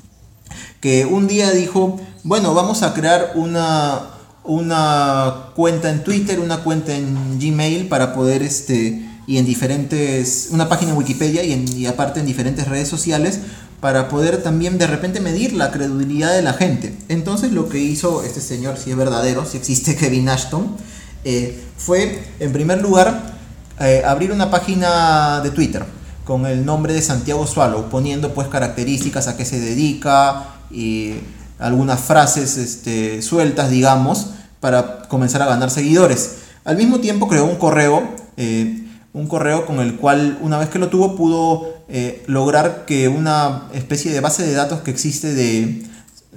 que 0.87 1.05
un 1.05 1.27
día 1.27 1.51
dijo, 1.51 2.01
bueno, 2.23 2.55
vamos 2.55 2.85
a 2.85 2.95
crear 2.95 3.33
una, 3.35 4.03
una 4.45 5.47
cuenta 5.57 5.91
en 5.91 6.05
Twitter, 6.05 6.39
una 6.39 6.59
cuenta 6.59 6.95
en 6.95 7.41
Gmail 7.41 7.89
para 7.89 8.15
poder, 8.15 8.45
este, 8.45 9.05
y 9.27 9.39
en 9.39 9.47
diferentes, 9.47 10.47
una 10.53 10.69
página 10.69 10.93
en 10.93 10.97
Wikipedia 10.97 11.43
y, 11.43 11.87
aparte 11.87 12.21
en 12.21 12.27
diferentes 12.27 12.69
redes 12.69 12.87
sociales, 12.87 13.41
para 13.81 14.09
poder 14.09 14.45
también 14.45 14.79
de 14.79 14.87
repente 14.87 15.19
medir 15.19 15.55
la 15.55 15.73
credibilidad 15.73 16.33
de 16.33 16.43
la 16.43 16.53
gente. 16.53 16.97
Entonces 17.09 17.51
lo 17.51 17.69
que 17.69 17.81
hizo 17.81 18.23
este 18.23 18.41
señor, 18.41 18.79
si 18.79 18.93
es 18.93 18.97
verdadero, 18.97 19.45
si 19.45 19.57
existe 19.57 19.97
Kevin 20.01 20.29
Ashton, 20.29 20.77
eh, 21.25 21.61
fue, 21.77 22.23
en 22.39 22.53
primer 22.53 22.81
lugar, 22.81 23.35
eh, 23.81 24.05
abrir 24.07 24.31
una 24.31 24.53
página 24.53 25.41
de 25.41 25.51
Twitter 25.51 25.85
con 26.25 26.47
el 26.47 26.65
nombre 26.65 26.93
de 26.93 27.03
Santiago 27.03 27.45
Swallow, 27.45 27.89
poniendo 27.89 28.33
pues 28.35 28.47
características 28.47 29.27
a 29.27 29.37
qué 29.37 29.45
se 29.45 29.59
dedica 29.59 30.53
y 30.71 31.15
algunas 31.59 32.01
frases 32.01 32.57
este, 32.57 33.23
sueltas, 33.23 33.71
digamos, 33.71 34.29
para 34.61 35.03
comenzar 35.09 35.43
a 35.43 35.47
ganar 35.47 35.71
seguidores. 35.71 36.37
Al 36.65 36.77
mismo 36.77 36.99
tiempo 37.01 37.29
creó 37.29 37.45
un 37.45 37.57
correo, 37.57 38.03
eh, 38.37 38.85
un 39.13 39.27
correo 39.29 39.67
con 39.67 39.81
el 39.81 39.97
cual 39.97 40.39
una 40.43 40.59
vez 40.59 40.69
que 40.69 40.79
lo 40.79 40.89
tuvo 40.89 41.17
pudo 41.17 41.77
eh, 41.89 42.25
lograr 42.27 42.85
que 42.85 43.09
una 43.09 43.69
especie 43.73 44.13
de 44.13 44.21
base 44.21 44.45
de 44.45 44.53
datos 44.53 44.81
que 44.81 44.91
existe 44.91 45.35
de 45.35 45.87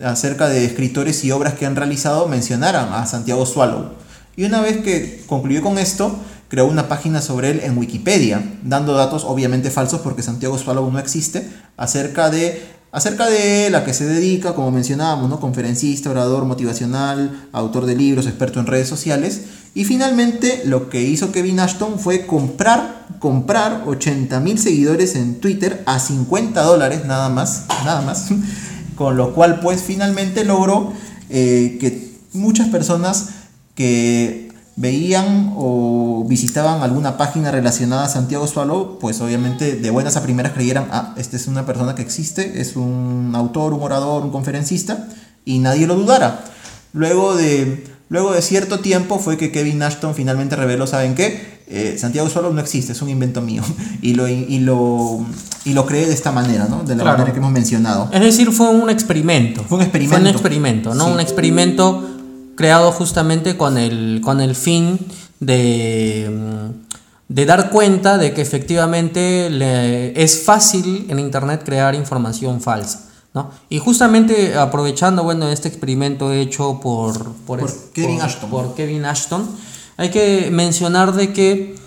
acerca 0.03 0.47
de 0.47 0.65
escritores 0.65 1.23
y 1.25 1.31
obras 1.31 1.55
que 1.55 1.65
han 1.65 1.75
realizado 1.75 2.27
mencionaran 2.27 2.93
a 2.93 3.05
Santiago 3.05 3.45
Swallow. 3.45 3.91
Y 4.35 4.45
una 4.45 4.61
vez 4.61 4.77
que 4.77 5.23
concluyó 5.27 5.61
con 5.61 5.77
esto, 5.77 6.17
creó 6.47 6.65
una 6.65 6.87
página 6.87 7.21
sobre 7.21 7.51
él 7.51 7.61
en 7.63 7.77
Wikipedia, 7.77 8.43
dando 8.63 8.93
datos 8.93 9.23
obviamente 9.25 9.69
falsos 9.71 10.01
porque 10.01 10.23
Santiago 10.23 10.57
Swallow 10.57 10.89
no 10.91 10.99
existe, 10.99 11.49
acerca 11.77 12.29
de, 12.29 12.61
acerca 12.91 13.27
de 13.27 13.67
él, 13.67 13.75
a 13.75 13.83
que 13.83 13.93
se 13.93 14.05
dedica, 14.05 14.55
como 14.55 14.71
mencionábamos, 14.71 15.29
¿no? 15.29 15.39
conferencista, 15.39 16.09
orador 16.09 16.45
motivacional, 16.45 17.47
autor 17.51 17.85
de 17.85 17.95
libros, 17.95 18.25
experto 18.25 18.59
en 18.59 18.67
redes 18.67 18.87
sociales. 18.87 19.41
Y 19.75 19.85
finalmente 19.85 20.63
lo 20.65 20.89
que 20.89 21.03
hizo 21.03 21.31
Kevin 21.31 21.59
Ashton 21.59 21.99
fue 21.99 22.25
comprar, 22.25 23.07
comprar 23.19 23.83
80 23.85 24.39
mil 24.39 24.57
seguidores 24.57 25.15
en 25.15 25.39
Twitter 25.39 25.83
a 25.85 25.99
50 25.99 26.61
dólares 26.63 27.05
nada 27.05 27.29
más, 27.29 27.65
nada 27.85 28.01
más. 28.01 28.29
Con 28.95 29.15
lo 29.15 29.33
cual 29.33 29.59
pues 29.61 29.81
finalmente 29.81 30.43
logró 30.43 30.91
eh, 31.29 31.77
que 31.79 32.09
muchas 32.33 32.67
personas 32.69 33.29
que 33.75 34.48
veían 34.79 35.53
o 35.57 36.23
visitaban 36.25 36.81
alguna 36.81 37.17
página 37.17 37.51
relacionada 37.51 38.05
a 38.05 38.09
Santiago 38.09 38.47
Swallow, 38.47 38.97
pues 38.97 39.19
obviamente 39.19 39.75
de 39.75 39.89
buenas 39.89 40.15
a 40.15 40.23
primeras 40.23 40.53
creyeran, 40.53 40.87
ah, 40.91 41.13
esta 41.17 41.35
es 41.35 41.47
una 41.47 41.65
persona 41.65 41.95
que 41.95 42.01
existe, 42.01 42.61
es 42.61 42.77
un 42.77 43.33
autor, 43.35 43.73
un 43.73 43.83
orador, 43.83 44.23
un 44.23 44.31
conferencista, 44.31 45.09
y 45.43 45.59
nadie 45.59 45.85
lo 45.85 45.95
dudara. 45.95 46.45
Luego 46.93 47.35
de, 47.35 47.83
luego 48.07 48.31
de 48.31 48.41
cierto 48.41 48.79
tiempo 48.79 49.19
fue 49.19 49.35
que 49.37 49.51
Kevin 49.51 49.83
Ashton 49.83 50.15
finalmente 50.15 50.55
reveló, 50.55 50.87
¿saben 50.87 51.13
qué? 51.13 51.59
Eh, 51.67 51.97
Santiago 51.99 52.29
Swallow 52.29 52.53
no 52.53 52.61
existe, 52.61 52.93
es 52.93 53.01
un 53.01 53.09
invento 53.09 53.41
mío. 53.41 53.63
Y 54.01 54.13
lo, 54.13 54.29
y 54.29 54.59
lo, 54.59 55.19
y 55.65 55.73
lo 55.73 55.85
creé 55.85 56.05
de 56.07 56.13
esta 56.13 56.31
manera, 56.31 56.67
¿no? 56.69 56.83
De 56.83 56.95
la 56.95 57.03
Claro. 57.03 57.17
manera 57.17 57.33
que 57.33 57.39
hemos 57.39 57.51
mencionado. 57.51 58.09
Es 58.13 58.21
decir, 58.21 58.49
fue 58.53 58.69
un 58.69 58.89
experimento. 58.89 59.61
Fue 59.67 59.77
un 59.77 59.83
experimento. 59.83 60.15
Fue 60.15 60.21
un 60.21 60.27
experimento, 60.33 60.95
¿no? 60.95 61.05
Sí. 61.07 61.11
Un 61.11 61.19
experimento 61.19 62.18
creado 62.59 62.91
justamente 62.91 63.55
con 63.55 63.77
el, 63.77 64.19
con 64.21 64.41
el 64.41 64.53
fin 64.53 64.99
de, 65.39 66.29
mm, 66.29 67.33
de 67.33 67.45
dar 67.45 67.69
cuenta 67.69 68.17
de 68.17 68.33
que 68.33 68.41
efectivamente 68.41 69.49
le- 69.49 70.21
es 70.21 70.43
fácil 70.43 71.05
en 71.09 71.19
Internet 71.19 71.61
crear 71.63 71.95
información 71.95 72.59
falsa. 72.59 73.05
¿no? 73.33 73.51
Y 73.69 73.79
justamente 73.79 74.55
aprovechando 74.57 75.23
bueno, 75.23 75.47
este 75.47 75.69
experimento 75.69 76.33
hecho 76.33 76.81
por, 76.81 77.31
por, 77.47 77.59
Por 77.61 77.69
es- 77.69 77.75
Kevin 77.93 78.17
por- 78.17 78.25
Ashton. 78.25 78.49
por 78.49 78.75
Kevin 78.75 79.05
Ashton, 79.05 79.47
hay 79.95 80.09
que 80.09 80.49
mencionar 80.51 81.13
de 81.13 81.31
que 81.31 81.79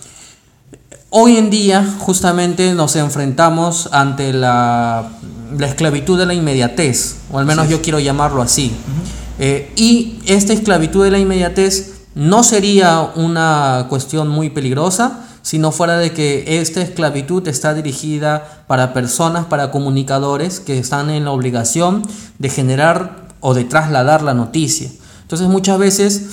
Hoy 1.14 1.36
en 1.36 1.50
día 1.50 1.86
justamente 1.98 2.72
nos 2.72 2.96
enfrentamos 2.96 3.90
ante 3.92 4.32
la, 4.32 5.10
la 5.58 5.66
esclavitud 5.66 6.18
de 6.18 6.24
la 6.24 6.32
inmediatez, 6.32 7.16
o 7.30 7.38
al 7.38 7.44
menos 7.44 7.68
yo 7.68 7.82
quiero 7.82 7.98
llamarlo 8.00 8.40
así. 8.40 8.72
Eh, 9.44 9.72
y 9.74 10.20
esta 10.26 10.52
esclavitud 10.52 11.02
de 11.02 11.10
la 11.10 11.18
inmediatez 11.18 11.94
no 12.14 12.44
sería 12.44 13.10
una 13.16 13.86
cuestión 13.88 14.28
muy 14.28 14.50
peligrosa 14.50 15.26
si 15.42 15.58
no 15.58 15.72
fuera 15.72 15.98
de 15.98 16.12
que 16.12 16.60
esta 16.60 16.80
esclavitud 16.80 17.48
está 17.48 17.74
dirigida 17.74 18.64
para 18.68 18.92
personas, 18.92 19.46
para 19.46 19.72
comunicadores 19.72 20.60
que 20.60 20.78
están 20.78 21.10
en 21.10 21.24
la 21.24 21.32
obligación 21.32 22.02
de 22.38 22.50
generar 22.50 23.26
o 23.40 23.52
de 23.52 23.64
trasladar 23.64 24.22
la 24.22 24.32
noticia. 24.32 24.88
Entonces 25.22 25.48
muchas 25.48 25.76
veces 25.76 26.26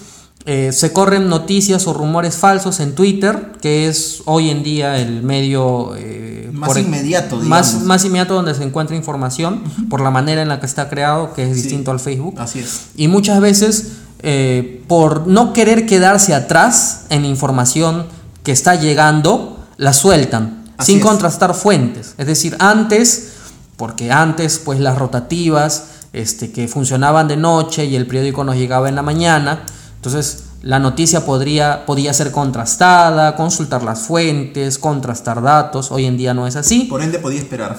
eh, 0.46 0.72
se 0.72 0.94
corren 0.94 1.28
noticias 1.28 1.86
o 1.88 1.94
rumores 1.94 2.36
falsos 2.38 2.80
en 2.80 2.96
Twitter, 2.96 3.52
que 3.62 3.88
es 3.88 4.24
hoy 4.26 4.50
en 4.50 4.64
día 4.64 4.98
el 4.98 5.22
medio 5.22 5.96
eh, 5.98 6.50
Más 6.54 6.78
inmediato, 6.78 7.36
más, 7.38 7.68
digamos. 7.72 7.88
más 7.88 8.06
inmediato 8.06 8.34
donde 8.36 8.56
se 8.56 8.64
encuentra 8.64 8.96
información, 8.96 9.62
por 9.90 10.02
la 10.02 10.12
manera 10.12 10.42
en 10.42 10.48
la 10.48 10.60
que 10.60 10.66
está 10.66 10.90
creado, 10.90 11.34
que 11.34 11.44
es 11.44 11.56
distinto 11.56 11.92
al 11.92 12.00
Facebook. 12.00 12.36
Así 12.40 12.60
es. 12.60 12.88
Y 12.96 13.10
muchas 13.10 13.42
veces, 13.42 13.92
eh, 14.20 14.82
por 14.88 15.28
no 15.28 15.54
querer 15.54 15.86
quedarse 15.86 16.34
atrás 16.34 17.02
en 17.10 17.26
información 17.26 18.06
que 18.44 18.52
está 18.54 18.76
llegando, 18.76 19.60
la 19.78 19.94
sueltan, 19.94 20.64
Así 20.78 20.94
sin 20.94 21.00
es. 21.02 21.06
contrastar 21.06 21.54
fuentes. 21.54 22.16
Es 22.18 22.28
decir, 22.28 22.56
antes, 22.60 23.34
porque 23.76 24.12
antes, 24.12 24.58
pues 24.58 24.80
las 24.80 24.98
rotativas, 24.98 25.84
este, 26.14 26.52
que 26.52 26.68
funcionaban 26.68 27.28
de 27.28 27.38
noche 27.38 27.86
y 27.86 27.96
el 27.96 28.08
periódico 28.08 28.44
nos 28.44 28.56
llegaba 28.56 28.90
en 28.90 28.96
la 28.96 29.02
mañana, 29.02 29.64
entonces 30.00 30.46
la 30.62 30.80
noticia 30.80 31.26
podría, 31.26 31.86
podía 31.86 32.14
ser 32.14 32.32
contrastada, 32.32 33.36
consultar 33.36 33.84
las 33.84 34.00
fuentes, 34.04 34.78
contrastar 34.78 35.42
datos. 35.42 35.92
Hoy 35.92 36.06
en 36.06 36.16
día 36.16 36.34
no 36.34 36.48
es 36.48 36.56
así. 36.56 36.86
Por 36.86 37.02
ende 37.02 37.20
podía 37.20 37.40
esperar. 37.40 37.78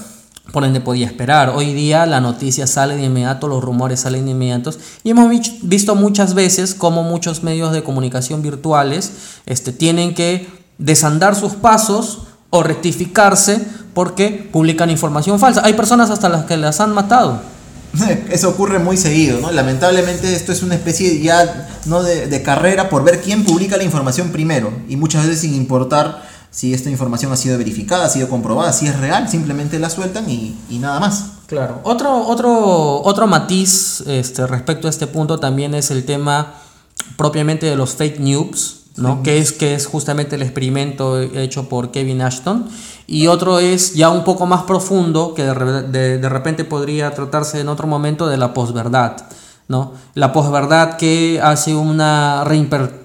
Por 0.52 0.64
ende 0.64 0.82
podía 0.82 1.06
esperar. 1.06 1.48
Hoy 1.48 1.72
día 1.72 2.04
la 2.04 2.20
noticia 2.20 2.66
sale 2.66 2.96
de 2.96 3.04
inmediato, 3.04 3.48
los 3.48 3.64
rumores 3.64 4.00
salen 4.00 4.26
de 4.26 4.32
inmediato. 4.32 4.70
Y 5.02 5.10
hemos 5.10 5.30
visto 5.62 5.94
muchas 5.94 6.34
veces 6.34 6.74
cómo 6.74 7.04
muchos 7.04 7.42
medios 7.42 7.72
de 7.72 7.82
comunicación 7.82 8.42
virtuales 8.42 9.12
este, 9.46 9.72
tienen 9.72 10.14
que 10.14 10.46
desandar 10.76 11.34
sus 11.36 11.54
pasos 11.54 12.24
o 12.50 12.62
rectificarse 12.62 13.66
porque 13.94 14.46
publican 14.52 14.90
información 14.90 15.38
falsa. 15.38 15.62
Hay 15.64 15.72
personas 15.72 16.10
hasta 16.10 16.28
las 16.28 16.44
que 16.44 16.58
las 16.58 16.80
han 16.80 16.92
matado. 16.92 17.40
Eso 18.30 18.48
ocurre 18.48 18.78
muy 18.78 18.96
seguido, 18.96 19.40
¿no? 19.40 19.50
Lamentablemente 19.50 20.34
esto 20.34 20.52
es 20.52 20.62
una 20.62 20.74
especie 20.74 21.20
ya 21.20 21.68
no 21.86 22.02
de, 22.02 22.42
carrera 22.42 22.88
por 22.88 23.04
ver 23.04 23.20
quién 23.20 23.44
publica 23.44 23.76
la 23.76 23.84
información 23.84 24.30
primero 24.30 24.72
y 24.88 24.96
muchas 24.96 25.24
veces 25.24 25.40
sin 25.40 25.54
importar 25.54 26.22
si 26.50 26.74
esta 26.74 26.90
información 26.90 27.32
ha 27.32 27.36
sido 27.36 27.58
verificada, 27.58 28.06
ha 28.06 28.08
sido 28.08 28.28
comprobada, 28.28 28.72
si 28.72 28.86
es 28.86 28.98
real, 28.98 29.28
simplemente 29.28 29.78
la 29.78 29.90
sueltan 29.90 30.28
y, 30.28 30.56
y 30.68 30.78
nada 30.78 30.98
más. 30.98 31.26
Claro. 31.46 31.80
Otro, 31.84 32.26
otro, 32.26 33.02
otro 33.02 33.26
matiz 33.26 34.02
este, 34.06 34.46
respecto 34.46 34.86
a 34.86 34.90
este 34.90 35.06
punto 35.06 35.38
también 35.38 35.74
es 35.74 35.90
el 35.90 36.04
tema 36.04 36.54
propiamente 37.16 37.66
de 37.66 37.76
los 37.76 37.94
fake 37.94 38.20
news, 38.20 38.79
¿no? 39.00 39.22
Que 39.22 39.38
es, 39.38 39.52
que 39.52 39.74
es 39.74 39.86
justamente 39.86 40.36
el 40.36 40.42
experimento 40.42 41.20
hecho 41.20 41.68
por 41.68 41.90
Kevin 41.90 42.22
Ashton. 42.22 42.66
Y 43.06 43.26
otro 43.26 43.58
es 43.58 43.94
ya 43.94 44.08
un 44.10 44.22
poco 44.24 44.46
más 44.46 44.62
profundo, 44.62 45.34
que 45.34 45.44
de, 45.44 45.82
de- 45.88 46.18
de 46.18 46.28
repente 46.28 46.64
podría 46.64 47.10
tratarse 47.12 47.60
en 47.60 47.68
otro 47.68 47.86
momento 47.88 48.28
de 48.28 48.36
la 48.36 48.54
posverdad. 48.54 49.16
¿no? 49.68 49.92
La 50.14 50.32
posverdad 50.32 50.96
que 50.96 51.40
hace 51.42 51.74
una 51.74 52.44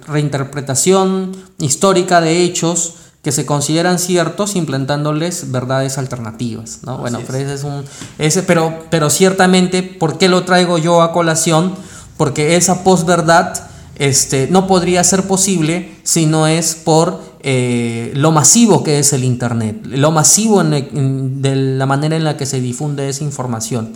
reinterpretación 0.08 1.32
histórica 1.60 2.22
de 2.22 2.44
hechos 2.44 2.96
que 3.22 3.32
se 3.32 3.46
consideran 3.46 3.98
ciertos 3.98 4.56
implantándoles 4.56 5.52
verdades 5.52 5.98
alternativas, 5.98 6.80
¿no? 6.84 6.98
bueno, 7.00 7.20
es. 7.20 7.26
pero 7.26 7.38
ese 7.40 7.54
es 7.56 7.64
un 7.64 7.84
ese 8.20 8.44
pero 8.44 8.86
pero 8.92 9.10
ciertamente 9.10 9.82
¿por 9.82 10.18
qué 10.20 10.30
lo 10.30 10.44
traigo 10.44 10.78
yo 10.78 11.02
a 11.02 11.12
colación? 11.12 11.74
Porque 12.18 12.56
esa 12.56 12.84
posverdad 12.84 13.54
este 13.98 14.48
no 14.52 14.68
podría 14.68 15.04
ser 15.04 15.24
posible 15.28 15.96
si 16.04 16.26
no 16.26 16.48
es 16.48 16.76
por 16.76 17.22
eh, 17.48 18.12
lo 18.16 18.32
masivo 18.32 18.84
que 18.84 19.00
es 19.00 19.14
el 19.14 19.24
internet, 19.24 19.86
lo 19.86 20.12
masivo 20.12 20.62
en- 20.62 20.74
en- 20.74 21.42
de 21.42 21.56
la 21.56 21.86
manera 21.86 22.16
en 22.16 22.24
la 22.24 22.38
que 22.38 22.46
se 22.46 22.60
difunde 22.60 23.08
esa 23.10 23.24
información. 23.24 23.94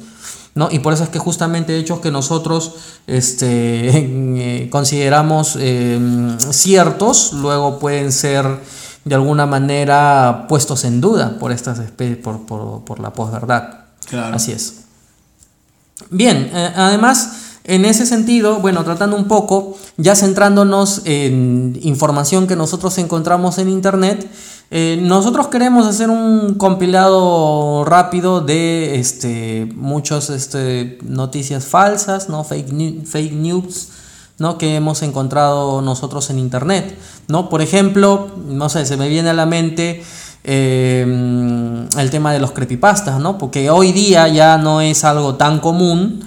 ¿no? 0.55 0.67
Y 0.71 0.79
por 0.79 0.93
eso 0.93 1.03
es 1.03 1.09
que 1.09 1.19
justamente 1.19 1.77
hechos 1.77 1.99
que 1.99 2.11
nosotros 2.11 2.75
este, 3.07 3.89
eh, 4.63 4.69
consideramos 4.69 5.55
eh, 5.59 5.99
ciertos, 6.51 7.33
luego 7.33 7.79
pueden 7.79 8.11
ser 8.11 8.45
de 9.05 9.15
alguna 9.15 9.45
manera 9.45 10.45
puestos 10.49 10.83
en 10.83 11.01
duda 11.01 11.37
por, 11.39 11.51
estas 11.51 11.79
por, 12.23 12.45
por, 12.45 12.83
por 12.83 12.99
la 12.99 13.13
posverdad. 13.13 13.85
Claro. 14.09 14.35
Así 14.35 14.51
es. 14.51 14.73
Bien, 16.09 16.49
eh, 16.53 16.73
además, 16.75 17.31
en 17.63 17.85
ese 17.85 18.05
sentido, 18.05 18.59
bueno, 18.59 18.83
tratando 18.83 19.15
un 19.15 19.27
poco, 19.27 19.77
ya 19.99 20.15
centrándonos 20.15 21.01
en 21.05 21.77
información 21.81 22.47
que 22.47 22.55
nosotros 22.55 22.97
encontramos 22.97 23.57
en 23.57 23.69
Internet, 23.69 24.29
eh, 24.71 24.99
nosotros 25.01 25.47
queremos 25.47 25.87
hacer 25.87 26.11
un 26.11 26.53
compilado 26.55 27.83
rápido 27.85 28.39
de 28.41 28.99
este, 28.99 29.67
muchas 29.75 30.29
este, 30.29 30.99
noticias 31.03 31.65
falsas, 31.65 32.29
¿no? 32.29 32.43
fake, 32.43 32.71
news, 33.33 33.89
¿no? 34.37 34.59
que 34.59 34.75
hemos 34.75 35.01
encontrado 35.01 35.81
nosotros 35.81 36.29
en 36.29 36.37
internet. 36.37 36.95
¿no? 37.27 37.49
Por 37.49 37.63
ejemplo, 37.63 38.29
no 38.47 38.69
sé, 38.69 38.85
se 38.85 38.95
me 38.95 39.09
viene 39.09 39.31
a 39.31 39.33
la 39.33 39.47
mente 39.47 40.03
eh, 40.43 41.87
el 41.97 42.09
tema 42.11 42.31
de 42.31 42.39
los 42.39 42.51
creepypastas, 42.51 43.19
¿no? 43.19 43.39
porque 43.39 43.71
hoy 43.71 43.91
día 43.91 44.27
ya 44.27 44.59
no 44.59 44.81
es 44.81 45.03
algo 45.03 45.33
tan 45.33 45.59
común, 45.59 46.23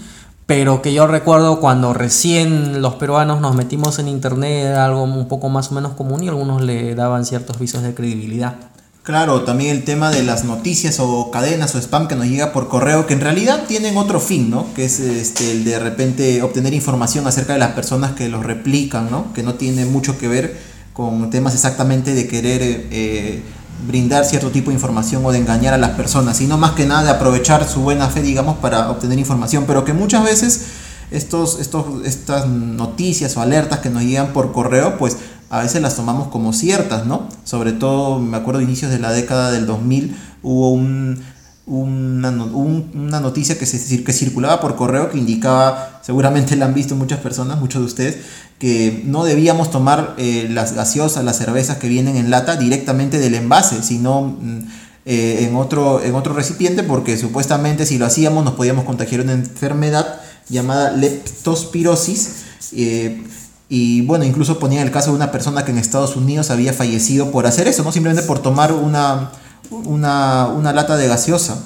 pero 0.55 0.82
que 0.82 0.92
yo 0.92 1.07
recuerdo 1.07 1.61
cuando 1.61 1.94
recién 1.94 2.82
los 2.82 2.96
peruanos 2.96 3.40
nos 3.40 3.55
metimos 3.55 3.98
en 3.98 4.07
internet 4.07 4.66
era 4.66 4.84
algo 4.84 5.03
un 5.03 5.26
poco 5.26 5.48
más 5.48 5.70
o 5.70 5.74
menos 5.74 5.94
común 5.94 6.22
y 6.22 6.28
algunos 6.28 6.61
le 6.61 6.94
daban 6.94 7.24
ciertos 7.24 7.59
vicios 7.59 7.82
de 7.82 7.94
credibilidad. 7.94 8.57
Claro, 9.03 9.44
también 9.44 9.70
el 9.70 9.82
tema 9.82 10.11
de 10.11 10.22
las 10.22 10.44
noticias 10.44 11.00
o 11.00 11.30
cadenas 11.30 11.74
o 11.74 11.78
spam 11.78 12.07
que 12.07 12.16
nos 12.16 12.26
llega 12.26 12.53
por 12.53 12.68
correo, 12.68 13.07
que 13.07 13.14
en 13.14 13.22
realidad 13.22 13.64
tienen 13.66 13.96
otro 13.96 14.20
fin, 14.20 14.50
¿no? 14.50 14.66
Que 14.74 14.84
es 14.84 15.00
este, 15.00 15.53
el 15.53 15.64
de 15.64 15.78
repente 15.78 16.42
obtener 16.42 16.74
información 16.74 17.26
acerca 17.26 17.55
de 17.55 17.59
las 17.59 17.72
personas 17.72 18.12
que 18.12 18.28
los 18.28 18.44
replican, 18.44 19.11
¿no? 19.11 19.32
Que 19.32 19.42
no 19.42 19.55
tiene 19.55 19.86
mucho 19.86 20.18
que 20.18 20.28
ver 20.28 20.59
con 20.92 21.30
temas 21.30 21.55
exactamente 21.55 22.14
de 22.14 22.28
querer 22.28 22.88
eh, 22.90 23.42
brindar 23.87 24.24
cierto 24.24 24.51
tipo 24.51 24.70
de 24.70 24.74
información 24.74 25.24
o 25.24 25.33
de 25.33 25.39
engañar 25.39 25.74
a 25.74 25.78
las 25.78 25.91
personas, 25.91 26.37
sino 26.37 26.59
más 26.59 26.72
que 26.72 26.87
nada 26.87 27.05
de 27.05 27.11
aprovechar 27.11 27.68
su 27.68 27.80
buena 27.80 28.09
fe, 28.09 28.22
digamos, 28.22 28.59
para 28.59 28.91
obtener 28.91 29.18
información, 29.18 29.64
pero 29.66 29.85
que 29.85 29.93
muchas 29.93 30.24
veces 30.24 30.66
estos, 31.11 31.61
estos, 31.61 32.05
estas 32.05 32.49
noticias 32.49 33.37
o 33.37 33.43
alertas 33.43 33.80
que 33.80 33.91
nos 33.91 34.03
llegan 34.03 34.33
por 34.33 34.53
correo, 34.53 34.99
pues 34.99 35.18
a 35.51 35.61
veces 35.61 35.83
las 35.83 35.97
tomamos 35.97 36.28
como 36.28 36.53
ciertas, 36.53 37.05
¿no? 37.05 37.28
Sobre 37.45 37.72
todo, 37.72 38.18
me 38.18 38.39
acuerdo, 38.39 38.62
inicios 38.62 38.91
de 38.91 38.99
la 38.99 39.12
década 39.12 39.51
del 39.51 39.66
2000, 39.66 40.16
hubo 40.43 40.70
un, 40.70 41.22
una, 41.66 42.30
un- 42.30 42.90
una 42.94 43.20
noticia 43.20 43.58
que, 43.58 43.66
se, 43.66 44.02
que 44.02 44.12
circulaba 44.12 44.60
por 44.60 44.74
correo 44.76 45.10
que 45.10 45.18
indicaba, 45.18 46.00
seguramente 46.02 46.56
la 46.56 46.66
han 46.66 46.74
visto 46.74 46.96
muchas 46.96 47.20
personas, 47.20 47.60
muchos 47.60 47.80
de 47.82 47.86
ustedes, 47.86 48.16
que 48.58 49.02
no 49.06 49.24
debíamos 49.24 49.70
tomar 49.70 50.14
eh, 50.18 50.48
las 50.50 50.74
gaseosas, 50.74 51.24
las 51.24 51.36
cervezas 51.38 51.78
que 51.78 51.88
vienen 51.88 52.16
en 52.16 52.30
lata 52.30 52.56
directamente 52.56 53.18
del 53.18 53.34
envase, 53.34 53.82
sino 53.82 54.22
mm, 54.40 54.58
eh, 55.04 55.46
en, 55.48 55.56
otro, 55.56 56.02
en 56.02 56.14
otro 56.14 56.32
recipiente, 56.34 56.82
porque 56.82 57.16
supuestamente 57.16 57.86
si 57.86 57.98
lo 57.98 58.06
hacíamos 58.06 58.44
nos 58.44 58.54
podíamos 58.54 58.84
contagiar 58.84 59.20
una 59.20 59.32
enfermedad 59.32 60.20
llamada 60.48 60.90
leptospirosis. 60.92 62.30
eh, 62.72 63.22
y 63.68 64.02
bueno, 64.02 64.24
incluso 64.26 64.58
ponía 64.58 64.82
el 64.82 64.90
caso 64.90 65.10
de 65.10 65.16
una 65.16 65.32
persona 65.32 65.64
que 65.64 65.70
en 65.70 65.78
Estados 65.78 66.14
Unidos 66.14 66.50
había 66.50 66.74
fallecido 66.74 67.30
por 67.30 67.46
hacer 67.46 67.68
eso, 67.68 67.82
¿no? 67.82 67.90
Simplemente 67.90 68.26
por 68.26 68.40
tomar 68.40 68.70
una, 68.72 69.32
una, 69.72 70.48
una 70.48 70.72
lata 70.72 70.96
de 70.96 71.08
gaseosa. 71.08 71.62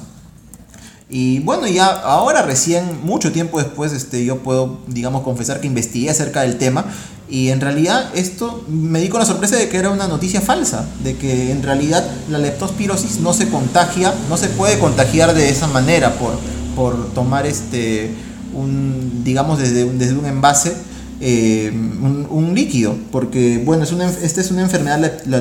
Y 1.09 1.39
bueno, 1.41 1.69
ya 1.69 1.87
ahora 1.87 2.43
recién, 2.43 3.05
mucho 3.05 3.31
tiempo 3.31 3.59
después, 3.59 3.93
este, 3.93 4.25
yo 4.25 4.39
puedo, 4.39 4.79
digamos, 4.89 5.23
confesar 5.23 5.61
que 5.61 5.69
investigué 5.69 6.11
acerca 6.11 6.43
del 6.43 6.59
tema 6.59 6.85
y 7.29 7.49
en 7.49 7.61
realidad 7.61 8.11
esto 8.15 8.65
me 8.69 9.01
di 9.01 9.09
con 9.09 9.21
la 9.21 9.27
sorpresa 9.27 9.57
de 9.57 9.69
que 9.69 9.77
era 9.77 9.91
una 9.91 10.09
noticia 10.09 10.41
falsa, 10.41 10.85
de 11.05 11.17
que 11.17 11.51
en 11.53 11.63
realidad 11.63 12.05
la 12.29 12.39
leptospirosis 12.39 13.21
no 13.21 13.33
se 13.33 13.49
contagia, 13.49 14.15
no 14.29 14.37
se 14.37 14.49
puede 14.49 14.79
contagiar 14.79 15.35
de 15.35 15.49
esa 15.49 15.69
manera 15.69 16.15
por, 16.15 16.39
por 16.75 17.13
tomar 17.15 17.47
este, 17.47 18.13
un, 18.53 19.23
digamos, 19.25 19.59
desde, 19.59 19.85
desde 19.93 20.17
un 20.17 20.27
envase 20.27 20.77
eh, 21.21 21.71
un, 21.73 22.27
un 22.31 22.55
líquido, 22.55 22.95
porque 23.11 23.63
bueno, 23.65 23.85
es 23.85 23.93
una, 23.93 24.09
esta 24.09 24.41
es 24.41 24.51
una 24.51 24.63
enfermedad, 24.63 24.99
la, 24.99 25.41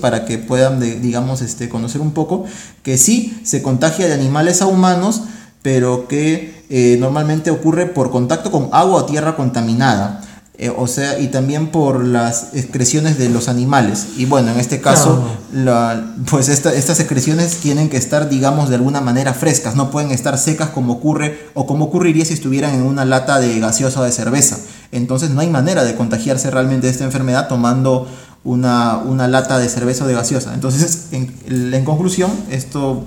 para 0.00 0.24
que 0.24 0.38
puedan, 0.38 0.80
de- 0.80 0.98
digamos, 1.00 1.42
este, 1.42 1.68
conocer 1.68 2.00
un 2.00 2.12
poco, 2.12 2.44
que 2.82 2.98
sí 2.98 3.38
se 3.44 3.62
contagia 3.62 4.06
de 4.08 4.14
animales 4.14 4.62
a 4.62 4.66
humanos, 4.66 5.22
pero 5.62 6.08
que 6.08 6.62
eh, 6.70 6.96
normalmente 6.98 7.50
ocurre 7.50 7.86
por 7.86 8.10
contacto 8.10 8.50
con 8.50 8.68
agua 8.72 9.02
o 9.02 9.04
tierra 9.06 9.36
contaminada. 9.36 10.22
eh, 10.58 10.72
o 10.74 10.86
sea, 10.86 11.18
y 11.18 11.26
también 11.28 11.66
por 11.70 12.02
las 12.02 12.54
excreciones 12.54 13.18
de 13.18 13.28
los 13.28 13.48
animales. 13.48 14.06
Y 14.16 14.24
bueno, 14.24 14.50
en 14.52 14.58
este 14.58 14.80
caso, 14.80 15.22
la- 15.52 16.14
pues 16.30 16.48
esta- 16.48 16.72
estas 16.72 16.98
excreciones 16.98 17.56
tienen 17.56 17.90
que 17.90 17.98
estar, 17.98 18.30
digamos, 18.30 18.70
de 18.70 18.76
alguna 18.76 19.02
manera 19.02 19.34
frescas, 19.34 19.76
no 19.76 19.90
pueden 19.90 20.12
estar 20.12 20.38
secas 20.38 20.70
como 20.70 20.94
ocurre 20.94 21.38
o 21.52 21.66
como 21.66 21.84
ocurriría 21.84 22.24
si 22.24 22.32
estuvieran 22.32 22.72
en 22.74 22.84
una 22.84 23.04
lata 23.04 23.38
de 23.38 23.60
gaseosa 23.60 24.00
o 24.00 24.04
de 24.04 24.12
cerveza. 24.12 24.56
Entonces 24.92 25.30
no 25.30 25.40
hay 25.40 25.50
manera 25.50 25.84
de 25.84 25.94
contagiarse 25.94 26.50
realmente 26.50 26.86
de 26.86 26.92
esta 26.92 27.04
enfermedad 27.04 27.48
tomando 27.48 28.06
una, 28.44 28.98
una 28.98 29.28
lata 29.28 29.58
de 29.58 29.68
cerveza 29.68 30.04
o 30.04 30.08
de 30.08 30.14
gaseosa. 30.14 30.54
Entonces, 30.54 31.08
en, 31.12 31.74
en 31.74 31.84
conclusión, 31.84 32.30
esto, 32.50 33.04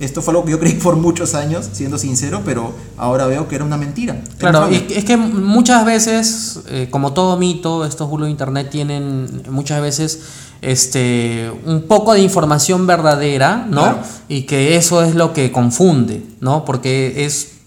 esto 0.00 0.20
fue 0.20 0.34
lo 0.34 0.44
que 0.44 0.50
yo 0.50 0.58
creí 0.58 0.74
por 0.74 0.96
muchos 0.96 1.34
años, 1.34 1.68
siendo 1.72 1.96
sincero, 1.96 2.42
pero 2.44 2.72
ahora 2.96 3.26
veo 3.26 3.48
que 3.48 3.54
era 3.54 3.64
una 3.64 3.76
mentira. 3.76 4.20
Claro, 4.38 4.58
fraude. 4.58 4.86
es 4.90 5.04
que 5.04 5.16
muchas 5.16 5.84
veces, 5.84 6.60
eh, 6.68 6.88
como 6.90 7.12
todo 7.12 7.36
mito, 7.36 7.84
estos 7.84 8.08
bulos 8.10 8.26
de 8.26 8.32
internet 8.32 8.68
tienen 8.70 9.42
muchas 9.50 9.80
veces 9.80 10.20
este 10.62 11.50
un 11.64 11.82
poco 11.82 12.12
de 12.12 12.20
información 12.20 12.86
verdadera, 12.86 13.66
¿no? 13.70 13.82
Claro. 13.82 13.98
Y 14.28 14.42
que 14.42 14.76
eso 14.76 15.02
es 15.02 15.14
lo 15.14 15.32
que 15.32 15.52
confunde, 15.52 16.26
¿no? 16.40 16.64
Porque 16.64 17.24
es 17.24 17.59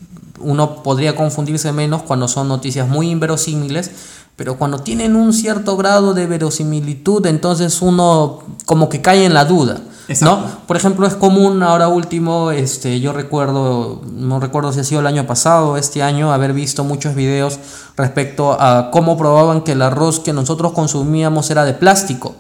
uno 0.44 0.84
podría 0.84 1.16
confundirse 1.16 1.72
menos 1.72 2.04
cuando 2.04 2.28
son 2.28 2.48
noticias 2.48 2.88
muy 2.88 3.10
inverosímiles, 3.10 3.92
pero 4.36 4.58
cuando 4.58 4.80
tienen 4.80 5.16
un 5.16 5.32
cierto 5.34 5.78
grado 5.78 6.14
de 6.14 6.26
verosimilitud, 6.26 7.26
entonces 7.28 7.82
uno 7.82 8.40
como 8.66 8.90
que 8.90 9.02
cae 9.02 9.26
en 9.26 9.34
la 9.34 9.46
duda. 9.46 9.82
Exacto. 10.08 10.36
¿no? 10.36 10.66
Por 10.68 10.76
ejemplo, 10.76 11.08
es 11.08 11.14
común 11.14 11.64
ahora 11.64 11.88
último, 11.88 12.52
este, 12.52 13.00
yo 13.00 13.14
recuerdo, 13.14 14.02
no 14.12 14.40
recuerdo 14.40 14.74
si 14.74 14.80
ha 14.80 14.84
sido 14.84 15.02
el 15.02 15.08
año 15.08 15.26
pasado 15.26 15.72
o 15.72 15.78
este 15.78 16.04
año, 16.04 16.34
haber 16.34 16.54
visto 16.54 16.84
muchos 16.84 17.16
videos 17.16 17.60
respecto 17.96 18.58
a 18.60 18.92
cómo 18.92 19.18
probaban 19.18 19.62
que 19.62 19.74
el 19.74 19.82
arroz 19.82 20.20
que 20.20 20.34
nosotros 20.34 20.74
consumíamos 20.74 21.50
era 21.52 21.64
de 21.64 21.74
plástico. 21.74 22.36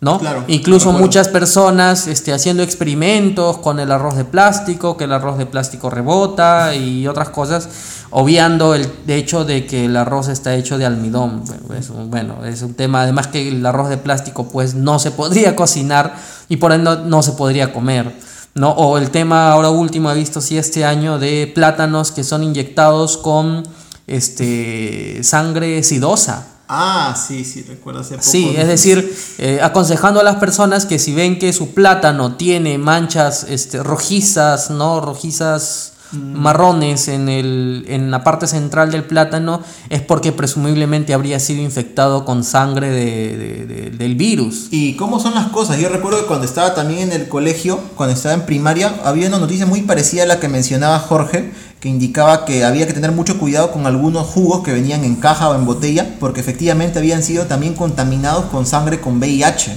¿No? 0.00 0.18
Claro, 0.18 0.44
Incluso 0.48 0.92
muchas 0.92 1.28
personas 1.28 2.06
este, 2.06 2.32
haciendo 2.32 2.62
experimentos 2.62 3.58
con 3.58 3.80
el 3.80 3.90
arroz 3.90 4.16
de 4.16 4.24
plástico, 4.24 4.96
que 4.96 5.04
el 5.04 5.12
arroz 5.12 5.38
de 5.38 5.46
plástico 5.46 5.88
rebota 5.88 6.74
y 6.74 7.06
otras 7.06 7.30
cosas, 7.30 7.68
obviando 8.10 8.74
el 8.74 8.90
hecho 9.06 9.44
de 9.44 9.66
que 9.66 9.86
el 9.86 9.96
arroz 9.96 10.28
está 10.28 10.54
hecho 10.54 10.78
de 10.78 10.84
almidón. 10.84 11.44
Bueno, 11.44 11.74
es 11.78 11.90
un, 11.90 12.10
bueno, 12.10 12.44
es 12.44 12.62
un 12.62 12.74
tema, 12.74 13.02
además 13.02 13.28
que 13.28 13.48
el 13.48 13.64
arroz 13.64 13.88
de 13.88 13.96
plástico 13.96 14.48
pues 14.48 14.74
no 14.74 14.98
se 14.98 15.10
podría 15.10 15.56
cocinar 15.56 16.14
y 16.48 16.56
por 16.56 16.72
ende 16.72 16.84
no, 16.84 16.96
no 16.96 17.22
se 17.22 17.32
podría 17.32 17.72
comer. 17.72 18.12
¿no? 18.54 18.70
O 18.70 18.96
el 18.96 19.10
tema 19.10 19.52
ahora 19.52 19.68
último, 19.68 20.10
he 20.10 20.14
visto 20.14 20.40
sí 20.40 20.56
este 20.56 20.84
año 20.84 21.18
de 21.18 21.50
plátanos 21.54 22.10
que 22.10 22.24
son 22.24 22.42
inyectados 22.42 23.18
con 23.18 23.62
este, 24.06 25.22
sangre 25.22 25.82
sidosa. 25.82 26.46
Ah, 26.68 27.14
sí, 27.16 27.44
sí, 27.44 27.62
recuerdo 27.62 28.00
hace 28.00 28.16
poco. 28.16 28.28
Sí, 28.28 28.54
es 28.56 28.66
decir, 28.66 29.16
eh, 29.38 29.60
aconsejando 29.62 30.20
a 30.20 30.24
las 30.24 30.36
personas 30.36 30.84
que 30.84 30.98
si 30.98 31.14
ven 31.14 31.38
que 31.38 31.52
su 31.52 31.74
plátano 31.74 32.36
tiene 32.36 32.76
manchas 32.76 33.46
este, 33.48 33.82
rojizas, 33.82 34.70
¿no? 34.70 35.00
Rojizas 35.00 35.92
marrones 36.12 37.08
en, 37.08 37.28
el, 37.28 37.84
en 37.88 38.10
la 38.10 38.22
parte 38.24 38.46
central 38.46 38.90
del 38.90 39.04
plátano, 39.04 39.60
es 39.90 40.00
porque 40.02 40.32
presumiblemente 40.32 41.14
habría 41.14 41.40
sido 41.40 41.62
infectado 41.62 42.24
con 42.24 42.44
sangre 42.44 42.90
de- 42.90 43.36
de- 43.36 43.66
de- 43.66 43.90
del 43.90 44.14
virus. 44.14 44.68
¿Y 44.70 44.94
cómo 44.96 45.18
son 45.20 45.34
las 45.34 45.48
cosas? 45.48 45.78
Yo 45.78 45.88
recuerdo 45.88 46.20
que 46.20 46.26
cuando 46.26 46.46
estaba 46.46 46.74
también 46.74 47.10
en 47.10 47.12
el 47.20 47.28
colegio, 47.28 47.78
cuando 47.96 48.14
estaba 48.14 48.34
en 48.34 48.42
primaria, 48.46 48.94
había 49.04 49.28
una 49.28 49.38
noticia 49.38 49.66
muy 49.66 49.82
parecida 49.82 50.22
a 50.22 50.26
la 50.26 50.40
que 50.40 50.48
mencionaba 50.48 50.98
Jorge, 50.98 51.52
que 51.80 51.88
indicaba 51.88 52.44
que 52.44 52.64
había 52.64 52.86
que 52.86 52.92
tener 52.94 53.12
mucho 53.12 53.38
cuidado 53.38 53.70
con 53.70 53.86
algunos 53.86 54.26
jugos 54.26 54.62
que 54.62 54.72
venían 54.72 55.04
en 55.04 55.16
caja 55.16 55.50
o 55.50 55.54
en 55.54 55.66
botella, 55.66 56.16
porque 56.20 56.40
efectivamente 56.40 56.98
habían 56.98 57.22
sido 57.22 57.44
también 57.46 57.74
contaminados 57.74 58.46
con 58.46 58.64
sangre 58.64 59.00
con 59.00 59.18
VIH. 59.18 59.72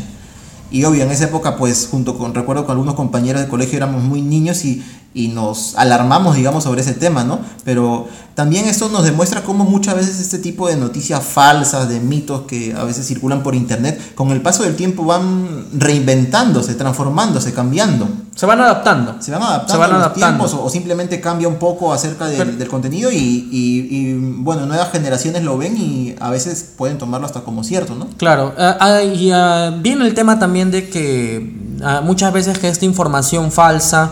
Y 0.71 0.83
obvio, 0.83 1.03
en 1.03 1.09
esa 1.09 1.25
época, 1.25 1.57
pues, 1.57 1.87
junto 1.89 2.15
con, 2.17 2.35
recuerdo 2.35 2.63
con 2.63 2.73
algunos 2.73 2.93
compañeros 2.93 3.41
de 3.41 3.47
colegio 3.47 3.77
éramos 3.77 4.03
muy 4.03 4.21
niños 4.21 4.63
y, 4.65 4.83
y 5.13 5.29
nos 5.29 5.75
alarmamos, 5.75 6.35
digamos, 6.35 6.63
sobre 6.63 6.81
ese 6.81 6.93
tema, 6.93 7.23
¿no? 7.23 7.39
Pero 7.65 8.07
también 8.35 8.65
esto 8.65 8.89
nos 8.89 9.03
demuestra 9.03 9.41
cómo 9.43 9.65
muchas 9.65 9.95
veces 9.95 10.19
este 10.19 10.37
tipo 10.37 10.67
de 10.67 10.77
noticias 10.77 11.23
falsas, 11.23 11.89
de 11.89 11.99
mitos 11.99 12.41
que 12.43 12.73
a 12.73 12.83
veces 12.83 13.05
circulan 13.07 13.41
por 13.43 13.55
internet, 13.55 14.13
con 14.15 14.29
el 14.31 14.41
paso 14.41 14.63
del 14.63 14.75
tiempo 14.75 15.03
van 15.05 15.65
reinventándose, 15.73 16.75
transformándose, 16.75 17.53
cambiando. 17.53 18.07
Se 18.35 18.45
van 18.45 18.61
adaptando. 18.61 19.15
Se 19.21 19.31
van 19.31 19.41
adaptando, 19.43 19.73
Se 19.73 19.77
van 19.77 19.89
a 19.89 19.93
los 19.95 20.01
adaptando. 20.03 20.27
tiempos 20.45 20.53
o, 20.53 20.63
o 20.63 20.69
simplemente 20.69 21.19
cambia 21.19 21.47
un 21.49 21.55
poco 21.57 21.91
acerca 21.91 22.27
del, 22.27 22.37
Pero- 22.37 22.57
del 22.57 22.67
contenido 22.69 23.11
y, 23.11 23.17
y- 23.17 23.87
y, 23.89 24.13
bueno, 24.37 24.65
nuevas 24.65 24.91
generaciones 24.91 25.43
lo 25.43 25.57
ven 25.57 25.75
y 25.75 26.15
a 26.21 26.29
veces 26.29 26.69
pueden 26.77 26.97
tomarlo 26.97 27.25
hasta 27.27 27.41
como 27.41 27.63
cierto, 27.65 27.95
¿no? 27.95 28.07
Claro, 28.17 28.53
ah, 28.57 29.01
y 29.03 29.31
ah, 29.33 29.75
viene 29.81 30.05
el 30.05 30.13
tema 30.13 30.39
también 30.39 30.71
de 30.71 30.87
que 30.89 31.53
ah, 31.83 32.01
muchas 32.01 32.31
veces 32.31 32.57
que 32.59 32.69
esta 32.69 32.85
información 32.85 33.51
falsa, 33.51 34.11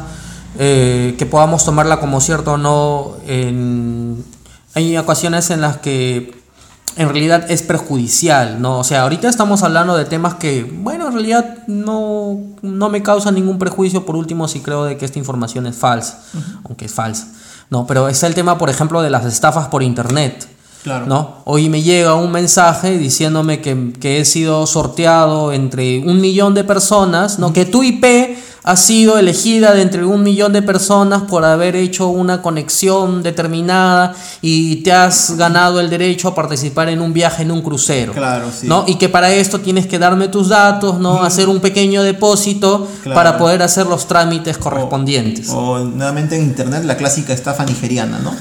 eh, 0.60 1.16
que 1.18 1.26
podamos 1.26 1.64
tomarla 1.66 2.00
como 2.00 2.20
cierto 2.22 2.54
o 2.54 2.58
no, 2.58 3.12
en- 3.28 4.24
hay 4.74 4.98
ocasiones 4.98 5.50
en 5.50 5.62
las 5.62 5.78
que 5.78 6.36
en 6.98 7.10
realidad 7.10 7.50
es 7.52 7.62
perjudicial, 7.62 8.60
¿no? 8.62 8.80
O 8.80 8.84
sea, 8.84 9.04
ahorita 9.04 9.28
estamos 9.30 9.62
hablando 9.64 9.96
de 9.96 10.06
temas 10.06 10.36
que, 10.36 10.64
bueno, 10.64 11.08
en 11.08 11.14
realidad 11.14 11.58
no, 11.68 12.40
no 12.64 12.90
me 12.90 13.04
causan 13.04 13.36
ningún 13.36 13.60
prejuicio, 13.60 14.06
por 14.06 14.16
último, 14.16 14.48
si 14.48 14.62
creo 14.62 14.84
de 14.86 14.98
que 14.98 15.06
esta 15.06 15.20
información 15.20 15.68
es 15.68 15.76
falsa, 15.76 16.24
aunque 16.66 16.86
es 16.86 16.94
falsa, 16.94 17.28
¿no? 17.70 17.86
Pero 17.86 18.08
está 18.08 18.26
el 18.28 18.34
tema, 18.34 18.58
por 18.58 18.70
ejemplo, 18.72 19.02
de 19.04 19.10
las 19.12 19.26
estafas 19.26 19.68
por 19.68 19.84
internet. 19.84 20.48
Claro. 20.84 21.06
¿no? 21.06 21.38
Hoy 21.44 21.68
me 21.70 21.82
llega 21.82 22.14
un 22.14 22.32
mensaje 22.32 22.98
diciéndome 22.98 23.62
que, 23.62 23.92
que 24.00 24.22
he 24.22 24.26
sido 24.26 24.66
sorteado 24.68 25.52
entre 25.52 26.00
un 26.00 26.22
millón 26.22 26.54
de 26.54 26.64
personas, 26.64 27.40
¿no? 27.40 27.52
Que 27.52 27.66
tu 27.66 27.84
IP 27.84 28.37
ha 28.68 28.76
sido 28.76 29.18
elegida 29.18 29.74
de 29.74 29.82
entre 29.82 30.04
un 30.04 30.24
millón 30.24 30.52
de 30.52 30.62
personas 30.62 31.22
por 31.22 31.46
haber 31.46 31.78
hecho 31.78 32.10
una 32.10 32.42
conexión 32.42 33.24
determinada 33.24 34.14
y 34.42 34.78
te 34.84 34.92
has 34.92 35.38
ganado 35.38 35.80
el 35.80 35.90
derecho 35.90 36.28
a 36.28 36.36
participar 36.36 36.90
en 36.90 37.00
un 37.00 37.14
viaje 37.14 37.44
en 37.44 37.52
un 37.52 37.62
crucero. 37.62 38.12
Claro, 38.12 38.48
sí. 38.52 38.68
¿no? 38.68 38.84
Y 38.86 38.96
que 38.96 39.08
para 39.08 39.32
esto 39.32 39.62
tienes 39.62 39.88
que 39.88 39.98
darme 39.98 40.28
tus 40.28 40.50
datos, 40.50 41.00
¿no? 41.00 41.24
Hacer 41.24 41.48
un 41.48 41.62
pequeño 41.62 42.04
depósito 42.04 42.86
Claro. 43.04 43.16
para 43.16 43.38
poder 43.38 43.64
hacer 43.64 43.86
los 43.88 44.06
trámites 44.06 44.58
correspondientes. 44.58 45.48
O 45.50 45.80
nuevamente 45.80 46.36
en 46.36 46.42
internet 46.44 46.84
la 46.84 46.98
clásica 46.98 47.32
estafa 47.32 47.64
nigeriana, 47.64 48.20
¿no? 48.20 48.36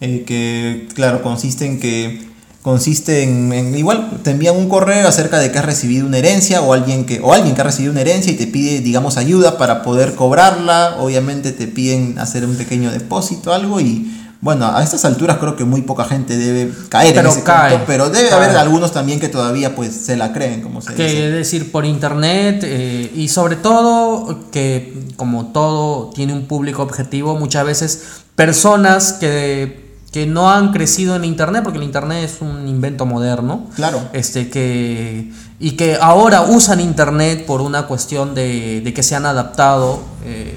Eh, 0.00 0.22
que, 0.24 0.88
claro, 0.94 1.20
consiste 1.20 1.66
en 1.66 1.80
que 1.80 2.28
consiste 2.64 3.22
en, 3.22 3.52
en 3.52 3.76
igual 3.76 4.20
te 4.22 4.30
envían 4.30 4.56
un 4.56 4.70
correo 4.70 5.06
acerca 5.06 5.38
de 5.38 5.52
que 5.52 5.58
has 5.58 5.66
recibido 5.66 6.06
una 6.06 6.16
herencia 6.16 6.62
o 6.62 6.72
alguien 6.72 7.04
que 7.04 7.20
o 7.22 7.34
alguien 7.34 7.54
que 7.54 7.60
ha 7.60 7.64
recibido 7.64 7.92
una 7.92 8.00
herencia 8.00 8.32
y 8.32 8.36
te 8.36 8.46
pide 8.46 8.80
digamos 8.80 9.18
ayuda 9.18 9.58
para 9.58 9.82
poder 9.82 10.14
cobrarla 10.14 10.96
obviamente 10.98 11.52
te 11.52 11.66
piden 11.66 12.18
hacer 12.18 12.46
un 12.46 12.56
pequeño 12.56 12.90
depósito 12.90 13.52
algo 13.52 13.82
y 13.82 14.10
bueno 14.40 14.64
a 14.66 14.82
estas 14.82 15.04
alturas 15.04 15.36
creo 15.36 15.56
que 15.56 15.64
muy 15.64 15.82
poca 15.82 16.06
gente 16.06 16.38
debe 16.38 16.72
caer 16.88 17.14
Pero 17.14 17.28
en 17.28 17.36
ese 17.36 17.44
cae, 17.44 17.80
pero 17.86 18.08
debe 18.08 18.30
cae. 18.30 18.44
haber 18.44 18.56
algunos 18.56 18.92
también 18.92 19.20
que 19.20 19.28
todavía 19.28 19.76
pues 19.76 19.92
se 19.94 20.16
la 20.16 20.32
creen 20.32 20.62
como 20.62 20.80
se 20.80 20.94
que 20.94 21.04
dice 21.04 21.26
es 21.26 21.34
decir 21.34 21.70
por 21.70 21.84
internet 21.84 22.62
eh, 22.64 23.12
y 23.14 23.28
sobre 23.28 23.56
todo 23.56 24.50
que 24.50 24.90
como 25.16 25.48
todo 25.48 26.08
tiene 26.14 26.32
un 26.32 26.46
público 26.46 26.82
objetivo 26.82 27.36
muchas 27.36 27.66
veces 27.66 28.02
personas 28.34 29.12
que, 29.12 29.83
que 30.14 30.26
no 30.26 30.48
han 30.48 30.70
crecido 30.70 31.16
en 31.16 31.24
internet 31.24 31.64
porque 31.64 31.78
el 31.78 31.82
internet 31.82 32.22
es 32.22 32.40
un 32.40 32.68
invento 32.68 33.04
moderno 33.04 33.66
Claro. 33.74 34.00
este 34.12 34.48
que 34.48 35.32
y 35.58 35.72
que 35.72 35.98
ahora 36.00 36.42
usan 36.42 36.78
internet 36.78 37.44
por 37.46 37.60
una 37.60 37.88
cuestión 37.88 38.32
de, 38.32 38.80
de 38.80 38.94
que 38.94 39.02
se 39.02 39.16
han 39.16 39.26
adaptado 39.26 40.04
eh, 40.24 40.56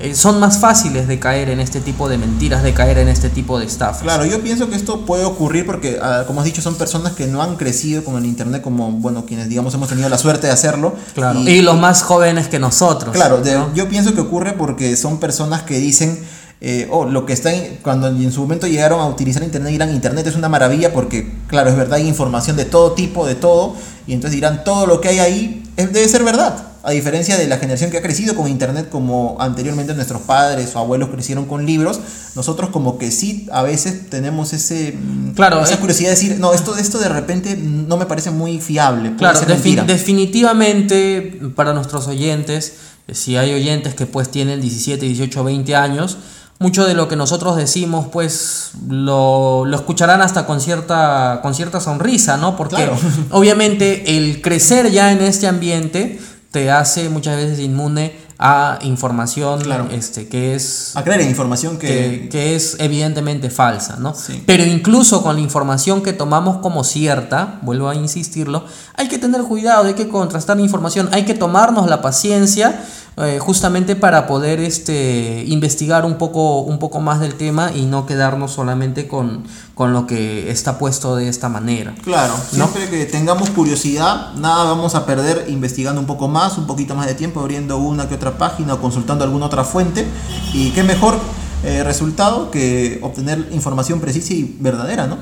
eh, 0.00 0.14
son 0.16 0.40
más 0.40 0.58
fáciles 0.58 1.06
de 1.06 1.20
caer 1.20 1.50
en 1.50 1.60
este 1.60 1.80
tipo 1.80 2.08
de 2.08 2.18
mentiras 2.18 2.64
de 2.64 2.74
caer 2.74 2.98
en 2.98 3.06
este 3.08 3.30
tipo 3.30 3.60
de 3.60 3.64
estafas 3.64 4.02
Claro, 4.02 4.26
yo 4.26 4.40
pienso 4.42 4.68
que 4.68 4.74
esto 4.74 5.06
puede 5.06 5.24
ocurrir 5.24 5.64
porque, 5.64 6.00
ah, 6.02 6.24
como 6.26 6.40
has 6.40 6.44
dicho, 6.44 6.60
son 6.60 6.74
personas 6.74 7.12
que 7.12 7.28
no 7.28 7.42
han 7.42 7.56
crecido 7.56 8.04
con 8.04 8.16
el 8.16 8.26
Internet 8.26 8.60
como, 8.60 8.90
bueno, 8.90 9.24
quienes, 9.24 9.48
digamos, 9.48 9.72
hemos 9.72 9.88
tenido 9.88 10.10
la 10.10 10.18
suerte 10.18 10.48
de 10.48 10.52
hacerlo. 10.52 10.94
Claro. 11.14 11.40
y, 11.40 11.62
los 11.62 11.78
más 11.78 12.02
jóvenes 12.02 12.48
que 12.48 12.58
nosotros 12.58 13.14
Claro, 13.14 13.42
yo 13.74 13.88
pienso 13.88 14.14
que 14.14 14.20
ocurre 14.20 14.52
porque 14.52 14.96
son 14.96 15.18
personas 15.18 15.62
que 15.62 15.78
dicen, 15.78 16.22
eh, 16.60 16.88
oh, 16.90 17.04
lo 17.04 17.26
que 17.26 17.32
está 17.34 17.52
en- 17.52 17.78
cuando 17.82 18.08
en 18.08 18.32
su 18.32 18.40
momento 18.40 18.66
llegaron 18.66 19.00
a 19.00 19.06
utilizar 19.06 19.42
Internet 19.42 19.72
dirán, 19.72 19.90
Internet 19.94 20.26
es 20.26 20.36
una 20.36 20.48
maravilla 20.48 20.92
porque, 20.92 21.30
claro, 21.48 21.68
es 21.70 21.76
verdad, 21.76 21.94
hay 21.98 22.08
información 22.08 22.56
de 22.56 22.64
todo 22.64 22.92
tipo, 22.92 23.26
de 23.26 23.34
todo, 23.34 23.74
y 24.06 24.12
entonces 24.14 24.34
dirán, 24.36 24.64
todo 24.64 24.86
lo 24.86 25.00
que 25.00 25.08
hay 25.08 25.18
ahí 25.18 25.62
es- 25.76 25.92
debe 25.92 26.08
ser 26.08 26.24
verdad. 26.24 26.62
A 26.82 26.92
diferencia 26.92 27.36
de 27.36 27.48
la 27.48 27.58
generación 27.58 27.90
que 27.90 27.98
ha 27.98 28.02
crecido 28.02 28.36
con 28.36 28.46
Internet 28.46 28.88
como 28.88 29.36
anteriormente 29.40 29.92
nuestros 29.92 30.22
padres 30.22 30.76
o 30.76 30.78
abuelos 30.78 31.08
crecieron 31.08 31.46
con 31.46 31.66
libros, 31.66 31.98
nosotros 32.36 32.70
como 32.70 32.96
que 32.96 33.10
sí 33.10 33.48
a 33.50 33.62
veces 33.64 34.08
tenemos 34.08 34.52
ese 34.52 34.92
mm, 34.92 35.30
Claro, 35.34 35.60
esa 35.64 35.74
eh. 35.74 35.78
curiosidad 35.78 36.10
de 36.10 36.14
decir, 36.14 36.36
no, 36.38 36.54
esto, 36.54 36.76
esto 36.76 36.98
de 37.00 37.08
repente 37.08 37.56
no 37.56 37.96
me 37.96 38.06
parece 38.06 38.30
muy 38.30 38.60
fiable. 38.60 39.16
Claro, 39.16 39.36
ser 39.36 39.48
defi- 39.48 39.74
mentira". 39.74 39.82
definitivamente 39.84 41.38
para 41.54 41.72
nuestros 41.72 42.06
oyentes, 42.06 42.74
eh, 43.08 43.14
si 43.14 43.36
hay 43.36 43.52
oyentes 43.52 43.94
que 43.94 44.06
pues 44.06 44.30
tienen 44.30 44.60
17, 44.60 45.06
18, 45.06 45.42
20 45.44 45.74
años, 45.74 46.16
mucho 46.58 46.86
de 46.86 46.94
lo 46.94 47.06
que 47.08 47.16
nosotros 47.16 47.56
decimos 47.56 48.06
pues 48.10 48.70
lo, 48.88 49.64
lo 49.66 49.76
escucharán 49.76 50.22
hasta 50.22 50.46
con 50.46 50.60
cierta, 50.60 51.40
con 51.42 51.54
cierta 51.54 51.80
sonrisa, 51.80 52.36
¿no? 52.36 52.56
Porque 52.56 52.76
Claro. 52.76 52.96
obviamente 53.30 54.16
el 54.16 54.40
crecer 54.40 54.90
ya 54.90 55.12
en 55.12 55.20
este 55.22 55.46
ambiente 55.46 56.20
te 56.50 56.70
hace 56.70 57.08
muchas 57.10 57.36
veces 57.36 57.58
inmune 57.60 58.24
a 58.38 58.78
información 58.82 59.60
Claro. 59.62 59.88
este, 59.90 60.28
que 60.28 60.54
es 60.54 60.92
A 60.94 61.02
creer 61.02 61.22
en 61.22 61.30
información 61.30 61.78
que, 61.78 61.86
que... 61.88 62.28
que 62.30 62.54
es 62.54 62.76
evidentemente 62.80 63.48
falsa, 63.50 63.96
¿no? 63.98 64.14
Sí. 64.14 64.42
Pero 64.46 64.62
incluso 64.64 65.22
con 65.22 65.36
la 65.36 65.40
información 65.42 66.02
que 66.02 66.12
tomamos 66.12 66.58
como 66.58 66.84
cierta, 66.84 67.58
vuelvo 67.62 67.88
a 67.88 67.94
insistirlo, 67.94 68.64
hay 68.94 69.08
que 69.08 69.18
tener 69.18 69.42
cuidado, 69.42 69.86
hay 69.86 69.94
que 69.94 70.08
contrastar 70.08 70.56
la 70.58 70.62
información, 70.62 71.08
hay 71.12 71.24
que 71.24 71.32
tomarnos 71.34 71.88
la 71.88 72.02
paciencia 72.02 72.84
eh, 73.18 73.38
justamente 73.38 73.96
para 73.96 74.26
poder 74.26 74.60
este, 74.60 75.42
investigar 75.46 76.04
un 76.04 76.18
poco, 76.18 76.60
un 76.60 76.78
poco 76.78 77.00
más 77.00 77.18
del 77.18 77.34
tema 77.34 77.72
y 77.74 77.86
no 77.86 78.04
quedarnos 78.04 78.52
solamente 78.52 79.08
con, 79.08 79.44
con 79.74 79.94
lo 79.94 80.06
que 80.06 80.50
está 80.50 80.78
puesto 80.78 81.16
de 81.16 81.28
esta 81.28 81.48
manera. 81.48 81.94
Claro, 82.04 82.34
¿No? 82.52 82.68
siempre 82.68 82.90
que 82.90 83.06
tengamos 83.06 83.48
curiosidad, 83.50 84.34
nada 84.34 84.64
vamos 84.64 84.94
a 84.94 85.06
perder 85.06 85.46
investigando 85.48 85.98
un 85.98 86.06
poco 86.06 86.28
más, 86.28 86.58
un 86.58 86.66
poquito 86.66 86.94
más 86.94 87.06
de 87.06 87.14
tiempo, 87.14 87.40
abriendo 87.40 87.78
una 87.78 88.06
que 88.06 88.16
otra 88.16 88.36
página 88.36 88.74
o 88.74 88.80
consultando 88.82 89.24
alguna 89.24 89.46
otra 89.46 89.64
fuente. 89.64 90.06
Y 90.52 90.70
qué 90.72 90.82
mejor 90.82 91.18
eh, 91.64 91.82
resultado 91.84 92.50
que 92.50 92.98
obtener 93.02 93.48
información 93.50 93.98
precisa 94.00 94.34
y 94.34 94.56
verdadera, 94.60 95.06
¿no? 95.06 95.16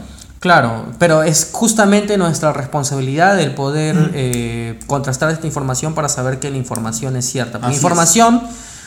Claro, 0.44 0.84
pero 0.98 1.22
es 1.22 1.48
justamente 1.52 2.18
nuestra 2.18 2.52
responsabilidad 2.52 3.40
el 3.40 3.54
poder 3.54 4.10
eh, 4.12 4.78
contrastar 4.86 5.30
esta 5.30 5.46
información 5.46 5.94
para 5.94 6.10
saber 6.10 6.38
que 6.38 6.50
la 6.50 6.58
información 6.58 7.16
es 7.16 7.24
cierta. 7.24 7.52
Porque 7.52 7.68
Así 7.68 7.76
es. 7.76 7.82
información 7.82 8.42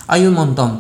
hay 0.06 0.28
un 0.28 0.36
montón. 0.36 0.78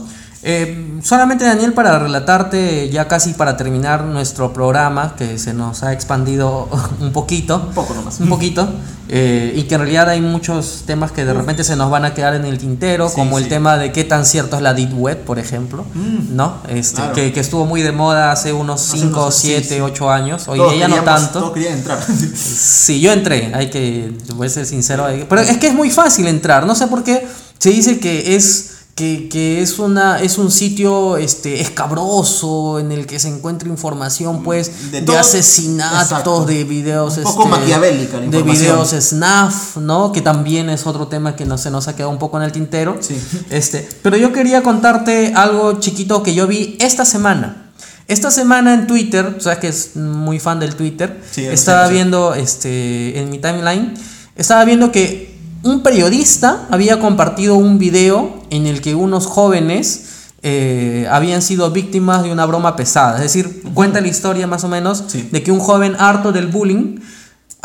Eh, 0.49 0.99
solamente 1.03 1.43
Daniel 1.43 1.73
para 1.73 1.99
relatarte 1.99 2.89
ya 2.89 3.09
casi 3.09 3.33
para 3.33 3.57
terminar 3.57 4.05
nuestro 4.05 4.53
programa 4.53 5.13
que 5.17 5.37
se 5.39 5.53
nos 5.53 5.83
ha 5.83 5.91
expandido 5.91 6.69
un 7.01 7.11
poquito, 7.11 7.57
Un 7.67 7.73
poco 7.73 7.93
nomás. 7.93 8.21
un 8.21 8.29
poquito 8.29 8.65
eh, 9.09 9.51
y 9.57 9.63
que 9.63 9.75
en 9.75 9.81
realidad 9.81 10.07
hay 10.07 10.21
muchos 10.21 10.83
temas 10.85 11.11
que 11.11 11.25
de 11.25 11.33
repente 11.33 11.65
se 11.65 11.75
nos 11.75 11.91
van 11.91 12.05
a 12.05 12.13
quedar 12.13 12.33
en 12.35 12.45
el 12.45 12.57
tintero 12.59 13.09
Sí, 13.09 13.15
como 13.15 13.39
el 13.39 13.49
tema 13.49 13.77
de 13.77 13.91
qué 13.91 14.05
tan 14.05 14.25
cierto 14.25 14.55
es 14.55 14.61
la 14.61 14.73
deep 14.73 14.97
web 14.97 15.17
por 15.25 15.37
ejemplo, 15.37 15.83
¿no? 16.29 16.57
Este, 16.69 16.95
claro. 17.01 17.13
que, 17.13 17.33
que 17.33 17.41
estuvo 17.41 17.65
muy 17.65 17.81
de 17.81 17.91
moda 17.91 18.31
hace 18.31 18.53
unos 18.53 18.81
Hace 18.93 19.01
5, 19.01 19.19
unos- 19.21 19.35
sí, 19.35 19.47
7, 19.49 19.67
sí. 19.75 19.81
8 19.81 20.09
años. 20.09 20.47
Hoy 20.47 20.59
Todos 20.59 20.71
día 20.71 20.79
ya 20.81 20.87
no 20.87 20.95
queríamos- 20.95 21.21
tanto. 21.23 21.39
Todos 21.39 21.53
querían 21.53 21.73
entrar. 21.73 21.99
Sí, 22.37 23.01
yo 23.01 23.11
entré, 23.11 23.51
hay 23.53 23.69
que, 23.69 24.13
voy 24.35 24.47
a 24.47 24.49
ser 24.49 24.65
sincero. 24.65 25.07
Pero 25.27 25.41
es 25.41 25.57
que 25.57 25.67
es 25.67 25.73
muy 25.73 25.89
fácil 25.89 26.25
entrar, 26.27 26.65
no 26.65 26.73
sé 26.73 26.87
por 26.87 27.03
qué 27.03 27.27
se 27.59 27.69
dice 27.71 27.99
que 27.99 28.37
es. 28.37 28.75
Que, 28.97 29.29
que 29.29 29.61
es 29.61 29.77
una 29.77 30.19
es 30.23 30.39
un 30.39 30.49
sitio 30.49 31.17
este 31.17 31.61
escabroso 31.61 32.79
en 32.79 32.91
el 32.91 33.05
que 33.05 33.19
se 33.19 33.27
encuentra 33.27 33.69
información 33.69 34.41
pues 34.41 34.91
De 34.91 35.01
de, 35.01 35.05
todo- 35.05 35.19
asesinatos 35.19 36.01
Exacto. 36.01 36.45
de 36.45 36.63
videos 36.63 37.15
Un 37.17 37.23
poco 37.23 37.43
este, 37.43 37.49
maquiavélica 37.59 38.19
la 38.19 38.25
de 38.27 38.41
videos 38.41 38.89
snuff 38.89 39.77
no 39.77 40.11
que 40.11 40.21
también 40.23 40.71
es 40.71 40.87
otro 40.87 41.07
tema 41.07 41.35
que 41.35 41.45
no 41.45 41.59
se 41.59 41.69
nos 41.69 41.87
ha 41.87 41.95
quedado 41.95 42.09
un 42.11 42.17
poco 42.17 42.37
en 42.37 42.43
el 42.43 42.51
tintero. 42.51 42.97
Sí. 42.99 43.15
este 43.51 43.87
pero 44.01 44.17
yo 44.17 44.33
quería 44.33 44.63
contarte 44.63 45.31
algo 45.35 45.79
chiquito 45.79 46.23
que 46.23 46.33
yo 46.33 46.47
vi 46.47 46.75
esta 46.79 47.05
semana. 47.05 47.65
Esta 48.07 48.31
semana 48.31 48.73
en 48.73 48.87
Twitter, 48.87 49.35
o 49.37 49.41
sea 49.41 49.59
que 49.59 49.67
es 49.67 49.95
muy 49.95 50.39
fan 50.39 50.59
del 50.59 50.75
Twitter, 50.75 51.21
Sí, 51.29 51.43
estaba 51.45 51.87
viendo 51.89 52.33
este, 52.33 53.19
en 53.19 53.29
mi 53.29 53.37
timeline, 53.37 53.93
estaba 54.35 54.63
viendo 54.65 54.91
que 54.93 55.36
un 55.67 55.81
periodista 55.81 56.67
había 56.71 56.99
compartido 56.99 57.55
un 57.55 57.77
video 57.77 58.41
en 58.49 58.65
el 58.67 58.81
que 58.81 58.95
unos 58.95 59.25
jóvenes 59.25 60.03
eh, 60.43 61.07
habían 61.11 61.41
sido 61.41 61.69
víctimas 61.71 62.23
de 62.23 62.31
una 62.31 62.45
broma 62.45 62.75
pesada. 62.75 63.17
Es 63.17 63.23
decir, 63.23 63.63
cuenta 63.73 64.01
la 64.01 64.07
historia 64.07 64.47
más 64.47 64.63
o 64.63 64.67
menos 64.67 65.03
Sí. 65.07 65.27
de 65.31 65.43
que 65.43 65.51
un 65.51 65.59
joven 65.59 65.95
harto 65.99 66.31
del 66.31 66.47
bullying, 66.47 66.99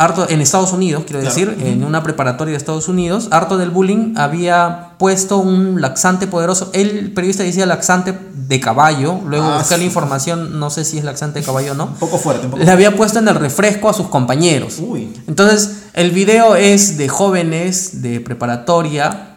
harto 0.02 0.26
en 0.28 0.40
Estados 0.40 0.72
Unidos, 0.72 1.04
quiero 1.06 1.20
Claro. 1.20 1.34
decir, 1.34 1.56
en 1.66 1.84
una 1.84 2.02
preparatoria 2.02 2.52
de 2.52 2.58
Estados 2.58 2.88
Unidos, 2.88 3.28
harto 3.30 3.56
del 3.58 3.70
bullying, 3.70 4.14
había 4.16 4.90
puesto 4.98 5.38
un 5.38 5.80
laxante 5.80 6.26
poderoso. 6.26 6.70
El 6.72 7.12
periodista 7.12 7.42
decía 7.42 7.66
laxante 7.66 8.16
de 8.34 8.60
caballo, 8.60 9.18
luego 9.26 9.46
Ah, 9.46 9.58
busqué 9.58 9.78
la 9.78 9.84
información, 9.84 10.58
no 10.58 10.70
sé 10.70 10.84
si 10.84 10.98
es 10.98 11.04
laxante 11.04 11.40
de 11.40 11.44
caballo 11.46 11.72
o 11.72 11.74
no 11.74 11.84
un 11.86 11.94
poco 11.94 12.18
fuerte, 12.18 12.46
un 12.46 12.52
poco 12.52 12.62
le 12.64 12.70
había 12.70 12.94
puesto 12.96 13.18
en 13.18 13.28
el 13.28 13.34
refresco 13.34 13.88
a 13.88 13.94
sus 13.94 14.08
compañeros. 14.08 14.78
Uy. 14.80 15.08
Entonces, 15.26 15.84
el 15.94 16.10
video 16.10 16.56
es 16.56 16.98
de 16.98 17.08
jóvenes 17.08 18.02
de 18.02 18.20
preparatoria 18.20 19.31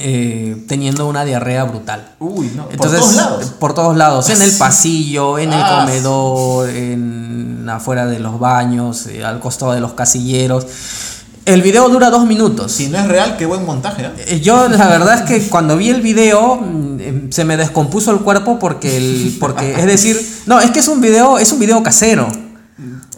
eh, 0.00 0.56
teniendo 0.66 1.06
una 1.06 1.24
diarrea 1.24 1.64
brutal. 1.64 2.14
Uy, 2.18 2.50
no. 2.56 2.66
Entonces, 2.70 3.00
por 3.00 3.08
todos 3.10 3.14
lados. 3.16 3.44
por 3.58 3.74
todos 3.74 3.96
lados, 3.96 4.30
en 4.30 4.42
el 4.42 4.50
pasillo, 4.58 5.38
en 5.38 5.52
el 5.52 5.60
Ah. 5.62 5.80
comedor, 5.84 6.68
en 6.70 7.68
afuera 7.68 8.06
de 8.06 8.18
los 8.18 8.38
baños, 8.40 9.06
eh, 9.06 9.24
al 9.24 9.38
costado 9.40 9.72
de 9.72 9.80
los 9.80 9.92
casilleros. 9.92 10.66
El 11.46 11.62
video 11.62 11.88
dura 11.88 12.10
dos 12.10 12.26
minutos. 12.26 12.70
Si 12.72 12.88
no 12.88 12.98
es 12.98 13.06
real, 13.08 13.36
qué 13.36 13.46
buen 13.46 13.64
montaje, 13.64 14.10
¿eh? 14.26 14.40
Yo 14.40 14.68
la 14.68 14.88
verdad 14.88 15.20
es 15.20 15.22
que 15.22 15.48
cuando 15.48 15.76
vi 15.76 15.88
el 15.88 16.00
video 16.02 16.56
mm, 16.56 17.00
eh, 17.00 17.26
se 17.30 17.44
me 17.44 17.56
descompuso 17.56 18.10
el 18.10 18.18
cuerpo 18.18 18.58
porque 18.58 18.96
el 18.96 19.36
porque 19.40 19.72
es 19.72 19.86
decir, 19.86 20.20
no, 20.46 20.60
es 20.60 20.70
que 20.70 20.80
es 20.80 20.88
un 20.88 21.00
video, 21.00 21.38
es 21.38 21.50
un 21.52 21.58
video 21.58 21.82
casero. 21.82 22.28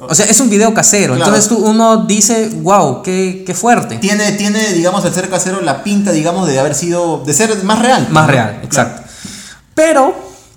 O 0.09 0.15
sea, 0.15 0.27
es 0.27 0.41
un 0.41 0.51
video 0.51 0.75
casero. 0.75 1.15
Claro. 1.15 1.31
Entonces 1.31 1.49
tú, 1.49 1.65
uno 1.65 2.05
dice, 2.07 2.51
wow, 2.63 3.03
qué, 3.03 3.45
qué 3.47 3.55
fuerte. 3.55 3.97
Tiene, 3.99 4.33
tiene, 4.33 4.73
digamos, 4.73 5.05
el 5.05 5.13
ser 5.13 5.29
casero 5.29 5.61
la 5.61 5.83
pinta, 5.83 6.13
digamos, 6.13 6.49
de 6.49 6.59
haber 6.59 6.75
sido, 6.75 7.23
de 7.25 7.33
ser 7.33 7.63
más 7.65 7.81
real. 7.81 8.09
Más 8.11 8.27
¿no? 8.27 8.33
real, 8.33 8.51
Claro. 8.51 8.65
exacto. 8.65 9.03
Pero, 9.75 10.15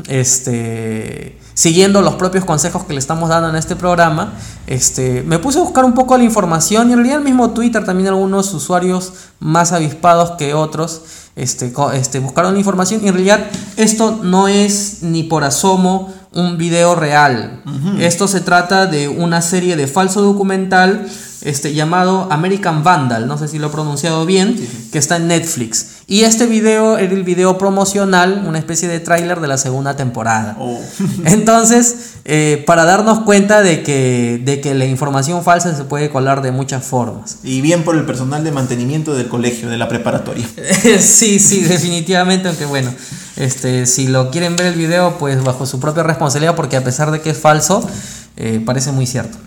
este, 0.07 1.39
siguiendo 1.53 2.01
los 2.01 2.15
propios 2.15 2.45
consejos 2.45 2.83
que 2.83 2.93
le 2.93 2.99
estamos 2.99 3.29
dando 3.29 3.49
en 3.49 3.55
este 3.55 3.75
programa, 3.75 4.33
este, 4.67 5.23
me 5.23 5.39
puse 5.39 5.59
a 5.59 5.61
buscar 5.61 5.85
un 5.85 5.93
poco 5.93 6.17
la 6.17 6.23
información 6.23 6.89
y 6.89 6.93
en 6.93 6.97
realidad 6.99 7.17
el 7.19 7.23
mismo 7.23 7.51
Twitter 7.51 7.83
también 7.85 8.09
algunos 8.09 8.53
usuarios 8.53 9.13
más 9.39 9.71
avispados 9.71 10.31
que 10.37 10.53
otros 10.53 11.01
este, 11.35 11.73
este, 11.93 12.19
buscaron 12.19 12.53
la 12.53 12.59
información 12.59 13.01
y 13.03 13.07
en 13.07 13.13
realidad 13.13 13.45
esto 13.77 14.19
no 14.23 14.47
es 14.47 14.99
ni 15.01 15.23
por 15.23 15.43
asomo 15.43 16.13
un 16.35 16.57
video 16.57 16.95
real. 16.95 17.61
Esto 17.99 18.27
se 18.27 18.41
trata 18.41 18.85
de 18.85 19.07
una 19.07 19.41
serie 19.41 19.75
de 19.75 19.87
falso 19.87 20.21
documental 20.21 21.07
este, 21.45 21.73
llamado 21.73 22.27
American 22.31 22.83
Vandal, 22.83 23.27
no 23.27 23.37
sé 23.37 23.47
si 23.47 23.59
lo 23.59 23.67
he 23.67 23.69
pronunciado 23.69 24.25
bien, 24.25 24.55
que 24.91 24.97
está 24.97 25.17
en 25.17 25.27
Netflix. 25.27 25.91
Y 26.07 26.21
este 26.21 26.47
video 26.47 26.97
era 26.97 27.13
el 27.13 27.23
video 27.23 27.57
promocional, 27.57 28.43
una 28.47 28.57
especie 28.57 28.87
de 28.87 28.99
tráiler 28.99 29.39
de 29.39 29.47
la 29.47 29.57
segunda 29.57 29.95
temporada. 29.95 30.57
Oh. 30.59 30.79
Entonces, 31.25 32.13
eh, 32.25 32.63
para 32.65 32.85
darnos 32.85 33.19
cuenta 33.19 33.61
de 33.61 33.83
que, 33.83 34.41
de 34.43 34.59
que 34.59 34.73
la 34.73 34.85
información 34.85 35.43
falsa 35.43 35.75
se 35.75 35.83
puede 35.83 36.09
colar 36.09 36.41
de 36.41 36.51
muchas 36.51 36.83
formas. 36.83 37.37
Y 37.43 37.61
bien 37.61 37.83
por 37.83 37.95
el 37.95 38.05
personal 38.05 38.43
de 38.43 38.51
mantenimiento 38.51 39.13
del 39.13 39.27
colegio, 39.27 39.69
de 39.69 39.77
la 39.77 39.87
preparatoria. 39.87 40.47
sí, 40.99 41.37
sí, 41.39 41.61
definitivamente, 41.61 42.47
aunque 42.47 42.65
bueno, 42.65 42.91
este, 43.35 43.85
si 43.85 44.07
lo 44.07 44.31
quieren 44.31 44.55
ver 44.55 44.67
el 44.67 44.75
video, 44.75 45.17
pues 45.19 45.43
bajo 45.43 45.65
su 45.65 45.79
propia 45.79 46.03
responsabilidad, 46.03 46.55
porque 46.55 46.77
a 46.77 46.83
pesar 46.83 47.11
de 47.11 47.21
que 47.21 47.31
es 47.31 47.37
falso, 47.37 47.87
eh, 48.37 48.61
parece 48.65 48.91
muy 48.91 49.07
cierto. 49.07 49.37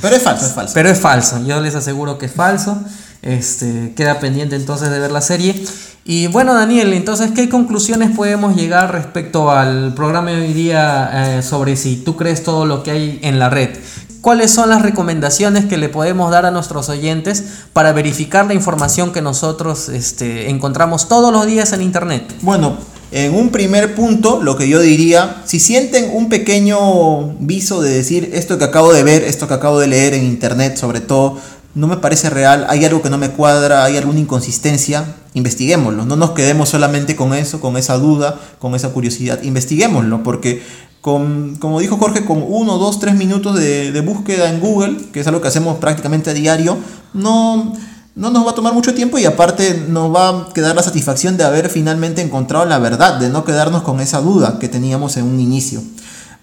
Pero 0.00 0.14
es 0.14 0.22
falso, 0.22 0.46
es 0.46 0.52
falso. 0.52 0.72
Pero 0.74 0.88
es 0.90 0.98
falso, 0.98 1.44
yo 1.44 1.60
les 1.60 1.74
aseguro 1.74 2.18
que 2.18 2.26
es 2.26 2.32
falso. 2.32 2.78
Este, 3.20 3.94
queda 3.96 4.20
pendiente 4.20 4.54
entonces 4.56 4.90
de 4.90 4.98
ver 5.00 5.10
la 5.10 5.20
serie. 5.20 5.64
Y 6.04 6.28
bueno, 6.28 6.54
Daniel, 6.54 6.92
entonces, 6.94 7.32
¿qué 7.32 7.48
conclusiones 7.48 8.12
podemos 8.16 8.56
llegar 8.56 8.92
respecto 8.92 9.50
al 9.50 9.92
programa 9.94 10.30
de 10.30 10.40
hoy 10.40 10.52
día 10.54 11.10
eh, 11.12 11.42
sobre 11.42 11.76
si 11.76 11.96
tú 11.96 12.16
crees 12.16 12.42
todo 12.44 12.64
lo 12.64 12.82
que 12.82 12.92
hay 12.92 13.18
en 13.22 13.38
la 13.38 13.50
red? 13.50 13.76
¿Cuáles 14.20 14.50
son 14.50 14.70
las 14.70 14.82
recomendaciones 14.82 15.66
que 15.66 15.76
le 15.76 15.88
podemos 15.88 16.30
dar 16.30 16.46
a 16.46 16.50
nuestros 16.50 16.88
oyentes 16.88 17.44
para 17.72 17.92
verificar 17.92 18.46
la 18.46 18.54
información 18.54 19.12
que 19.12 19.22
nosotros 19.22 19.88
este, 19.88 20.48
encontramos 20.50 21.08
todos 21.08 21.32
los 21.32 21.46
días 21.46 21.72
en 21.72 21.82
Internet? 21.82 22.34
Bueno, 22.42 22.78
en 23.10 23.34
un 23.34 23.50
primer 23.50 23.94
punto, 23.94 24.42
lo 24.42 24.56
que 24.56 24.68
yo 24.68 24.80
diría, 24.80 25.42
si 25.46 25.60
sienten 25.60 26.10
un 26.12 26.28
pequeño 26.28 27.36
viso 27.40 27.80
de 27.80 27.90
decir 27.90 28.30
esto 28.34 28.58
que 28.58 28.64
acabo 28.64 28.92
de 28.92 29.02
ver, 29.02 29.22
esto 29.24 29.48
que 29.48 29.54
acabo 29.54 29.80
de 29.80 29.86
leer 29.86 30.14
en 30.14 30.24
internet, 30.24 30.76
sobre 30.76 31.00
todo, 31.00 31.38
no 31.74 31.86
me 31.86 31.96
parece 31.96 32.28
real, 32.28 32.66
hay 32.68 32.84
algo 32.84 33.00
que 33.02 33.08
no 33.08 33.18
me 33.18 33.30
cuadra, 33.30 33.84
hay 33.84 33.96
alguna 33.96 34.18
inconsistencia, 34.18 35.14
investiguémoslo. 35.34 36.04
No 36.04 36.16
nos 36.16 36.30
quedemos 36.30 36.68
solamente 36.68 37.14
con 37.16 37.34
eso, 37.34 37.60
con 37.60 37.76
esa 37.76 37.96
duda, 37.98 38.38
con 38.58 38.74
esa 38.74 38.90
curiosidad. 38.90 39.42
Investiguémoslo, 39.42 40.22
porque 40.22 40.62
con, 41.00 41.56
como 41.56 41.80
dijo 41.80 41.96
Jorge, 41.96 42.24
con 42.24 42.44
uno, 42.46 42.78
dos, 42.78 42.98
tres 42.98 43.14
minutos 43.14 43.58
de, 43.58 43.92
de 43.92 44.00
búsqueda 44.00 44.50
en 44.50 44.60
Google, 44.60 44.96
que 45.12 45.20
es 45.20 45.26
algo 45.26 45.40
que 45.40 45.48
hacemos 45.48 45.78
prácticamente 45.78 46.30
a 46.30 46.34
diario, 46.34 46.76
no, 47.14 47.72
no 48.18 48.30
nos 48.30 48.44
va 48.44 48.50
a 48.50 48.54
tomar 48.54 48.74
mucho 48.74 48.94
tiempo 48.94 49.16
y 49.16 49.24
aparte 49.26 49.84
nos 49.88 50.12
va 50.12 50.28
a 50.28 50.52
quedar 50.52 50.74
la 50.74 50.82
satisfacción 50.82 51.36
de 51.36 51.44
haber 51.44 51.70
finalmente 51.70 52.20
encontrado 52.20 52.64
la 52.64 52.80
verdad, 52.80 53.20
de 53.20 53.30
no 53.30 53.44
quedarnos 53.44 53.82
con 53.82 54.00
esa 54.00 54.20
duda 54.20 54.58
que 54.58 54.68
teníamos 54.68 55.16
en 55.16 55.24
un 55.24 55.38
inicio. 55.38 55.80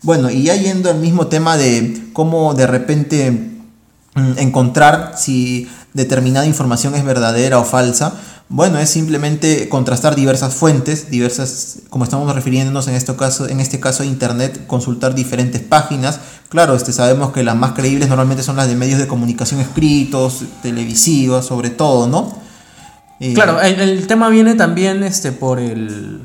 Bueno, 0.02 0.30
y 0.30 0.44
ya 0.44 0.56
yendo 0.56 0.90
al 0.90 1.00
mismo 1.00 1.28
tema 1.28 1.58
de 1.58 2.10
cómo 2.14 2.54
de 2.54 2.66
repente 2.66 3.32
mm, 4.14 4.38
encontrar 4.38 5.16
si 5.18 5.68
determinada 5.94 6.46
información 6.46 6.96
es 6.96 7.04
verdadera 7.04 7.60
o 7.60 7.66
falsa, 7.66 8.14
bueno, 8.48 8.78
es 8.80 8.90
simplemente 8.90 9.68
contrastar 9.68 10.16
diversas 10.16 10.54
fuentes, 10.54 11.10
diversas, 11.10 11.80
como 11.90 12.06
estamos 12.06 12.34
refiriéndonos 12.34 12.88
en 12.88 12.94
este 12.94 13.16
caso, 13.16 13.50
en 13.50 13.60
este 13.60 13.82
caso 13.82 14.04
a 14.04 14.06
internet, 14.06 14.66
consultar 14.68 15.14
diferentes 15.14 15.62
páginas. 15.62 16.20
Claro, 16.50 16.76
este, 16.76 16.94
sabemos 16.94 17.32
que 17.32 17.44
las 17.44 17.56
más 17.56 17.72
creíbles 17.74 18.08
normalmente 18.08 18.44
son 18.44 18.56
las 18.56 18.68
de 18.68 18.76
medios 18.76 19.00
de 19.00 19.08
comunicación 19.08 19.60
escritos, 19.60 20.44
televisivos, 20.62 21.46
sobre 21.46 21.70
todo, 21.70 22.08
¿no? 22.08 22.34
Eh, 23.20 23.34
Claro, 23.34 23.62
el, 23.62 23.80
el 23.80 24.08
tema 24.08 24.30
viene 24.30 24.56
también 24.56 25.04
este, 25.04 25.32
por 25.32 25.60
el 25.60 26.22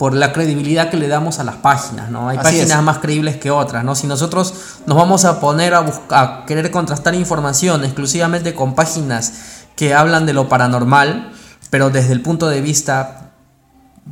por 0.00 0.14
la 0.14 0.32
credibilidad 0.32 0.88
que 0.88 0.96
le 0.96 1.08
damos 1.08 1.40
a 1.40 1.44
las 1.44 1.56
páginas, 1.56 2.08
¿no? 2.10 2.30
Hay 2.30 2.38
páginas 2.38 2.78
es. 2.78 2.82
más 2.82 3.00
creíbles 3.00 3.36
que 3.36 3.50
otras, 3.50 3.84
¿no? 3.84 3.94
Si 3.94 4.06
nosotros 4.06 4.54
nos 4.86 4.96
vamos 4.96 5.26
a 5.26 5.40
poner 5.40 5.74
a, 5.74 5.80
buscar, 5.80 6.24
a 6.24 6.46
querer 6.46 6.70
contrastar 6.70 7.14
información 7.14 7.84
exclusivamente 7.84 8.54
con 8.54 8.74
páginas 8.74 9.34
que 9.76 9.92
hablan 9.92 10.24
de 10.24 10.32
lo 10.32 10.48
paranormal, 10.48 11.32
pero 11.68 11.90
desde 11.90 12.14
el 12.14 12.22
punto 12.22 12.48
de 12.48 12.62
vista 12.62 13.29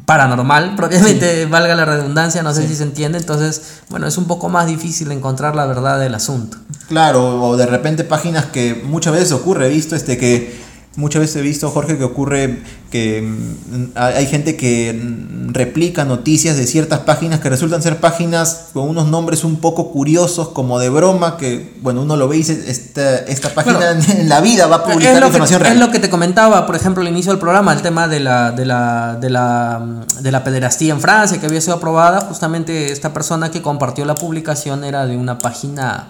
paranormal, 0.05 0.75
propiamente 0.77 1.47
valga 1.47 1.75
la 1.75 1.85
redundancia, 1.85 2.43
no 2.43 2.55
sé 2.55 2.67
si 2.67 2.75
se 2.75 2.83
entiende, 2.83 3.19
entonces, 3.19 3.81
bueno, 3.89 4.07
es 4.07 4.19
un 4.19 4.27
poco 4.27 4.49
más 4.49 4.67
difícil 4.67 5.11
encontrar 5.13 5.57
la 5.57 5.67
verdad 5.67 5.99
del 5.99 6.15
asunto. 6.15 6.59
Claro, 6.89 7.43
o 7.43 7.57
de 7.57 7.67
repente 7.67 8.05
páginas 8.05 8.47
que 8.47 8.75
muchas 8.75 9.13
veces 9.13 9.33
ocurre, 9.33 9.67
he 9.67 9.71
visto 9.71 9.95
este 9.95 10.17
que 10.17 10.68
muchas 10.99 11.21
veces 11.21 11.37
he 11.37 11.43
visto 11.43 11.71
Jorge 11.71 11.97
que 11.97 12.03
ocurre 12.03 12.59
que 12.91 13.23
mm, 13.23 13.93
hay 13.95 14.27
gente 14.27 14.57
que 14.57 14.93
mm, 14.93 15.53
replica 15.53 16.05
noticias 16.05 16.57
de 16.57 16.67
ciertas 16.67 17.01
páginas 17.01 17.39
que 17.39 17.49
resultan 17.49 17.81
ser 17.83 18.01
páginas 18.01 18.71
con 18.73 18.89
unos 18.89 19.07
nombres 19.07 19.45
un 19.45 19.61
poco 19.61 19.93
curiosos 19.93 20.49
como 20.49 20.81
de 20.81 20.89
broma 20.89 21.37
que 21.37 21.77
bueno 21.83 22.03
uno 22.03 22.17
lo 22.17 22.27
ve 22.27 22.37
y 22.37 22.39
dice 22.41 22.65
esta, 22.67 23.19
esta 23.19 23.55
página 23.55 23.93
en 24.09 24.29
la 24.29 24.41
vida 24.41 24.67
va 24.67 24.77
a 24.77 24.85
publicar 24.85 25.15
es 25.15 25.21
lo, 25.21 25.27
información 25.29 25.59
que, 25.59 25.65
real. 25.65 25.77
es 25.77 25.87
lo 25.87 25.93
que 25.93 26.01
te 26.01 26.11
comentaba, 26.11 26.67
por 26.67 26.75
ejemplo, 26.75 27.03
al 27.03 27.09
inicio 27.09 27.31
del 27.31 27.39
programa, 27.39 27.73
el 27.73 27.81
tema 27.81 28.09
de 28.09 28.19
la, 28.19 28.51
de 28.51 28.67
la, 28.67 29.17
de 29.21 29.31
la, 29.31 29.81
mm, 29.81 30.23
de 30.23 30.33
la 30.33 30.43
pederastía 30.43 30.93
en 30.93 31.01
Francia, 31.01 31.39
que 31.39 31.47
había 31.47 31.61
sido 31.61 31.75
aprobada. 31.75 32.23
Justamente 32.23 32.91
esta 32.91 33.13
persona 33.13 33.53
que 33.53 33.63
compartió 33.63 34.05
la 34.05 34.17
publicación 34.17 34.83
era 34.83 35.07
de 35.07 35.17
una 35.17 35.39
página 35.39 36.09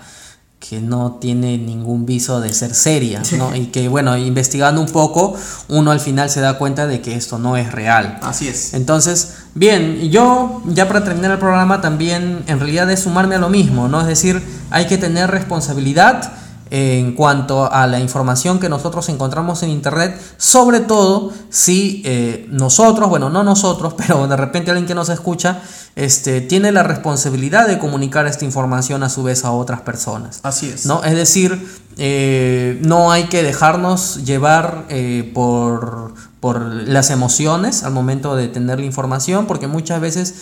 que 0.68 0.80
no 0.80 1.12
tiene 1.18 1.56
ningún 1.56 2.04
viso 2.04 2.42
de 2.42 2.52
ser 2.52 2.74
seria, 2.74 3.22
¿no? 3.38 3.56
Y 3.56 3.66
que, 3.68 3.88
bueno, 3.88 4.18
investigando 4.18 4.82
un 4.82 4.88
poco, 4.88 5.34
uno 5.68 5.92
al 5.92 6.00
final 6.00 6.28
se 6.28 6.40
da 6.40 6.58
cuenta 6.58 6.86
de 6.86 7.00
que 7.00 7.14
esto 7.14 7.38
no 7.38 7.56
es 7.56 7.72
real. 7.72 8.18
Así 8.20 8.48
es. 8.48 8.74
Entonces, 8.74 9.36
bien, 9.54 10.10
yo 10.10 10.62
ya 10.66 10.86
para 10.86 11.04
terminar 11.04 11.30
el 11.30 11.38
programa 11.38 11.80
también 11.80 12.44
en 12.46 12.60
realidad 12.60 12.90
es 12.90 13.00
sumarme 13.00 13.36
a 13.36 13.38
lo 13.38 13.48
mismo, 13.48 13.88
¿no? 13.88 14.02
Es 14.02 14.08
decir, 14.08 14.42
hay 14.68 14.86
que 14.86 14.98
tener 14.98 15.30
responsabilidad 15.30 16.32
en 16.70 17.14
cuanto 17.14 17.70
a 17.72 17.86
la 17.86 18.00
información 18.00 18.58
que 18.58 18.68
nosotros 18.68 19.08
encontramos 19.08 19.62
en 19.62 19.70
internet, 19.70 20.20
sobre 20.36 20.80
todo 20.80 21.32
si 21.50 22.02
eh, 22.04 22.46
nosotros, 22.50 23.08
bueno, 23.08 23.30
no 23.30 23.42
nosotros, 23.42 23.94
pero 23.98 24.26
de 24.26 24.36
repente 24.36 24.70
alguien 24.70 24.86
que 24.86 24.94
nos 24.94 25.08
escucha, 25.08 25.60
este, 25.96 26.40
tiene 26.40 26.72
la 26.72 26.82
responsabilidad 26.82 27.66
de 27.66 27.78
comunicar 27.78 28.26
esta 28.26 28.44
información 28.44 29.02
a 29.02 29.08
su 29.08 29.22
vez 29.22 29.44
a 29.44 29.52
otras 29.52 29.80
personas. 29.80 30.40
Así 30.42 30.68
es. 30.68 30.86
¿no? 30.86 31.02
Es 31.02 31.16
decir, 31.16 31.66
eh, 31.96 32.78
no 32.82 33.10
hay 33.10 33.24
que 33.24 33.42
dejarnos 33.42 34.24
llevar 34.24 34.84
eh, 34.88 35.30
por, 35.34 36.14
por 36.40 36.62
las 36.62 37.10
emociones 37.10 37.82
al 37.82 37.92
momento 37.92 38.36
de 38.36 38.48
tener 38.48 38.78
la 38.78 38.86
información, 38.86 39.46
porque 39.46 39.66
muchas 39.66 40.00
veces 40.00 40.34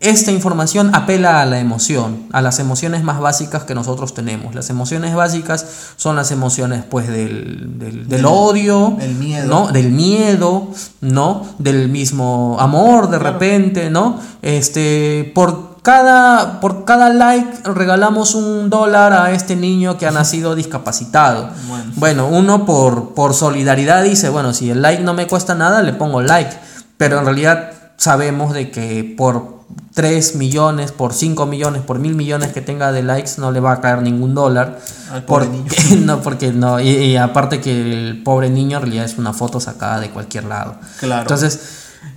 esta 0.00 0.30
información 0.32 0.94
apela 0.94 1.40
a 1.40 1.46
la 1.46 1.60
emoción, 1.60 2.24
a 2.32 2.42
las 2.42 2.58
emociones 2.58 3.02
más 3.04 3.20
básicas 3.20 3.64
que 3.64 3.74
nosotros 3.74 4.12
tenemos. 4.12 4.54
Las 4.54 4.68
emociones 4.68 5.14
básicas 5.14 5.64
son 5.96 6.14
las 6.16 6.30
emociones 6.30 6.84
pues 6.88 7.08
del, 7.08 7.78
del, 7.78 8.00
del 8.00 8.08
Del- 8.08 8.26
odio, 8.26 8.96
el 9.00 9.14
miedo. 9.14 9.46
¿no? 9.48 9.68
del 9.72 9.90
miedo, 9.92 10.68
¿no? 11.00 11.46
Del 11.58 11.88
mismo 11.88 12.56
amor 12.60 13.08
de 13.08 13.18
repente, 13.18 13.88
¿no? 13.88 14.18
Este, 14.42 15.32
por 15.34 15.80
cada, 15.80 16.60
por 16.60 16.84
cada 16.84 17.08
like 17.10 17.60
regalamos 17.64 18.34
un 18.34 18.68
dólar 18.68 19.12
a 19.14 19.32
este 19.32 19.56
niño 19.56 19.96
que 19.96 20.06
ha 20.06 20.10
nacido 20.10 20.54
discapacitado. 20.54 21.48
Bueno. 21.68 21.92
Bueno, 21.96 22.26
uno 22.28 22.66
por, 22.66 23.14
por 23.14 23.32
solidaridad 23.32 24.02
dice, 24.02 24.28
bueno, 24.28 24.52
si 24.52 24.70
el 24.70 24.82
like 24.82 25.02
no 25.02 25.14
me 25.14 25.26
cuesta 25.26 25.54
nada, 25.54 25.80
le 25.82 25.94
pongo 25.94 26.20
like. 26.20 26.54
Pero 26.98 27.18
en 27.20 27.24
realidad 27.24 27.70
sabemos 27.96 28.52
de 28.52 28.70
que 28.70 29.14
por 29.16 29.53
3 29.94 30.34
millones, 30.36 30.90
por 30.92 31.12
5 31.14 31.46
millones, 31.46 31.82
por 31.82 31.98
mil 31.98 32.14
millones 32.14 32.52
que 32.52 32.60
tenga 32.60 32.90
de 32.92 33.02
likes, 33.02 33.32
no 33.38 33.50
le 33.52 33.60
va 33.60 33.72
a 33.72 33.80
caer 33.80 34.02
ningún 34.02 34.34
dólar. 34.34 34.80
Al 35.12 35.24
pobre 35.24 35.46
Porque- 35.46 35.96
no, 36.00 36.20
porque 36.22 36.52
no. 36.52 36.80
Y, 36.80 36.88
y 36.88 37.16
aparte 37.16 37.60
que 37.60 37.70
el 38.08 38.22
pobre 38.22 38.50
niño 38.50 38.78
en 38.78 38.82
realidad 38.82 39.04
es 39.04 39.18
una 39.18 39.32
foto 39.32 39.60
sacada 39.60 40.00
de 40.00 40.10
cualquier 40.10 40.44
lado. 40.44 40.76
Claro. 40.98 41.22
Entonces, 41.22 41.60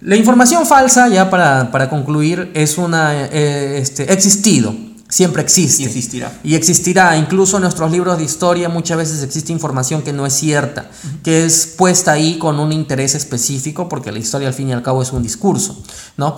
la 0.02 0.16
información 0.16 0.66
falsa, 0.66 1.08
ya 1.08 1.30
para, 1.30 1.72
para 1.72 1.90
concluir, 1.90 2.52
es 2.56 2.78
una. 2.78 3.14
eh, 3.16 3.78
este, 3.80 4.12
existido. 4.12 4.74
Siempre 5.10 5.42
existe. 5.42 5.84
Y 5.84 5.86
existirá. 5.86 6.32
Y 6.44 6.56
existirá. 6.56 7.16
Incluso 7.16 7.56
en 7.58 7.64
nuestros 7.64 7.90
libros 7.92 8.18
de 8.18 8.26
historia 8.26 8.68
muchas 8.68 8.98
veces 8.98 9.24
existe 9.24 9.54
información 9.54 10.02
que 10.02 10.12
no 10.12 10.26
es 10.26 10.34
cierta, 10.34 10.88
que 11.24 11.46
es 11.46 11.66
puesta 11.78 12.12
ahí 12.12 12.38
con 12.38 12.60
un 12.60 12.74
interés 12.74 13.16
específico, 13.16 13.88
porque 13.88 14.12
la 14.12 14.20
historia 14.20 14.50
al 14.50 14.54
fin 14.54 14.68
y 14.68 14.74
al 14.74 14.82
cabo 14.84 15.02
es 15.02 15.14
un 15.14 15.24
discurso, 15.24 15.82
¿no? 16.18 16.36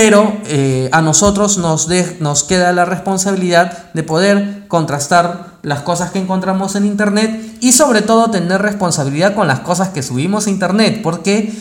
Pero 0.00 0.34
eh, 0.46 0.88
a 0.92 1.02
nosotros 1.02 1.58
nos, 1.58 1.86
de- 1.86 2.16
nos 2.20 2.42
queda 2.42 2.72
la 2.72 2.86
responsabilidad 2.86 3.92
de 3.92 4.02
poder 4.02 4.64
contrastar 4.66 5.58
las 5.60 5.80
cosas 5.82 6.10
que 6.10 6.18
encontramos 6.18 6.74
en 6.74 6.86
Internet 6.86 7.58
y 7.60 7.72
sobre 7.72 8.00
todo 8.00 8.30
tener 8.30 8.62
responsabilidad 8.62 9.34
con 9.34 9.46
las 9.46 9.60
cosas 9.60 9.90
que 9.90 10.02
subimos 10.02 10.46
a 10.46 10.50
Internet, 10.50 11.00
porque 11.02 11.52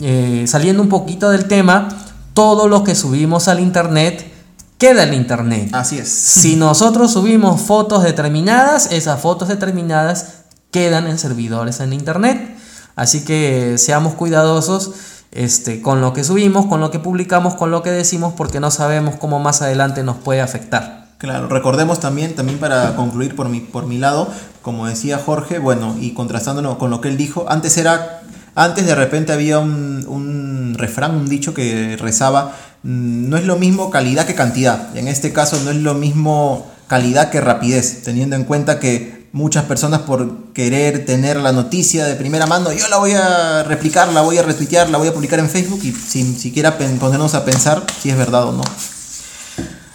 eh, 0.00 0.44
saliendo 0.48 0.82
un 0.82 0.88
poquito 0.88 1.30
del 1.30 1.44
tema, 1.46 1.86
todo 2.32 2.66
lo 2.66 2.82
que 2.82 2.96
subimos 2.96 3.46
al 3.46 3.60
Internet 3.60 4.28
queda 4.76 5.04
en 5.04 5.14
Internet. 5.14 5.68
Así 5.70 5.96
es. 5.98 6.08
Si 6.08 6.56
nosotros 6.66 7.12
subimos 7.12 7.60
fotos 7.60 8.02
determinadas, 8.02 8.88
esas 8.90 9.20
fotos 9.20 9.46
determinadas 9.46 10.26
quedan 10.72 11.06
en 11.06 11.16
servidores 11.16 11.78
en 11.78 11.92
internet. 11.92 12.56
Así 12.96 13.24
que 13.24 13.76
seamos 13.78 14.14
cuidadosos 14.14 14.90
este, 15.34 15.82
con 15.82 16.00
lo 16.00 16.12
que 16.12 16.24
subimos, 16.24 16.66
con 16.66 16.80
lo 16.80 16.90
que 16.90 17.00
publicamos, 17.00 17.54
con 17.54 17.70
lo 17.70 17.82
que 17.82 17.90
decimos, 17.90 18.34
porque 18.36 18.60
no 18.60 18.70
sabemos 18.70 19.16
cómo 19.16 19.40
más 19.40 19.62
adelante 19.62 20.02
nos 20.02 20.16
puede 20.16 20.40
afectar. 20.40 21.08
Claro, 21.18 21.48
recordemos 21.48 22.00
también, 22.00 22.34
también 22.34 22.58
para 22.58 22.96
concluir 22.96 23.34
por 23.34 23.48
mi, 23.48 23.60
por 23.60 23.86
mi 23.86 23.98
lado, 23.98 24.28
como 24.62 24.86
decía 24.86 25.18
Jorge, 25.18 25.58
bueno, 25.58 25.96
y 26.00 26.12
contrastándolo 26.12 26.78
con 26.78 26.90
lo 26.90 27.00
que 27.00 27.08
él 27.08 27.16
dijo, 27.16 27.46
antes 27.48 27.76
era, 27.78 28.22
antes 28.54 28.86
de 28.86 28.94
repente 28.94 29.32
había 29.32 29.58
un, 29.58 30.04
un 30.06 30.74
refrán, 30.76 31.16
un 31.16 31.28
dicho 31.28 31.52
que 31.52 31.96
rezaba, 31.98 32.52
mm, 32.82 33.28
no 33.28 33.36
es 33.36 33.44
lo 33.44 33.56
mismo 33.56 33.90
calidad 33.90 34.26
que 34.26 34.34
cantidad. 34.34 34.96
En 34.96 35.08
este 35.08 35.32
caso 35.32 35.58
no 35.64 35.70
es 35.70 35.76
lo 35.76 35.94
mismo 35.94 36.70
calidad 36.88 37.30
que 37.30 37.40
rapidez, 37.40 38.02
teniendo 38.02 38.36
en 38.36 38.44
cuenta 38.44 38.78
que 38.78 39.13
muchas 39.34 39.64
personas 39.64 40.02
por 40.02 40.52
querer 40.52 41.04
tener 41.06 41.38
la 41.38 41.50
noticia 41.50 42.06
de 42.06 42.14
primera 42.14 42.46
mano, 42.46 42.72
yo 42.72 42.86
la 42.86 42.98
voy 42.98 43.12
a 43.12 43.64
replicar, 43.64 44.06
la 44.12 44.20
voy 44.20 44.38
a 44.38 44.42
retuitear, 44.42 44.88
la 44.90 44.98
voy 44.98 45.08
a 45.08 45.12
publicar 45.12 45.40
en 45.40 45.50
Facebook 45.50 45.80
y 45.82 45.90
sin 45.90 46.38
siquiera 46.38 46.78
ponernos 46.78 47.34
a 47.34 47.44
pensar 47.44 47.84
si 48.00 48.10
es 48.10 48.16
verdad 48.16 48.46
o 48.46 48.52
no. 48.52 48.62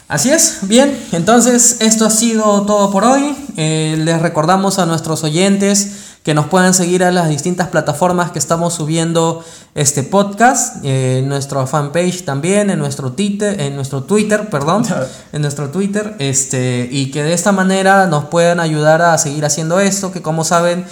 Así 0.10 0.30
es, 0.30 0.58
bien, 0.64 1.00
entonces 1.14 1.78
esto 1.80 2.06
ha 2.06 2.10
sido 2.10 2.64
todo 2.66 2.92
por 2.92 3.06
hoy. 3.06 3.34
Eh, 3.56 3.96
les 4.00 4.22
recordamos 4.22 4.78
a 4.78 4.86
nuestros 4.86 5.24
oyentes 5.24 5.88
que 6.24 6.34
nos 6.34 6.47
puedan 6.47 6.74
seguir 6.74 7.03
a 7.03 7.11
las 7.11 7.30
distintas 7.30 7.70
plataformas 7.70 8.32
que 8.32 8.39
estamos 8.39 8.74
subiendo 8.74 9.43
este 9.74 10.03
podcast, 10.03 10.84
eh, 10.84 11.20
en 11.20 11.30
nuestra 11.30 11.65
fanpage 11.65 12.26
también, 12.26 12.70
en 12.70 12.80
nuestro 12.80 13.13
Twitter, 13.13 13.59
en 13.61 13.76
nuestro 13.76 14.03
Twitter, 14.03 14.49
perdón, 14.49 14.84
en 15.32 15.41
nuestro 15.41 15.70
Twitter, 15.70 16.15
este, 16.20 16.88
y 16.91 17.11
que 17.11 17.24
de 17.24 17.34
esta 17.34 17.51
manera 17.51 18.07
nos 18.07 18.26
puedan 18.26 18.59
ayudar 18.59 19.01
a 19.01 19.17
seguir 19.17 19.45
haciendo 19.45 19.80
esto, 19.80 20.11
que 20.11 20.22
como 20.22 20.43
saben 20.43 20.86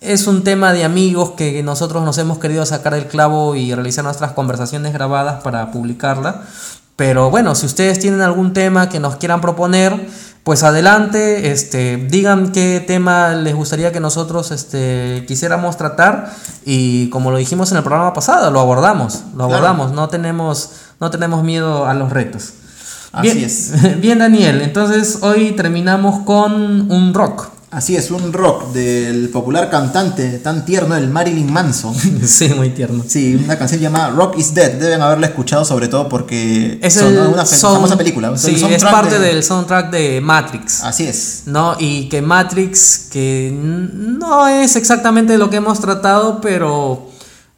es 0.00 0.26
un 0.26 0.42
tema 0.42 0.72
de 0.72 0.82
amigos 0.82 1.32
que 1.36 1.62
nosotros 1.62 2.04
nos 2.04 2.18
hemos 2.18 2.38
querido 2.38 2.66
sacar 2.66 2.92
el 2.94 3.06
clavo 3.06 3.54
y 3.54 3.72
realizar 3.72 4.02
nuestras 4.02 4.32
conversaciones 4.32 4.92
grabadas 4.92 5.42
para 5.42 5.70
publicarla. 5.70 6.42
Pero 7.02 7.30
bueno, 7.32 7.56
si 7.56 7.66
ustedes 7.66 7.98
tienen 7.98 8.20
algún 8.20 8.52
tema 8.52 8.88
que 8.88 9.00
nos 9.00 9.16
quieran 9.16 9.40
proponer, 9.40 10.06
pues 10.44 10.62
adelante, 10.62 11.50
este, 11.50 11.96
digan 11.96 12.52
qué 12.52 12.78
tema 12.86 13.30
les 13.30 13.56
gustaría 13.56 13.90
que 13.90 13.98
nosotros 13.98 14.52
este, 14.52 15.24
quisiéramos 15.26 15.76
tratar 15.76 16.32
y 16.64 17.10
como 17.10 17.32
lo 17.32 17.38
dijimos 17.38 17.72
en 17.72 17.78
el 17.78 17.82
programa 17.82 18.12
pasado, 18.14 18.52
lo 18.52 18.60
abordamos, 18.60 19.24
lo 19.32 19.48
Claro. 19.48 19.54
abordamos, 19.66 19.90
no 19.90 20.08
tenemos, 20.10 20.70
no 21.00 21.10
tenemos 21.10 21.42
miedo 21.42 21.86
a 21.86 21.94
los 21.94 22.12
retos. 22.12 22.52
Así 23.10 23.32
Bien, 23.32 23.44
es. 23.46 23.72
Bien, 24.00 24.20
Daniel, 24.20 24.62
entonces 24.62 25.18
hoy 25.22 25.54
terminamos 25.56 26.20
con 26.24 26.88
un 26.88 27.14
rock. 27.14 27.48
Así 27.72 27.96
es, 27.96 28.10
un 28.10 28.32
rock 28.34 28.70
del 28.72 29.30
popular 29.30 29.70
cantante 29.70 30.38
tan 30.40 30.64
tierno, 30.66 30.94
el 30.94 31.08
Marilyn 31.08 31.50
Manson. 31.50 31.94
sí, 32.26 32.48
muy 32.50 32.68
tierno. 32.70 33.02
Sí, 33.06 33.34
una 33.42 33.58
canción 33.58 33.80
llamada 33.80 34.10
Rock 34.10 34.36
is 34.38 34.52
Dead. 34.52 34.72
Deben 34.72 35.00
haberla 35.00 35.28
escuchado 35.28 35.64
sobre 35.64 35.88
todo 35.88 36.06
porque 36.08 36.78
Es 36.82 36.94
sonó 36.94 37.30
una 37.30 37.44
sound- 37.46 37.74
famosa 37.76 37.96
película. 37.96 38.28
el 38.28 38.38
Sí, 38.38 38.62
es 38.70 38.84
parte 38.84 39.18
de- 39.18 39.26
del 39.28 39.42
soundtrack 39.42 39.90
de 39.90 40.20
Matrix. 40.20 40.82
Así 40.84 41.04
es. 41.06 41.44
¿no? 41.46 41.74
Y 41.78 42.08
que 42.10 42.20
Matrix, 42.20 43.06
que 43.10 43.50
no 43.56 44.46
es 44.48 44.76
exactamente 44.76 45.38
lo 45.38 45.48
que 45.48 45.56
hemos 45.56 45.80
tratado, 45.80 46.40
pero 46.42 47.08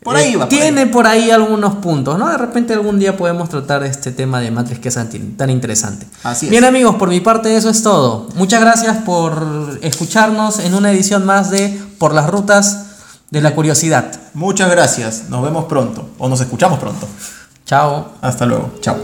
Por 0.04 0.14
ahí 0.16 0.34
va, 0.36 0.40
por 0.40 0.48
tiene 0.50 0.82
ahí. 0.82 0.86
por 0.86 1.06
ahí 1.06 1.30
algunos 1.30 1.76
puntos, 1.76 2.18
¿no? 2.18 2.28
De 2.28 2.36
repente 2.36 2.74
algún 2.74 2.98
día 2.98 3.16
podemos 3.16 3.48
tratar 3.48 3.82
este 3.82 4.12
tema 4.12 4.38
de 4.40 4.50
Matrix 4.50 4.78
que 4.78 4.88
es 4.90 4.94
tan, 4.94 5.08
tan 5.36 5.50
interesante. 5.50 6.06
Así 6.22 6.46
es. 6.46 6.50
Bien 6.50 6.64
amigos, 6.64 6.96
por 6.96 7.08
mi 7.08 7.20
parte 7.20 7.56
eso 7.56 7.70
es 7.70 7.82
todo. 7.82 8.28
Muchas 8.36 8.60
gracias 8.60 8.98
por 8.98 9.78
escucharnos 9.82 10.58
en 10.58 10.74
una 10.74 10.92
edición 10.92 11.24
más 11.24 11.50
de 11.50 11.80
Por 11.98 12.14
las 12.14 12.28
Rutas 12.28 12.84
de 13.30 13.40
la 13.40 13.54
Curiosidad. 13.54 14.12
Muchas 14.34 14.70
gracias. 14.70 15.24
Nos 15.30 15.42
vemos 15.42 15.64
pronto. 15.64 16.10
O 16.18 16.28
nos 16.28 16.40
escuchamos 16.40 16.78
pronto. 16.78 17.08
Chao. 17.66 18.12
Hasta 18.20 18.46
luego. 18.46 18.74
Chao. 18.80 18.96